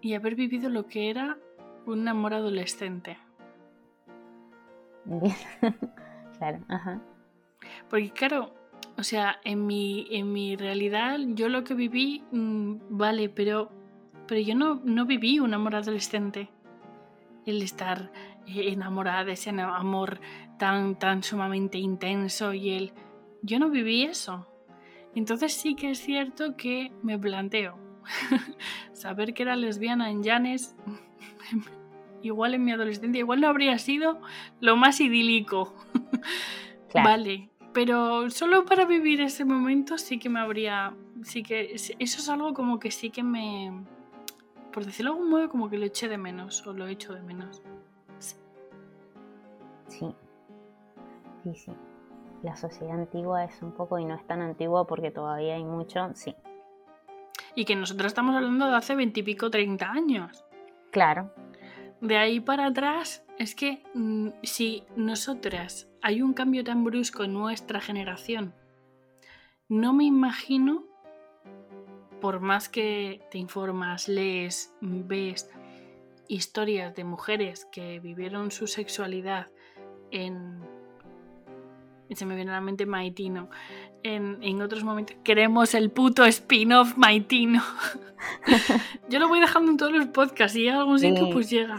y 0.00 0.14
haber 0.14 0.34
vivido 0.34 0.68
lo 0.68 0.86
que 0.86 1.10
era 1.10 1.38
un 1.86 2.06
amor 2.08 2.34
adolescente. 2.34 3.18
Bien. 5.04 5.34
claro, 6.38 6.60
ajá. 6.68 7.00
Porque 7.88 8.10
claro, 8.10 8.54
o 8.96 9.02
sea, 9.02 9.40
en 9.44 9.66
mi, 9.66 10.06
en 10.10 10.32
mi 10.32 10.56
realidad 10.56 11.18
yo 11.28 11.48
lo 11.48 11.64
que 11.64 11.74
viví, 11.74 12.24
mm, 12.30 12.76
vale, 12.90 13.28
pero, 13.28 13.70
pero 14.26 14.40
yo 14.40 14.54
no, 14.54 14.80
no 14.84 15.06
viví 15.06 15.38
un 15.38 15.54
amor 15.54 15.76
adolescente. 15.76 16.50
El 17.46 17.62
estar 17.62 18.10
eh, 18.46 18.72
enamorada 18.72 19.24
de 19.24 19.32
ese 19.32 19.50
amor 19.50 20.20
tan, 20.58 20.98
tan 20.98 21.22
sumamente 21.22 21.78
intenso 21.78 22.54
y 22.54 22.70
el... 22.70 22.92
Yo 23.42 23.58
no 23.58 23.68
viví 23.68 24.04
eso. 24.04 24.46
Entonces 25.14 25.52
sí 25.54 25.74
que 25.76 25.90
es 25.90 25.98
cierto 25.98 26.56
que 26.56 26.92
me 27.02 27.18
planteo 27.18 27.78
saber 28.92 29.34
que 29.34 29.44
era 29.44 29.56
lesbiana 29.56 30.10
en 30.10 30.22
Janes, 30.22 30.76
igual 32.22 32.54
en 32.54 32.64
mi 32.64 32.72
adolescencia, 32.72 33.20
igual 33.20 33.40
no 33.40 33.48
habría 33.48 33.78
sido 33.78 34.20
lo 34.60 34.76
más 34.76 35.00
idílico. 35.00 35.74
Vale, 36.94 37.50
pero 37.72 38.30
solo 38.30 38.64
para 38.64 38.84
vivir 38.84 39.20
ese 39.20 39.44
momento 39.44 39.98
sí 39.98 40.18
que 40.18 40.28
me 40.28 40.38
habría, 40.38 40.94
sí 41.22 41.42
que 41.42 41.74
eso 41.74 41.96
es 41.98 42.28
algo 42.28 42.54
como 42.54 42.78
que 42.78 42.92
sí 42.92 43.10
que 43.10 43.24
me, 43.24 43.72
por 44.72 44.84
decirlo 44.84 45.12
de 45.12 45.16
algún 45.16 45.30
modo, 45.30 45.48
como 45.48 45.68
que 45.68 45.78
lo 45.78 45.86
eché 45.86 46.08
de 46.08 46.18
menos 46.18 46.64
o 46.66 46.72
lo 46.72 46.86
echo 46.86 47.14
de 47.14 47.22
menos. 47.22 47.62
Sí. 48.18 48.36
Sí, 51.42 51.54
sí 51.54 51.72
la 52.44 52.56
sociedad 52.56 52.94
antigua 52.94 53.42
es 53.44 53.62
un 53.62 53.72
poco, 53.72 53.98
y 53.98 54.04
no 54.04 54.14
es 54.14 54.26
tan 54.26 54.42
antigua 54.42 54.86
porque 54.86 55.10
todavía 55.10 55.54
hay 55.54 55.64
mucho, 55.64 56.10
sí. 56.14 56.36
Y 57.54 57.64
que 57.64 57.74
nosotros 57.74 58.08
estamos 58.08 58.36
hablando 58.36 58.68
de 58.68 58.76
hace 58.76 58.94
veintipico, 58.94 59.50
treinta 59.50 59.90
años. 59.90 60.44
Claro. 60.90 61.32
De 62.02 62.18
ahí 62.18 62.40
para 62.40 62.66
atrás, 62.66 63.24
es 63.38 63.54
que 63.54 63.82
mm, 63.94 64.28
si 64.42 64.84
nosotras 64.94 65.88
hay 66.02 66.20
un 66.20 66.34
cambio 66.34 66.62
tan 66.64 66.84
brusco 66.84 67.24
en 67.24 67.32
nuestra 67.32 67.80
generación, 67.80 68.52
no 69.68 69.94
me 69.94 70.04
imagino, 70.04 70.84
por 72.20 72.40
más 72.40 72.68
que 72.68 73.22
te 73.30 73.38
informas, 73.38 74.06
lees, 74.06 74.74
ves 74.82 75.50
historias 76.28 76.94
de 76.94 77.04
mujeres 77.04 77.66
que 77.72 78.00
vivieron 78.00 78.50
su 78.50 78.66
sexualidad 78.66 79.46
en 80.10 80.73
se 82.16 82.26
me 82.26 82.36
viene 82.36 82.50
a 82.50 82.54
la 82.54 82.60
mente 82.60 82.86
Maitino. 82.86 83.48
En, 84.02 84.60
otros 84.60 84.84
momentos, 84.84 85.16
queremos 85.24 85.74
el 85.74 85.90
puto 85.90 86.24
spin-off 86.26 86.96
Maitino. 86.96 87.62
Yo 89.08 89.18
lo 89.18 89.28
voy 89.28 89.40
dejando 89.40 89.70
en 89.70 89.76
todos 89.76 89.92
los 89.92 90.06
podcasts 90.06 90.56
y 90.56 90.62
llega 90.62 90.76
a 90.76 90.80
algún 90.80 90.98
sitio, 90.98 91.30
pues 91.30 91.48
llega. 91.48 91.78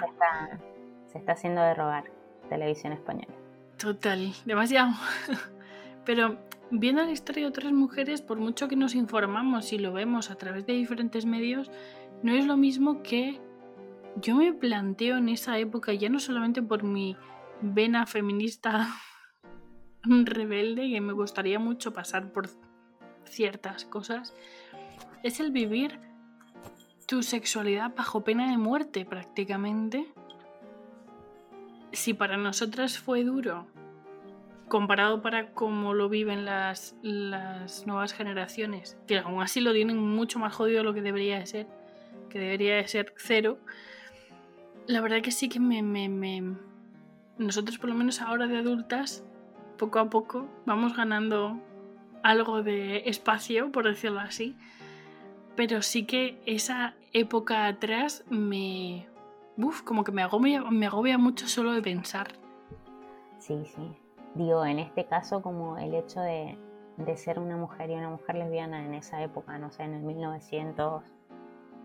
Se 1.11 1.19
está, 1.19 1.33
haciendo 1.33 1.61
de 1.61 1.73
rogar 1.75 2.05
televisión 2.49 2.93
española. 2.93 3.33
Total, 3.77 4.33
demasiado. 4.45 4.93
Pero 6.05 6.37
viendo 6.71 7.03
la 7.03 7.11
historia 7.11 7.43
de 7.43 7.49
otras 7.49 7.71
mujeres, 7.73 8.21
por 8.21 8.39
mucho 8.39 8.67
que 8.67 8.75
nos 8.75 8.95
informamos 8.95 9.71
y 9.71 9.77
lo 9.77 9.93
vemos 9.93 10.31
a 10.31 10.35
través 10.35 10.65
de 10.65 10.73
diferentes 10.73 11.25
medios, 11.25 11.71
no 12.23 12.33
es 12.33 12.45
lo 12.45 12.57
mismo 12.57 13.03
que 13.03 13.39
yo 14.15 14.35
me 14.35 14.53
planteo 14.53 15.17
en 15.17 15.29
esa 15.29 15.57
época, 15.59 15.93
ya 15.93 16.09
no 16.09 16.19
solamente 16.19 16.61
por 16.61 16.83
mi 16.83 17.15
vena 17.61 18.05
feminista 18.05 18.87
rebelde 20.25 20.89
que 20.89 21.01
me 21.01 21.13
gustaría 21.13 21.59
mucho 21.59 21.93
pasar 21.93 22.31
por 22.31 22.49
ciertas 23.25 23.85
cosas, 23.85 24.33
es 25.23 25.39
el 25.39 25.51
vivir 25.51 25.99
tu 27.07 27.23
sexualidad 27.23 27.93
bajo 27.95 28.23
pena 28.23 28.49
de 28.49 28.57
muerte 28.57 29.05
prácticamente. 29.05 30.07
Si 31.91 32.13
para 32.13 32.37
nosotras 32.37 32.99
fue 32.99 33.23
duro, 33.23 33.67
comparado 34.67 35.21
para 35.21 35.53
cómo 35.53 35.93
lo 35.93 36.09
viven 36.09 36.45
las, 36.45 36.95
las 37.01 37.85
nuevas 37.85 38.13
generaciones, 38.13 38.97
que 39.07 39.19
aún 39.19 39.41
así 39.41 39.61
lo 39.61 39.73
tienen 39.73 39.97
mucho 39.97 40.39
más 40.39 40.53
jodido 40.53 40.79
de 40.79 40.83
lo 40.83 40.93
que 40.93 41.01
debería 41.01 41.39
de 41.39 41.45
ser, 41.45 41.67
que 42.29 42.39
debería 42.39 42.75
de 42.75 42.87
ser 42.87 43.13
cero, 43.17 43.59
la 44.87 45.01
verdad 45.01 45.21
que 45.21 45.31
sí 45.31 45.49
que 45.49 45.59
me, 45.59 45.81
me, 45.81 46.09
me... 46.09 46.55
Nosotros 47.37 47.77
por 47.77 47.89
lo 47.89 47.95
menos 47.95 48.21
ahora 48.21 48.47
de 48.47 48.57
adultas 48.57 49.23
poco 49.77 49.99
a 49.99 50.09
poco 50.09 50.45
vamos 50.65 50.95
ganando 50.95 51.59
algo 52.23 52.63
de 52.63 53.03
espacio, 53.09 53.71
por 53.71 53.85
decirlo 53.85 54.19
así. 54.19 54.55
Pero 55.55 55.81
sí 55.81 56.05
que 56.05 56.41
esa 56.45 56.95
época 57.13 57.67
atrás 57.67 58.25
me... 58.29 59.07
Uf, 59.57 59.83
como 59.83 60.03
que 60.03 60.11
me 60.11 60.21
agobia, 60.21 60.61
me 60.63 60.85
agobia 60.85 61.17
mucho 61.17 61.47
solo 61.47 61.71
de 61.71 61.81
pensar. 61.81 62.33
Sí, 63.39 63.63
sí. 63.65 63.95
Digo, 64.33 64.65
en 64.65 64.79
este 64.79 65.05
caso 65.05 65.41
como 65.41 65.77
el 65.77 65.93
hecho 65.93 66.19
de, 66.19 66.57
de 66.97 67.17
ser 67.17 67.39
una 67.39 67.55
mujer 67.55 67.89
y 67.89 67.93
una 67.93 68.09
mujer 68.09 68.35
lesbiana 68.35 68.85
en 68.85 68.93
esa 68.93 69.21
época, 69.21 69.57
no 69.57 69.71
sé, 69.71 69.83
en 69.83 69.93
el 69.93 70.01
1900, 70.01 71.03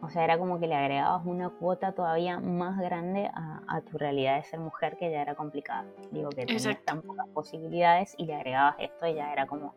o 0.03 0.09
sea, 0.09 0.25
era 0.25 0.39
como 0.39 0.59
que 0.59 0.67
le 0.67 0.75
agregabas 0.75 1.27
una 1.27 1.51
cuota 1.51 1.93
todavía 1.93 2.41
más 2.41 2.79
grande 2.79 3.31
a, 3.33 3.81
tu 3.91 3.99
realidad 3.99 4.37
de 4.37 4.45
ser 4.45 4.59
mujer, 4.59 4.97
que 4.97 5.11
ya 5.11 5.21
era 5.21 5.35
complicada. 5.35 5.85
Digo 6.11 6.31
que 6.31 6.47
tenías 6.47 6.85
tan 6.85 7.03
pocas 7.03 7.29
posibilidades 7.29 8.15
y 8.17 8.25
le 8.25 8.35
agregabas 8.35 8.77
esto 8.79 9.07
y 9.07 9.15
ya 9.15 9.33
era 9.33 9.47
como 9.47 9.75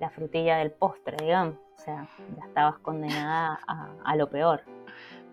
la 0.00 0.10
frutilla 0.10 0.56
del 0.56 0.72
postre, 0.72 1.16
digamos. 1.20 1.56
O 1.76 1.78
sea, 1.78 2.08
ya 2.38 2.46
estabas 2.46 2.78
condenada 2.78 3.58
a, 4.04 4.16
lo 4.16 4.30
peor. 4.30 4.62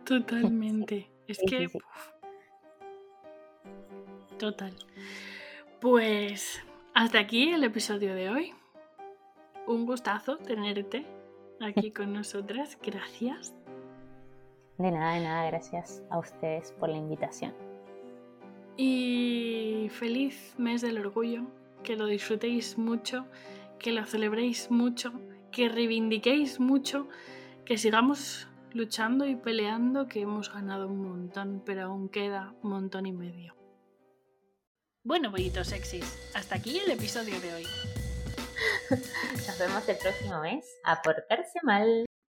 Totalmente. 0.03 1.09
es 1.27 1.39
que... 1.47 1.67
Total. 4.37 4.73
Pues 5.79 6.61
hasta 6.93 7.19
aquí 7.19 7.51
el 7.51 7.63
episodio 7.63 8.13
de 8.13 8.29
hoy. 8.29 8.53
Un 9.67 9.85
gustazo 9.85 10.37
tenerte 10.37 11.05
aquí 11.61 11.91
con 11.91 12.11
nosotras. 12.13 12.77
Gracias. 12.81 13.53
De 14.78 14.91
nada, 14.91 15.13
de 15.13 15.21
nada, 15.21 15.45
gracias 15.45 16.01
a 16.09 16.17
ustedes 16.17 16.71
por 16.74 16.89
la 16.89 16.97
invitación. 16.97 17.53
Y 18.76 19.89
feliz 19.91 20.55
mes 20.57 20.82
del 20.82 20.97
orgullo, 20.97 21.43
que 21.84 21.95
lo 21.95 22.07
disfrutéis 22.07 22.78
mucho, 22.78 23.26
que 23.78 23.91
lo 23.91 24.05
celebréis 24.05 24.71
mucho, 24.71 25.13
que 25.51 25.69
reivindiquéis 25.69 26.59
mucho, 26.59 27.07
que 27.65 27.78
sigamos 27.78 28.47
luchando 28.71 29.28
y 29.28 29.36
peleando, 29.36 30.07
que 30.07 30.21
hemos 30.21 30.51
ganado 30.51 30.88
un 30.88 31.07
montón, 31.07 31.61
pero 31.63 31.84
aún 31.84 32.09
queda 32.09 32.55
un 32.63 32.71
montón 32.71 33.05
y 33.05 33.11
medio. 33.11 33.55
Bueno, 35.03 35.30
bollitos 35.30 35.67
sexys, 35.67 36.32
hasta 36.34 36.55
aquí 36.55 36.80
el 36.80 36.91
episodio 36.91 37.39
de 37.41 37.53
hoy. 37.53 37.67
Nos 38.89 39.59
vemos 39.59 39.88
el 39.88 39.97
próximo 39.97 40.41
mes 40.41 40.65
a 40.86 41.01
portarse 41.01 41.59
mal. 41.61 42.05